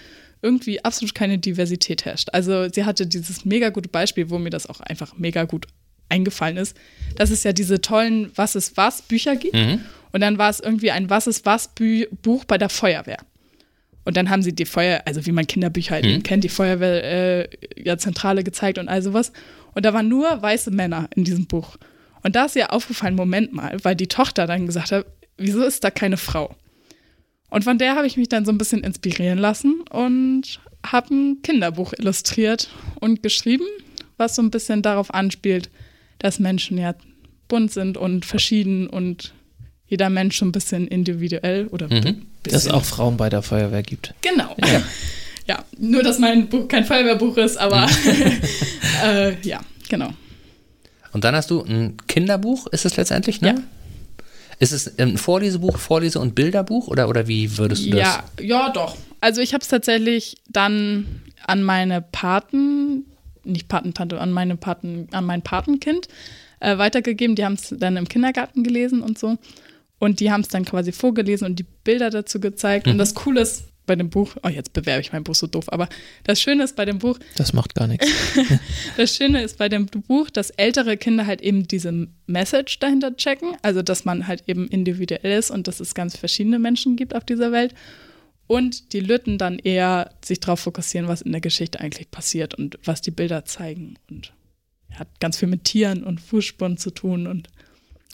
irgendwie 0.42 0.84
absolut 0.84 1.14
keine 1.14 1.38
Diversität 1.38 2.04
herrscht. 2.04 2.28
Also 2.32 2.68
sie 2.68 2.84
hatte 2.84 3.06
dieses 3.06 3.44
mega 3.44 3.70
gute 3.70 3.88
Beispiel, 3.88 4.30
wo 4.30 4.38
mir 4.38 4.50
das 4.50 4.66
auch 4.68 4.80
einfach 4.80 5.16
mega 5.16 5.44
gut 5.44 5.66
eingefallen 6.08 6.56
ist, 6.56 6.76
dass 7.16 7.30
es 7.30 7.42
ja 7.42 7.52
diese 7.52 7.80
tollen 7.80 8.30
Was 8.36 8.54
ist 8.54 8.76
was 8.76 9.02
Bücher 9.02 9.36
gibt. 9.36 9.54
Und 10.12 10.20
dann 10.20 10.38
war 10.38 10.50
es 10.50 10.60
irgendwie 10.60 10.90
ein 10.90 11.10
Was 11.10 11.26
ist 11.26 11.44
was 11.46 11.68
Bü 11.74 12.06
Buch 12.22 12.44
bei 12.44 12.58
der 12.58 12.68
Feuerwehr. 12.68 13.18
Und 14.04 14.16
dann 14.16 14.30
haben 14.30 14.42
sie 14.42 14.54
die 14.54 14.66
Feuer, 14.66 15.02
also 15.04 15.26
wie 15.26 15.32
man 15.32 15.48
Kinderbücher 15.48 15.96
halt 15.96 16.04
eben 16.06 16.22
kennt, 16.22 16.44
die 16.44 16.48
Feuerwehr 16.48 17.02
äh, 17.42 17.48
ja, 17.76 17.98
Zentrale 17.98 18.44
gezeigt 18.44 18.78
und 18.78 18.88
all 18.88 19.02
sowas. 19.02 19.32
Und 19.74 19.84
da 19.84 19.92
waren 19.92 20.08
nur 20.08 20.40
weiße 20.40 20.70
Männer 20.70 21.08
in 21.16 21.24
diesem 21.24 21.46
Buch. 21.46 21.76
Und 22.22 22.36
da 22.36 22.44
ist 22.44 22.54
ihr 22.54 22.72
aufgefallen, 22.72 23.16
Moment 23.16 23.52
mal, 23.52 23.76
weil 23.82 23.96
die 23.96 24.06
Tochter 24.06 24.46
dann 24.46 24.66
gesagt 24.66 24.92
hat, 24.92 25.06
wieso 25.38 25.64
ist 25.64 25.82
da 25.82 25.90
keine 25.90 26.16
Frau? 26.16 26.54
Und 27.48 27.64
von 27.64 27.78
der 27.78 27.96
habe 27.96 28.06
ich 28.06 28.16
mich 28.16 28.28
dann 28.28 28.44
so 28.44 28.52
ein 28.52 28.58
bisschen 28.58 28.82
inspirieren 28.82 29.38
lassen 29.38 29.82
und 29.90 30.60
habe 30.84 31.14
ein 31.14 31.42
Kinderbuch 31.42 31.92
illustriert 31.98 32.68
und 33.00 33.22
geschrieben, 33.22 33.66
was 34.16 34.36
so 34.36 34.42
ein 34.42 34.50
bisschen 34.50 34.82
darauf 34.82 35.12
anspielt, 35.12 35.70
dass 36.18 36.38
Menschen 36.38 36.78
ja 36.78 36.94
bunt 37.48 37.72
sind 37.72 37.96
und 37.96 38.24
verschieden 38.24 38.88
und 38.88 39.32
jeder 39.86 40.10
Mensch 40.10 40.38
so 40.38 40.44
ein 40.44 40.52
bisschen 40.52 40.88
individuell 40.88 41.68
oder 41.68 41.88
Mhm. 41.88 42.26
Dass 42.42 42.54
es 42.54 42.68
auch 42.68 42.84
Frauen 42.84 43.16
bei 43.16 43.28
der 43.28 43.42
Feuerwehr 43.42 43.82
gibt. 43.82 44.14
Genau. 44.22 44.54
Ja. 44.58 44.82
ja, 45.46 45.64
nur 45.78 46.02
dass 46.02 46.18
mein 46.18 46.48
Buch 46.48 46.68
kein 46.68 46.84
Feuerwehrbuch 46.84 47.36
ist, 47.38 47.56
aber 47.56 47.88
äh, 49.04 49.34
ja, 49.42 49.60
genau. 49.88 50.12
Und 51.12 51.24
dann 51.24 51.34
hast 51.34 51.50
du 51.50 51.62
ein 51.62 51.96
Kinderbuch, 52.08 52.66
ist 52.68 52.84
es 52.84 52.96
letztendlich, 52.96 53.40
ne? 53.40 53.48
Ja. 53.48 53.54
Ist 54.58 54.72
es 54.72 54.98
ein 54.98 55.18
Vorlesebuch, 55.18 55.78
Vorlese- 55.78 56.20
und 56.20 56.34
Bilderbuch 56.34 56.88
oder, 56.88 57.08
oder 57.08 57.28
wie 57.28 57.58
würdest 57.58 57.86
du 57.86 57.90
das? 57.90 58.00
Ja, 58.00 58.24
ja, 58.40 58.70
doch. 58.70 58.96
Also 59.20 59.40
ich 59.40 59.52
habe 59.52 59.62
es 59.62 59.68
tatsächlich 59.68 60.38
dann 60.48 61.22
an 61.46 61.62
meine 61.62 62.00
Paten, 62.00 63.04
nicht 63.44 63.68
Patentante, 63.68 64.20
an 64.20 64.32
meine 64.32 64.56
Paten, 64.56 65.08
an 65.12 65.24
mein 65.24 65.42
Patenkind 65.42 66.08
äh, 66.60 66.78
weitergegeben. 66.78 67.36
Die 67.36 67.44
haben 67.44 67.54
es 67.54 67.74
dann 67.78 67.96
im 67.96 68.08
Kindergarten 68.08 68.64
gelesen 68.64 69.02
und 69.02 69.18
so. 69.18 69.36
Und 69.98 70.20
die 70.20 70.30
haben 70.30 70.42
es 70.42 70.48
dann 70.48 70.64
quasi 70.64 70.92
vorgelesen 70.92 71.46
und 71.46 71.58
die 71.58 71.66
Bilder 71.84 72.10
dazu 72.10 72.40
gezeigt. 72.40 72.86
Und 72.86 72.98
das 72.98 73.14
Coole 73.14 73.40
ist 73.40 73.64
bei 73.86 73.96
dem 73.96 74.10
Buch, 74.10 74.36
oh, 74.42 74.48
jetzt 74.48 74.72
bewerbe 74.72 75.00
ich 75.00 75.12
mein 75.12 75.24
Buch 75.24 75.34
so 75.34 75.46
doof, 75.46 75.66
aber 75.72 75.88
das 76.24 76.40
Schöne 76.40 76.64
ist 76.64 76.76
bei 76.76 76.84
dem 76.84 76.98
Buch, 76.98 77.18
Das 77.36 77.52
macht 77.52 77.74
gar 77.74 77.86
nichts. 77.86 78.06
das 78.96 79.14
Schöne 79.14 79.42
ist 79.42 79.58
bei 79.58 79.68
dem 79.68 79.86
Buch, 79.86 80.30
dass 80.30 80.50
ältere 80.50 80.96
Kinder 80.96 81.26
halt 81.26 81.40
eben 81.40 81.66
diese 81.66 82.08
Message 82.26 82.78
dahinter 82.80 83.16
checken, 83.16 83.56
also 83.62 83.82
dass 83.82 84.04
man 84.04 84.26
halt 84.26 84.44
eben 84.46 84.68
individuell 84.68 85.38
ist 85.38 85.50
und 85.50 85.68
dass 85.68 85.80
es 85.80 85.94
ganz 85.94 86.16
verschiedene 86.16 86.58
Menschen 86.58 86.96
gibt 86.96 87.14
auf 87.14 87.24
dieser 87.24 87.52
Welt. 87.52 87.74
Und 88.48 88.92
die 88.92 89.00
Lütten 89.00 89.38
dann 89.38 89.58
eher 89.58 90.10
sich 90.24 90.38
darauf 90.38 90.60
fokussieren, 90.60 91.08
was 91.08 91.22
in 91.22 91.32
der 91.32 91.40
Geschichte 91.40 91.80
eigentlich 91.80 92.10
passiert 92.12 92.54
und 92.54 92.78
was 92.84 93.00
die 93.00 93.10
Bilder 93.10 93.44
zeigen. 93.44 93.98
Und 94.08 94.32
hat 94.94 95.08
ganz 95.20 95.36
viel 95.36 95.48
mit 95.48 95.64
Tieren 95.64 96.04
und 96.04 96.20
Fußspuren 96.20 96.78
zu 96.78 96.90
tun. 96.90 97.26
Und 97.26 97.48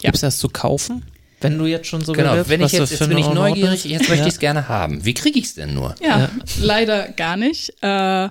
Ja. 0.01 0.09
Gibt 0.09 0.17
es 0.17 0.21
das 0.23 0.39
zu 0.39 0.49
kaufen? 0.49 1.05
Wenn 1.43 1.59
du 1.59 1.67
jetzt 1.67 1.87
schon 1.87 2.03
so 2.05 2.13
Genau, 2.13 2.31
bewirbst, 2.33 2.51
wenn 2.51 2.61
ich 2.63 2.73
jetzt, 2.73 2.89
für 2.95 3.05
jetzt 3.05 3.09
bin 3.09 3.19
ich 3.19 3.29
neugierig, 3.29 3.85
jetzt 3.85 4.09
möchte 4.09 4.17
Ja. 4.23 4.27
ich 4.29 4.35
es 4.35 4.39
gerne 4.39 4.69
haben. 4.69 5.05
Wie 5.05 5.15
kriege 5.15 5.39
ich 5.39 5.47
es 5.47 5.55
denn 5.55 5.75
nur? 5.75 5.95
ja, 6.03 6.19
Ja. 6.21 6.31
leider 6.61 7.09
gar 7.09 7.37
nicht. 7.37 7.73
Äh, 7.83 8.29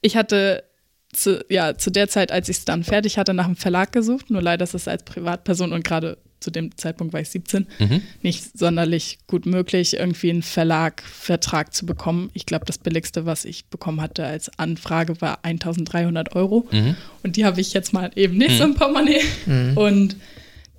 ich 0.00 0.16
hatte 0.16 0.64
zu, 1.12 1.44
ja, 1.50 1.76
zu 1.76 1.90
der 1.90 2.08
Zeit, 2.08 2.32
als 2.32 2.48
ich 2.48 2.56
es 2.58 2.64
dann 2.64 2.84
fertig 2.84 3.18
hatte, 3.18 3.34
nach 3.34 3.44
einem 3.44 3.56
Verlag 3.56 3.92
gesucht. 3.92 4.30
Nur 4.30 4.40
leider 4.42 4.64
ist 4.64 4.74
es 4.74 4.88
als 4.88 5.02
Privatperson 5.04 5.72
und 5.72 5.84
gerade 5.84 6.16
zu 6.40 6.50
dem 6.50 6.76
Zeitpunkt 6.76 7.12
war 7.12 7.20
ich 7.20 7.28
17, 7.28 7.68
Mhm. 7.78 8.02
nicht 8.22 8.58
sonderlich 8.58 9.18
gut 9.28 9.46
möglich, 9.46 9.94
irgendwie 9.98 10.30
einen 10.30 10.42
Verlagvertrag 10.42 11.72
zu 11.72 11.86
bekommen. 11.86 12.30
Ich 12.32 12.46
glaube, 12.46 12.64
das 12.64 12.78
billigste, 12.78 13.26
was 13.26 13.44
ich 13.44 13.66
bekommen 13.66 14.00
hatte 14.00 14.24
als 14.26 14.50
Anfrage, 14.58 15.20
war 15.20 15.44
1300 15.44 16.34
Euro. 16.34 16.66
Mhm. 16.72 16.96
Und 17.22 17.36
die 17.36 17.44
habe 17.44 17.60
ich 17.60 17.72
jetzt 17.74 17.92
mal 17.92 18.10
eben 18.16 18.38
nicht 18.38 18.58
so 18.58 18.64
im 18.64 18.74
Portemonnaie. 18.74 19.20
Mhm. 19.46 19.76
Und 19.76 20.16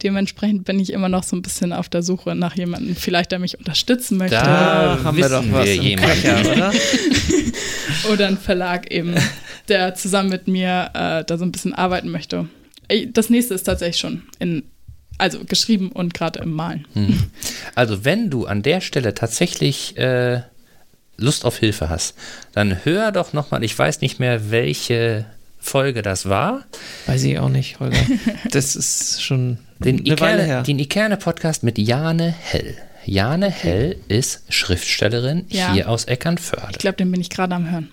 dementsprechend 0.03 0.65
bin 0.65 0.79
ich 0.79 0.91
immer 0.91 1.09
noch 1.09 1.23
so 1.23 1.35
ein 1.35 1.41
bisschen 1.41 1.73
auf 1.73 1.89
der 1.89 2.03
Suche 2.03 2.35
nach 2.35 2.55
jemandem, 2.55 2.95
vielleicht 2.95 3.31
der 3.31 3.39
mich 3.39 3.57
unterstützen 3.57 4.17
möchte. 4.17 4.35
Da 4.35 4.99
haben 5.03 5.17
wir 5.17 5.29
doch 5.29 5.43
was 5.51 5.65
wir 5.65 5.75
im 5.75 5.81
jemanden. 5.81 6.21
Köcher, 6.21 6.51
oder? 6.51 6.71
Oder 8.11 8.27
ein 8.27 8.37
Verlag 8.37 8.91
eben, 8.91 9.15
der 9.67 9.95
zusammen 9.95 10.29
mit 10.29 10.47
mir 10.47 10.89
äh, 10.93 11.23
da 11.23 11.37
so 11.37 11.45
ein 11.45 11.51
bisschen 11.51 11.73
arbeiten 11.73 12.09
möchte. 12.09 12.47
Das 13.13 13.29
nächste 13.29 13.53
ist 13.53 13.63
tatsächlich 13.63 13.99
schon 13.99 14.23
in, 14.39 14.63
also 15.17 15.43
geschrieben 15.45 15.91
und 15.91 16.13
gerade 16.13 16.39
im 16.39 16.51
Malen. 16.51 16.85
Also, 17.75 18.03
wenn 18.05 18.29
du 18.29 18.45
an 18.45 18.61
der 18.61 18.81
Stelle 18.81 19.13
tatsächlich 19.13 19.97
äh, 19.97 20.41
Lust 21.17 21.45
auf 21.45 21.57
Hilfe 21.57 21.89
hast, 21.89 22.15
dann 22.53 22.83
hör 22.83 23.11
doch 23.11 23.33
nochmal, 23.33 23.63
ich 23.63 23.77
weiß 23.77 24.01
nicht 24.01 24.19
mehr, 24.19 24.51
welche 24.51 25.25
Folge 25.63 26.01
das 26.01 26.27
war, 26.29 26.63
Weiß 27.07 27.23
ich 27.23 27.39
auch 27.39 27.49
nicht, 27.49 27.79
Holger. 27.79 27.97
Das 28.51 28.75
ist 28.75 29.23
schon 29.23 29.57
den 29.79 29.99
eine 29.99 30.05
Weile 30.07 30.13
Ikerne, 30.13 30.43
her. 30.43 30.61
den 30.63 30.77
Ikerne-Podcast 30.79 31.63
mit 31.63 31.77
Jane 31.77 32.33
Hell. 32.37 32.75
Jane 33.05 33.49
Hell 33.49 33.97
ist 34.07 34.43
Schriftstellerin 34.49 35.45
Ja. 35.49 35.73
hier 35.73 35.89
aus 35.89 36.03
Ich 36.03 36.09
Eckernförde. 36.11 36.77
glaube, 36.79 36.97
den 36.97 37.11
bin 37.11 37.19
ich 37.19 37.29
gerade 37.29 37.53
am 37.55 37.69
Hören. 37.69 37.89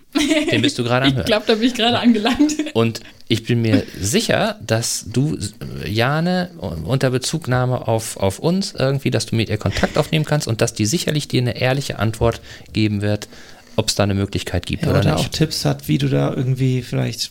Den 0.52 0.62
bist 0.62 0.78
du 0.78 0.84
gerade 0.84 1.06
am 1.06 1.08
Ich 1.10 1.16
Hören. 1.16 1.26
glaube, 1.26 1.44
da 1.48 1.54
bin 1.54 1.64
ich 1.66 1.74
gerade 1.74 1.98
angelangt. 1.98 2.52
Und 2.74 3.00
ich 3.28 3.44
bin 3.44 3.62
mir 3.62 3.82
sicher, 4.00 4.58
dass 4.64 5.06
du, 5.08 5.36
äh, 5.84 5.88
Jane, 5.90 6.50
unter 6.84 7.10
Bezugnahme 7.10 7.88
auf, 7.88 8.16
auf 8.18 8.38
uns 8.38 8.72
irgendwie, 8.76 9.10
dass 9.10 9.26
du 9.26 9.34
mit 9.36 9.48
ihr 9.48 9.58
Kontakt 9.58 9.96
aufnehmen 9.98 10.24
kannst 10.24 10.46
und 10.46 10.60
dass 10.60 10.74
die 10.74 10.86
sicherlich 10.86 11.26
dir 11.28 11.40
eine 11.42 11.60
ehrliche 11.60 11.98
Antwort 11.98 12.40
geben 12.72 13.00
wird, 13.02 13.28
ob 13.76 13.88
es 13.88 13.94
da 13.96 14.02
eine 14.04 14.14
Möglichkeit 14.14 14.66
gibt 14.66 14.84
Ja, 14.84 14.90
oder, 14.90 15.00
oder 15.00 15.14
auch 15.16 15.18
nicht. 15.22 15.32
Tipps 15.32 15.64
hat, 15.64 15.88
wie 15.88 15.98
du 15.98 16.08
da 16.08 16.32
irgendwie 16.34 16.82
vielleicht 16.82 17.30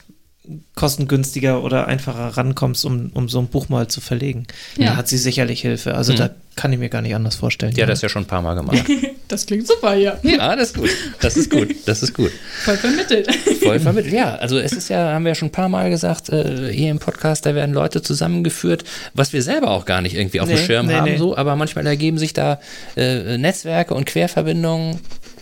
kostengünstiger 0.76 1.64
oder 1.64 1.88
einfacher 1.88 2.38
rankommst, 2.38 2.86
um, 2.86 3.12
um 3.14 3.30
so 3.30 3.39
ein 3.39 3.47
Buch 3.47 3.70
mal 3.70 3.88
zu 3.88 4.02
verlegen. 4.02 4.47
Ja. 4.78 4.91
Da 4.91 4.95
hat 4.97 5.08
sie 5.08 5.18
sicherlich 5.18 5.62
Hilfe. 5.62 5.95
Also 5.95 6.14
Mhm. 6.14 6.18
da 6.18 6.30
kann 6.56 6.74
ich 6.74 6.80
mir 6.80 6.89
gar 6.89 7.02
nicht 7.02 7.16
anders 7.16 7.36
vorstellen. 7.36 7.74
Ja, 7.76 7.86
das 7.86 8.02
ja 8.02 8.10
schon 8.10 8.24
ein 8.24 8.28
paar 8.28 8.41
Mal 8.41 8.56
gemacht. 8.56 8.84
Das 9.30 9.45
klingt 9.45 9.68
super 9.68 9.93
hier. 9.93 10.18
ja, 10.24 10.56
das 10.56 10.70
ist 10.70 10.76
gut. 10.76 10.89
Das 11.22 11.38
ist 11.38 11.52
gut. 11.52 11.76
Das 11.86 12.02
ist 12.02 12.16
gut. 12.16 12.32
Voll 12.66 12.78
vermittelt. 12.78 13.30
Voll 13.62 13.80
vermittelt. 13.80 14.12
Ja, 14.12 14.34
also 14.38 14.58
es 14.58 14.72
ist 14.72 14.89
ja, 14.89 15.12
haben 15.14 15.24
wir 15.24 15.30
ja 15.30 15.36
schon 15.36 15.50
ein 15.50 15.52
paar 15.52 15.70
Mal 15.70 15.91
gesagt, 15.91 16.30
äh, 16.30 16.74
hier 16.74 16.89
im 16.89 16.97
Podcast, 16.97 17.45
da 17.45 17.54
werden 17.54 17.76
Leute 17.76 18.02
zusammengeführt, 18.02 18.86
was 19.14 19.32
wir 19.32 19.43
selber 19.43 19.70
auch 19.70 19.86
gar 19.86 20.02
nicht 20.02 20.16
irgendwie 20.16 20.39
auf 20.41 20.50
dem 20.50 20.58
Nee, 20.58 20.66
Schirm 20.66 20.88
nee, 20.88 20.95
haben, 20.95 21.04
nee. 21.12 21.18
so, 21.18 21.38
aber 21.38 21.56
manchmal 21.56 21.86
ergeben 21.86 22.18
sich 22.18 22.34
da 22.34 22.60
äh, 22.97 23.38
Netzwerke 23.38 23.93
und 23.93 24.08
Querverbindungen. 24.08 24.97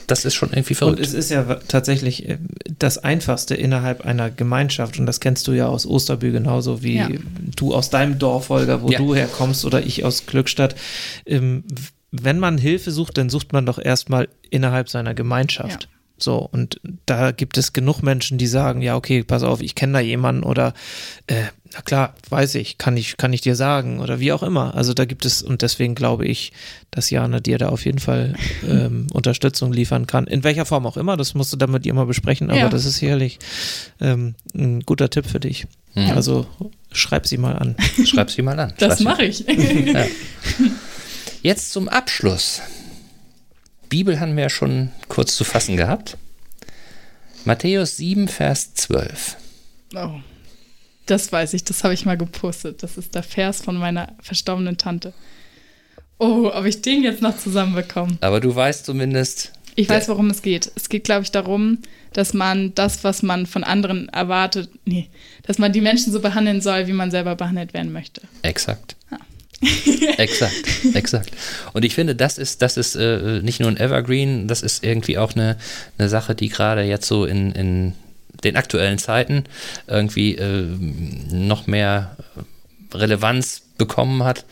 Das 0.08 0.24
ist 0.26 0.36
schon 0.36 0.50
irgendwie 0.50 0.74
Und 0.74 0.78
verrückt. 0.78 1.00
es 1.02 1.14
ist 1.14 1.30
ja 1.30 1.44
tatsächlich 1.68 2.28
äh, 2.30 2.38
das 2.80 2.98
Einfachste 2.98 3.56
innerhalb 3.56 4.02
einer 4.06 4.30
Gemeinschaft. 4.32 4.98
Und 5.00 5.06
das 5.06 5.20
kennst 5.20 5.48
du 5.48 5.52
ja 5.52 5.68
aus 5.68 5.86
Osterbü 5.86 6.32
genauso 6.32 6.82
wie 6.82 6.96
Ja. 6.96 7.10
du 7.56 7.74
aus 7.76 7.90
deinem 7.90 8.18
Dorf, 8.18 8.50
Holger, 8.50 8.82
wo 8.82 8.90
Ja. 8.90 8.98
du 9.00 9.14
herkommst 9.14 9.66
oder 9.66 9.86
ich 9.86 10.06
aus 10.06 10.26
Glückstadt. 10.26 10.76
Ähm, 11.26 11.64
wenn 12.12 12.40
man 12.40 12.58
Hilfe 12.58 12.92
sucht, 12.92 13.18
dann 13.18 13.30
sucht 13.30 13.52
man 13.52 13.66
doch 13.66 13.78
erstmal 13.80 14.30
innerhalb 14.50 14.90
seiner 14.90 15.14
Gemeinschaft. 15.14 15.90
So, 16.20 16.38
und 16.38 16.80
da 17.06 17.32
gibt 17.32 17.58
es 17.58 17.74
genug 17.74 18.02
Menschen, 18.02 18.38
die 18.38 18.48
sagen, 18.48 18.82
ja, 18.82 18.96
okay, 18.96 19.24
pass 19.24 19.44
auf, 19.44 19.62
ich 19.62 19.76
kenne 19.76 19.94
da 19.94 20.00
jemanden 20.00 20.44
oder 20.44 20.74
äh, 21.28 21.44
na 21.74 21.82
klar, 21.82 22.16
weiß 22.30 22.56
ich, 22.56 22.78
kann 22.78 22.98
ich, 22.98 23.18
kann 23.18 23.34
ich 23.34 23.42
dir 23.42 23.56
sagen 23.56 24.00
oder 24.00 24.20
wie 24.20 24.32
auch 24.32 24.42
immer. 24.42 24.74
Also 24.76 24.94
da 24.94 25.06
gibt 25.06 25.26
es, 25.26 25.42
und 25.44 25.62
deswegen 25.62 25.96
glaube 25.96 26.26
ich, 26.26 26.54
dass 26.92 27.10
Jana 27.10 27.40
dir 27.40 27.58
da 27.58 27.70
auf 27.70 27.86
jeden 27.86 28.00
Fall 28.00 28.36
ähm, 28.68 29.08
Unterstützung 29.14 29.72
liefern 29.74 30.08
kann. 30.08 30.26
In 30.28 30.44
welcher 30.44 30.66
Form 30.66 30.88
auch 30.88 30.98
immer, 30.98 31.18
das 31.18 31.34
musst 31.36 31.54
du 31.54 31.58
dann 31.58 31.72
mit 31.72 31.86
ihr 31.86 31.94
mal 31.94 32.06
besprechen, 32.06 32.50
aber 32.50 32.60
Ja. 32.60 32.70
das 32.70 32.86
ist 32.86 32.98
sicherlich 32.98 33.38
ähm, 34.02 34.36
ein 34.56 34.80
guter 34.82 35.10
Tipp 35.10 35.26
für 35.28 35.40
dich. 35.40 35.68
Mhm. 35.94 36.12
Also 36.12 36.48
schreib 36.92 37.28
sie 37.28 37.38
mal 37.38 37.56
an. 37.58 37.76
Schreib 38.06 38.32
sie 38.32 38.42
mal 38.42 38.60
an. 38.60 38.74
Das 38.80 39.02
mache 39.02 39.26
ich. 39.26 39.40
Ja. 39.48 40.06
Jetzt 41.44 41.72
zum 41.74 41.88
Abschluss. 41.90 42.62
Bibel 43.90 44.20
haben 44.20 44.36
wir 44.36 44.44
ja 44.44 44.50
schon 44.50 44.92
kurz 45.08 45.36
zu 45.36 45.44
fassen 45.44 45.78
gehabt. 45.78 46.18
Matthäus 47.46 47.98
7, 47.98 48.28
Vers 48.28 48.74
12. 48.74 49.38
Oh. 49.96 50.20
Das 51.06 51.32
weiß 51.32 51.54
ich, 51.54 51.64
das 51.64 51.84
habe 51.84 51.94
ich 51.94 52.06
mal 52.06 52.18
gepostet. 52.18 52.84
Das 52.84 52.98
ist 52.98 53.16
der 53.16 53.24
Vers 53.24 53.62
von 53.62 53.78
meiner 53.78 54.14
verstorbenen 54.22 54.78
Tante. 54.78 55.14
Oh, 56.20 56.52
ob 56.54 56.66
ich 56.66 56.82
den 56.82 57.04
jetzt 57.04 57.22
noch 57.22 57.38
zusammenbekomme. 57.38 58.18
Aber 58.22 58.42
du 58.42 58.54
weißt 58.54 58.86
zumindest, 58.86 59.54
Ich 59.76 59.88
weiß, 59.88 60.10
worum 60.10 60.30
es 60.32 60.42
geht. 60.42 60.72
Es 60.76 60.90
geht, 60.90 61.04
glaube 61.04 61.24
ich, 61.24 61.32
darum, 61.32 61.78
dass 62.12 62.34
man 62.34 62.74
das, 62.74 63.04
was 63.04 63.22
man 63.22 63.46
von 63.46 63.64
anderen 63.64 64.10
erwartet, 64.10 64.70
nee, 64.86 65.08
dass 65.44 65.60
man 65.60 65.72
die 65.72 65.82
Menschen 65.82 66.12
so 66.12 66.20
behandeln 66.20 66.62
soll, 66.62 66.88
wie 66.88 66.94
man 66.94 67.12
selber 67.12 67.36
behandelt 67.36 67.74
werden 67.74 67.94
möchte. 67.94 68.22
Exakt. 68.42 68.96
exakt, 70.18 70.54
exakt. 70.94 71.32
Und 71.74 71.84
ich 71.84 71.96
finde, 71.96 72.16
das 72.16 72.38
ist, 72.38 72.62
das 72.62 72.78
ist 72.78 72.96
äh, 72.96 73.42
nicht 73.42 73.60
nur 73.60 73.70
ein 73.70 73.78
Evergreen, 73.78 74.48
das 74.48 74.62
ist 74.62 74.84
irgendwie 74.84 75.18
auch 75.18 75.34
eine, 75.34 75.58
eine 75.98 76.10
Sache, 76.10 76.36
die 76.36 76.50
gerade 76.50 76.84
jetzt 76.84 77.08
so 77.08 77.26
in, 77.26 77.52
in 77.54 77.94
den 78.44 78.56
aktuellen 78.56 79.00
Zeiten 79.00 79.46
irgendwie 79.88 80.36
äh, 80.36 80.68
noch 81.32 81.66
mehr 81.68 82.18
Relevanz 82.94 83.62
bekommen 83.78 84.24
hat, 84.24 84.46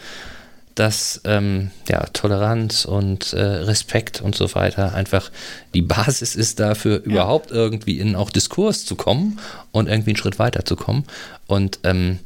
dass 0.76 1.22
ähm, 1.24 1.72
ja, 1.88 2.06
Toleranz 2.08 2.84
und 2.84 3.32
äh, 3.32 3.41
Respekt 3.41 4.22
und 4.22 4.36
so 4.36 4.53
weiter 4.56 4.93
einfach 4.93 5.32
die 5.74 5.82
Basis 5.82 6.36
ist 6.36 6.60
dafür, 6.60 7.01
überhaupt 7.03 7.51
irgendwie 7.51 7.99
in 7.99 8.16
auch 8.16 8.30
Diskurs 8.30 8.86
zu 8.86 8.95
kommen 8.95 9.39
und 9.72 9.88
irgendwie 9.88 10.12
einen 10.12 10.18
Schritt 10.18 10.38
weiter 10.38 10.66
zu 10.66 10.76
kommen. 10.76 11.06
Und 11.47 11.80
ähm, 11.84 12.20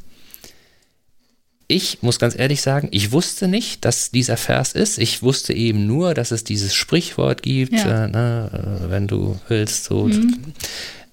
ich 1.72 2.02
muss 2.02 2.18
ganz 2.18 2.38
ehrlich 2.38 2.64
sagen, 2.64 2.88
ich 2.90 3.12
wusste 3.12 3.48
nicht, 3.48 3.86
dass 3.86 4.10
dieser 4.10 4.38
Vers 4.38 4.74
ist. 4.74 4.98
Ich 4.98 5.22
wusste 5.22 5.54
eben 5.54 5.86
nur, 5.86 6.16
dass 6.16 6.32
es 6.32 6.44
dieses 6.44 6.74
Sprichwort 6.74 7.44
gibt, 7.44 7.74
Ja. 7.74 8.06
äh, 8.06 8.08
ne, 8.08 8.50
äh, 8.88 8.90
wenn 8.90 9.06
du 9.08 9.40
willst, 9.50 9.84
so. 9.86 10.10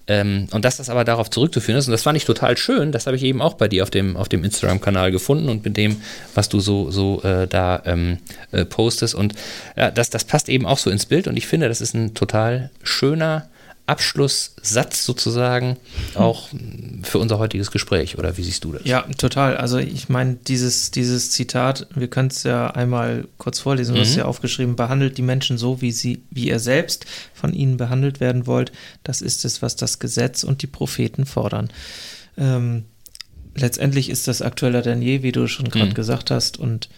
Ähm, 0.07 0.47
und 0.51 0.65
dass 0.65 0.77
das 0.77 0.89
aber 0.89 1.03
darauf 1.03 1.29
zurückzuführen 1.29 1.77
ist. 1.77 1.87
Und 1.87 1.91
das 1.91 2.01
fand 2.01 2.17
ich 2.17 2.25
total 2.25 2.57
schön. 2.57 2.91
Das 2.91 3.05
habe 3.05 3.15
ich 3.17 3.23
eben 3.23 3.39
auch 3.39 3.53
bei 3.53 3.67
dir 3.67 3.83
auf 3.83 3.91
dem, 3.91 4.17
auf 4.17 4.29
dem 4.29 4.43
Instagram-Kanal 4.43 5.11
gefunden 5.11 5.47
und 5.47 5.63
mit 5.63 5.77
dem, 5.77 5.97
was 6.33 6.49
du 6.49 6.59
so, 6.59 6.89
so 6.89 7.21
äh, 7.21 7.45
da 7.45 7.83
ähm, 7.85 8.17
äh, 8.51 8.65
postest. 8.65 9.13
Und 9.13 9.33
ja, 9.75 9.91
das, 9.91 10.09
das 10.09 10.23
passt 10.23 10.49
eben 10.49 10.65
auch 10.65 10.79
so 10.79 10.89
ins 10.89 11.05
Bild. 11.05 11.27
Und 11.27 11.37
ich 11.37 11.45
finde, 11.45 11.67
das 11.67 11.81
ist 11.81 11.93
ein 11.93 12.15
total 12.15 12.71
schöner 12.81 13.47
Abschlusssatz 13.87 15.03
sozusagen 15.05 15.77
auch 16.13 16.51
mm, 16.51 17.03
für 17.03 17.19
unser 17.19 17.39
heutiges 17.39 17.71
Gespräch. 17.71 18.17
Oder 18.17 18.37
wie 18.37 18.43
siehst 18.43 18.63
du 18.63 18.73
das? 18.73 18.83
Ja, 18.85 19.01
total. 19.17 19.57
Also 19.57 19.77
ich 19.79 20.09
meine, 20.09 20.35
dieses, 20.35 20.91
dieses 20.91 21.31
Zitat, 21.31 21.87
wir 21.95 22.07
können 22.09 22.27
es 22.29 22.43
ja 22.43 22.67
einmal 22.69 23.27
kurz 23.37 23.59
vorlesen, 23.59 23.95
du 23.95 24.01
hast 24.01 24.11
Mhm. 24.13 24.19
ja 24.19 24.25
aufgeschrieben, 24.25 24.75
behandelt 24.75 25.17
die 25.17 25.21
Menschen 25.23 25.57
so, 25.57 25.81
wie 25.81 25.91
sie, 25.91 26.21
wie 26.29 26.47
ihr 26.49 26.59
selbst 26.59 27.05
von 27.33 27.53
ihnen 27.53 27.77
behandelt 27.77 28.19
werden 28.19 28.45
wollt. 28.45 28.71
Das 29.03 29.21
ist 29.21 29.45
es, 29.45 29.61
was 29.61 29.75
das 29.75 29.99
Gesetz 29.99 30.43
und 30.43 30.61
die 30.61 30.67
Propheten 30.67 31.25
fordern. 31.25 31.69
Ähm, 32.37 32.85
letztendlich 33.55 34.09
ist 34.09 34.27
das 34.27 34.41
aktueller 34.41 34.81
denn 34.81 35.01
je, 35.01 35.23
wie 35.23 35.31
du 35.31 35.47
schon 35.47 35.69
gerade 35.69 35.89
Mhm. 35.91 35.95
gesagt 35.95 36.29
hast. 36.29 36.57
Und 36.59 36.89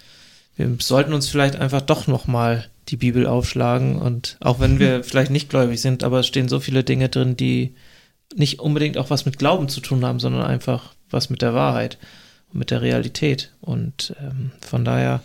wir 0.57 0.75
sollten 0.79 1.13
uns 1.13 1.29
vielleicht 1.29 1.55
einfach 1.55 1.81
doch 1.81 2.07
nochmal 2.07 2.67
die 2.89 2.97
Bibel 2.97 3.25
aufschlagen. 3.27 3.97
Und 3.97 4.37
auch 4.39 4.59
wenn 4.59 4.79
wir 4.79 5.03
vielleicht 5.03 5.31
nicht 5.31 5.49
gläubig 5.49 5.81
sind, 5.81 6.03
aber 6.03 6.19
es 6.19 6.27
stehen 6.27 6.49
so 6.49 6.59
viele 6.59 6.83
Dinge 6.83 7.09
drin, 7.09 7.37
die 7.37 7.75
nicht 8.35 8.59
unbedingt 8.59 8.97
auch 8.97 9.09
was 9.09 9.25
mit 9.25 9.39
Glauben 9.39 9.69
zu 9.69 9.81
tun 9.81 10.05
haben, 10.05 10.19
sondern 10.19 10.43
einfach 10.43 10.93
was 11.09 11.29
mit 11.29 11.41
der 11.41 11.53
Wahrheit 11.53 11.97
und 12.51 12.59
mit 12.59 12.71
der 12.71 12.81
Realität. 12.81 13.51
Und 13.61 14.15
ähm, 14.21 14.51
von 14.61 14.85
daher 14.85 15.21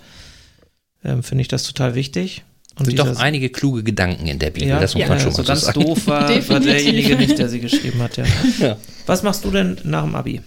ähm, 1.05 1.23
finde 1.23 1.43
ich 1.43 1.49
das 1.49 1.65
total 1.65 1.95
wichtig. 1.95 2.45
Und 2.77 2.89
Es 2.89 2.97
sind 2.97 2.99
doch 2.99 3.21
einige 3.21 3.51
kluge 3.51 3.85
Gedanken 3.85 4.27
in 4.27 4.41
der 4.41 4.51
Bibel, 4.51 4.69
ja, 4.69 4.81
das 4.81 4.95
muss 4.95 5.03
ja, 5.03 5.09
man 5.09 5.21
schon 5.21 5.31
so 5.31 5.43
mal 5.43 5.45
so 5.45 5.49
ganz 5.53 5.61
sagen. 5.67 5.81
doof 5.81 6.07
war, 6.07 6.29
war 6.49 6.61
derjenige 6.61 7.17
nicht, 7.17 7.39
der 7.39 7.49
sie 7.49 7.61
geschrieben 7.61 8.03
hat. 8.03 8.17
Ja. 8.17 8.25
Ja. 8.59 8.77
Was 9.07 9.23
machst 9.23 9.45
du 9.45 9.51
denn 9.51 9.77
nach 9.85 10.05
dem 10.05 10.15
Abi? 10.15 10.41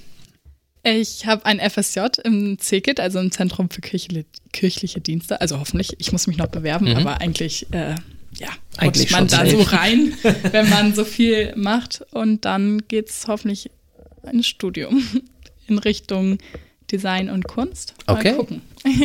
Ich 0.89 1.25
habe 1.25 1.45
ein 1.45 1.59
FSJ 1.59 1.99
im 2.23 2.57
CKIT, 2.59 2.99
also 2.99 3.19
im 3.19 3.31
Zentrum 3.31 3.69
für 3.69 3.81
kirchliche, 3.81 4.25
kirchliche 4.53 5.01
Dienste. 5.01 5.41
Also 5.41 5.59
hoffentlich, 5.59 5.95
ich 5.99 6.11
muss 6.11 6.27
mich 6.27 6.37
noch 6.37 6.47
bewerben, 6.47 6.85
Mhm. 6.89 6.95
aber 6.97 7.19
eigentlich, 7.21 7.67
äh, 7.71 7.95
ja, 8.39 8.49
Eigentlich 8.77 9.11
man 9.11 9.27
da 9.27 9.45
so 9.45 9.61
rein, 9.61 10.13
wenn 10.51 10.69
man 10.69 10.93
so 10.95 11.03
viel 11.05 11.53
macht. 11.55 12.03
Und 12.11 12.45
dann 12.45 12.83
geht 12.87 13.09
es 13.09 13.27
hoffentlich 13.27 13.69
ein 14.23 14.43
Studium 14.43 15.03
in 15.67 15.77
Richtung 15.79 16.37
Design 16.91 17.29
und 17.29 17.47
Kunst. 17.47 17.93
Mal 18.07 18.17
Okay. 18.17 18.33
gucken. 18.35 18.61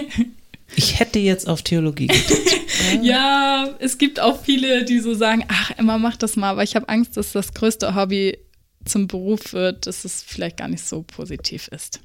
Ich 0.74 0.98
hätte 0.98 1.18
jetzt 1.18 1.46
auf 1.50 1.60
Theologie 1.60 2.06
getippt. 2.06 2.56
Ja, 3.02 3.68
es 3.78 3.98
gibt 3.98 4.20
auch 4.20 4.42
viele, 4.42 4.86
die 4.86 5.00
so 5.00 5.12
sagen, 5.12 5.44
ach, 5.48 5.70
Emma, 5.76 5.98
mach 5.98 6.16
das 6.16 6.34
mal, 6.36 6.48
aber 6.48 6.62
ich 6.62 6.74
habe 6.76 6.88
Angst, 6.88 7.18
dass 7.18 7.32
das 7.32 7.52
größte 7.52 7.94
Hobby 7.94 8.38
zum 8.84 9.08
Beruf 9.08 9.52
wird, 9.52 9.86
dass 9.86 10.04
es 10.04 10.22
vielleicht 10.22 10.56
gar 10.56 10.68
nicht 10.68 10.84
so 10.84 11.02
positiv 11.02 11.68
ist, 11.68 12.00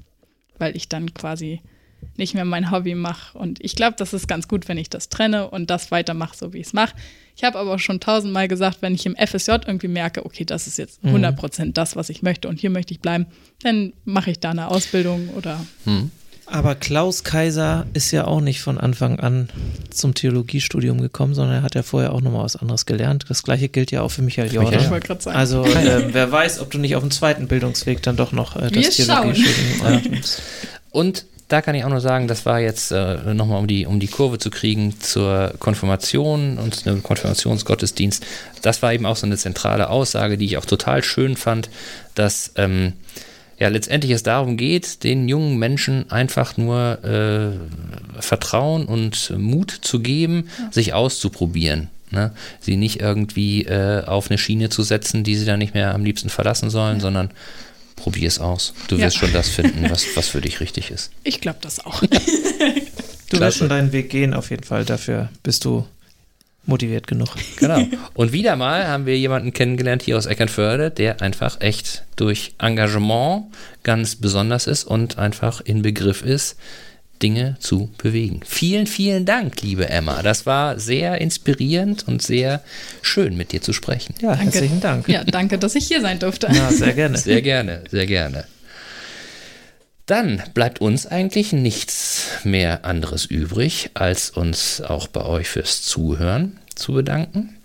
weil 0.57 0.75
ich 0.75 0.89
dann 0.89 1.13
quasi 1.13 1.61
nicht 2.15 2.34
mehr 2.34 2.45
mein 2.45 2.71
Hobby 2.71 2.95
mache. 2.95 3.38
Und 3.38 3.63
ich 3.63 3.75
glaube, 3.75 3.95
das 3.97 4.13
ist 4.13 4.28
ganz 4.28 4.47
gut, 4.47 4.67
wenn 4.67 4.78
ich 4.78 4.89
das 4.89 5.09
trenne 5.09 5.49
und 5.49 5.69
das 5.69 5.91
weitermache, 5.91 6.36
so 6.38 6.53
wie 6.53 6.59
ich 6.59 6.67
es 6.67 6.73
mache. 6.73 6.95
Ich 7.36 7.43
habe 7.43 7.57
aber 7.59 7.78
schon 7.80 7.99
tausendmal 7.99 8.47
gesagt, 8.47 8.82
wenn 8.82 8.95
ich 8.95 9.05
im 9.05 9.15
FSJ 9.15 9.51
irgendwie 9.67 9.88
merke, 9.88 10.25
okay, 10.25 10.45
das 10.45 10.67
ist 10.67 10.78
jetzt 10.78 11.03
100 11.03 11.36
Prozent 11.36 11.78
das, 11.78 11.95
was 11.95 12.09
ich 12.09 12.23
möchte 12.23 12.47
und 12.47 12.59
hier 12.59 12.69
möchte 12.69 12.93
ich 12.93 12.99
bleiben, 12.99 13.28
dann 13.61 13.93
mache 14.05 14.32
ich 14.32 14.39
da 14.39 14.51
eine 14.51 14.69
Ausbildung 14.69 15.30
oder 15.30 15.63
Hm. 15.86 16.11
Aber 16.50 16.76
Klaus 16.76 17.26
Kaiser 17.26 17.86
ist 17.93 18.12
ja 18.12 18.26
auch 18.26 18.39
nicht 18.39 18.62
von 18.62 18.78
Anfang 18.78 19.20
an 19.20 19.50
zum 19.89 20.14
Theologiestudium 20.14 21.02
gekommen, 21.02 21.34
sondern 21.34 21.58
er 21.58 21.62
hat 21.62 21.76
ja 21.76 21.84
vorher 21.84 22.14
auch 22.14 22.22
nochmal 22.22 22.45
was 22.45 22.56
anderes 22.56 22.86
gelernt. 22.86 23.26
Das 23.28 23.43
gleiche 23.43 23.68
gilt 23.68 23.91
ja 23.91 24.02
auch 24.02 24.12
für 24.12 24.22
Michael 24.22 24.54
Jordan. 24.54 25.02
Also 25.26 25.66
äh, 25.66 26.14
wer 26.14 26.32
weiß, 26.32 26.62
ob 26.62 26.72
du 26.72 26.78
nicht 26.78 26.95
auf 26.95 27.04
dem 27.04 27.12
zweiten 27.12 27.48
Bildungsweg 27.48 28.02
dann 28.02 28.16
doch 28.16 28.32
noch 28.32 28.56
äh, 28.56 28.72
das. 28.72 28.95
Theologiestudium 28.95 29.82
annimmst. 29.86 30.41
Und 30.91 31.26
da 31.50 31.62
kann 31.62 31.76
ich 31.76 31.84
auch 31.84 31.89
nur 31.89 32.02
sagen, 32.02 32.28
das 32.28 32.45
war 32.45 32.60
jetzt 32.60 32.91
äh, 32.91 33.34
nochmal, 33.34 33.60
um 33.60 33.68
die, 33.68 33.86
um 33.86 34.00
die 34.00 34.08
Kurve 34.08 34.38
zu 34.38 34.50
kriegen 34.50 35.00
zur 35.00 35.54
Konfirmation 35.60 36.58
und 36.58 36.86
einem 36.86 37.04
Konfirmationsgottesdienst. 37.04 38.26
Das 38.62 38.82
war 38.82 38.93
eben 38.93 39.06
auch 39.06 39.16
so 39.16 39.26
eine 39.26 39.38
zentrale 39.38 39.89
Aussage, 39.89 40.38
die 40.38 40.45
ich 40.45 40.58
auch 40.58 40.66
total 40.66 41.04
schön 41.04 41.38
fand, 41.38 41.70
dass 42.16 42.52
ähm, 42.56 42.93
ja 43.60 43.68
letztendlich 43.70 44.12
es 44.12 44.24
darum 44.24 44.58
geht, 44.58 45.03
den 45.03 45.28
jungen 45.28 45.58
Menschen 45.58 46.10
einfach 46.12 46.58
nur 46.58 47.03
äh, 47.03 48.22
Vertrauen 48.22 48.86
und 48.86 49.34
Mut 49.38 49.72
zu 49.82 49.99
geben, 49.99 50.49
sich 50.72 50.93
auszuprobieren. 50.93 51.89
Ne? 52.12 52.32
Sie 52.62 52.78
nicht 52.78 52.99
irgendwie 53.01 53.64
äh, 53.66 54.03
auf 54.05 54.30
eine 54.30 54.38
Schiene 54.38 54.70
zu 54.70 54.84
setzen, 54.84 55.24
die 55.24 55.36
sie 55.36 55.45
dann 55.45 55.60
nicht 55.60 55.74
mehr 55.74 55.93
am 55.93 56.05
liebsten 56.05 56.30
verlassen 56.30 56.70
sollen, 56.70 56.99
sondern 56.99 57.32
probier 57.95 58.28
es 58.28 58.39
aus. 58.39 58.74
Du 58.88 58.95
Ja. 58.95 59.05
wirst 59.05 59.18
schon 59.18 59.34
das 59.34 59.49
finden, 59.49 59.89
was, 59.89 60.05
was 60.16 60.30
für 60.30 60.39
dich 60.41 60.60
richtig 60.62 60.91
ist. 60.91 61.12
ich 61.24 61.41
glaube 61.41 61.60
das 61.62 61.84
auch. 61.86 62.01
Du 63.30 63.36
Klasse. 63.36 63.45
wirst 63.47 63.58
schon 63.58 63.68
deinen 63.70 63.91
Weg 63.91 64.10
gehen, 64.10 64.34
auf 64.34 64.51
jeden 64.51 64.64
Fall. 64.64 64.86
Dafür 64.86 65.28
bist 65.43 65.66
du 65.66 65.86
motiviert 66.68 67.07
genug. 67.07 67.30
Genau. 67.57 67.84
Und 68.13 68.34
wieder 68.34 68.55
mal 68.55 68.88
haben 68.88 69.05
wir 69.05 69.18
jemanden 69.18 69.51
kennengelernt 69.51 70.03
hier 70.03 70.18
aus 70.18 70.28
Eckernförde, 70.28 70.91
der 70.91 71.22
einfach 71.22 71.59
echt 71.59 72.03
durch 72.15 72.53
Engagement 72.59 73.45
ganz 73.84 74.15
besonders 74.15 74.68
ist 74.68 74.84
und 74.84 75.18
einfach 75.18 75.61
in 75.61 75.82
Begriff 75.82 76.22
ist, 76.22 76.57
Dinge 77.22 77.55
zu 77.59 77.89
bewegen. 77.97 78.41
Vielen, 78.45 78.86
vielen 78.86 79.26
Dank, 79.26 79.61
liebe 79.61 79.89
Emma. 79.89 80.22
Das 80.22 80.45
war 80.45 80.80
sehr 80.80 81.20
inspirierend 81.20 82.07
und 82.07 82.22
sehr 82.22 82.61
schön, 83.01 83.36
mit 83.36 83.51
dir 83.51 83.61
zu 83.61 83.74
sprechen. 83.74 84.13
Ja, 84.22 84.30
Danke. 84.30 84.43
herzlichen 84.43 84.82
Dank. 84.82 85.07
Ja, 85.07 85.24
danke, 85.24 85.57
dass 85.57 85.74
ich 85.76 85.88
hier 85.88 86.01
sein 86.01 86.20
durfte. 86.20 86.47
Ja, 86.51 86.72
sehr 86.72 86.93
gerne. 86.93 87.18
Sehr 87.18 87.41
gerne, 87.41 87.84
sehr 87.89 88.05
gerne. 88.05 88.45
Dann 90.08 90.41
bleibt 90.53 90.80
uns 90.80 91.05
eigentlich 91.05 91.51
nichts 91.51 92.30
mehr 92.45 92.86
anderes 92.86 93.26
übrig, 93.26 93.91
als 93.93 94.30
uns 94.30 94.82
auch 94.82 95.08
bei 95.08 95.24
euch 95.26 95.49
fürs 95.49 95.82
Zuhören 95.82 96.58
zu 96.76 96.93
bedanken 96.93 97.58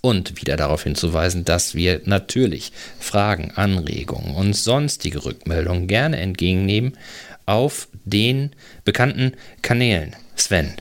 und 0.00 0.40
wieder 0.40 0.56
darauf 0.56 0.84
hinzuweisen, 0.84 1.44
dass 1.44 1.74
wir 1.74 2.00
natürlich 2.04 2.70
Fragen, 3.00 3.50
Anregungen 3.56 4.36
und 4.36 4.54
sonstige 4.54 5.24
Rückmeldungen 5.24 5.88
gerne 5.88 6.18
entgegennehmen 6.18 6.96
auf 7.44 7.88
den 8.04 8.52
bekannten 8.84 9.32
Kanälen. 9.60 10.14
Sven. 10.36 10.74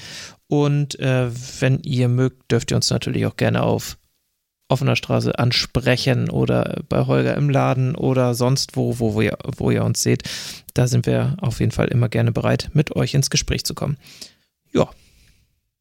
Und 0.46 0.98
äh, 1.00 1.30
wenn 1.60 1.80
ihr 1.82 2.08
mögt, 2.08 2.52
dürft 2.52 2.70
ihr 2.70 2.76
uns 2.76 2.90
natürlich 2.90 3.26
auch 3.26 3.36
gerne 3.36 3.62
auf 3.62 3.96
offener 4.68 4.96
Straße 4.96 5.38
ansprechen 5.38 6.30
oder 6.30 6.82
bei 6.88 7.06
Holger 7.06 7.36
im 7.36 7.50
Laden 7.50 7.94
oder 7.94 8.34
sonst 8.34 8.76
wo, 8.76 8.98
wo, 8.98 9.14
wo, 9.14 9.20
ihr, 9.20 9.36
wo 9.56 9.70
ihr 9.70 9.84
uns 9.84 10.02
seht. 10.02 10.22
Da 10.72 10.86
sind 10.86 11.06
wir 11.06 11.36
auf 11.40 11.60
jeden 11.60 11.72
Fall 11.72 11.88
immer 11.88 12.08
gerne 12.08 12.32
bereit, 12.32 12.70
mit 12.72 12.96
euch 12.96 13.14
ins 13.14 13.30
Gespräch 13.30 13.64
zu 13.64 13.74
kommen. 13.74 13.96
Ja. 14.72 14.88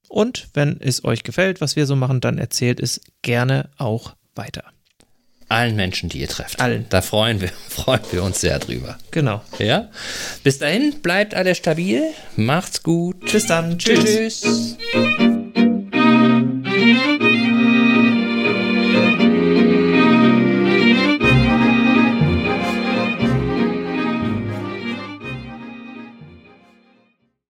Und 0.09 0.49
wenn 0.53 0.79
es 0.79 1.03
euch 1.03 1.23
gefällt, 1.23 1.61
was 1.61 1.75
wir 1.75 1.85
so 1.85 1.95
machen, 1.95 2.21
dann 2.21 2.37
erzählt 2.37 2.79
es 2.79 3.01
gerne 3.21 3.69
auch 3.77 4.15
weiter. 4.35 4.65
Allen 5.49 5.75
Menschen, 5.75 6.09
die 6.09 6.19
ihr 6.19 6.27
trefft. 6.27 6.59
Allen. 6.59 6.85
Da 6.89 7.01
freuen 7.01 7.41
wir, 7.41 7.49
freuen 7.69 8.01
wir 8.11 8.23
uns 8.23 8.41
sehr 8.41 8.59
drüber. 8.59 8.97
Genau. 9.11 9.41
Ja. 9.59 9.89
Bis 10.43 10.59
dahin, 10.59 11.01
bleibt 11.01 11.35
alle 11.35 11.55
stabil. 11.55 12.03
Macht's 12.35 12.83
gut. 12.83 13.31
Bis 13.31 13.47
dann. 13.47 13.77
Tschüss. 13.77 14.41
Tschüss. 14.41 14.77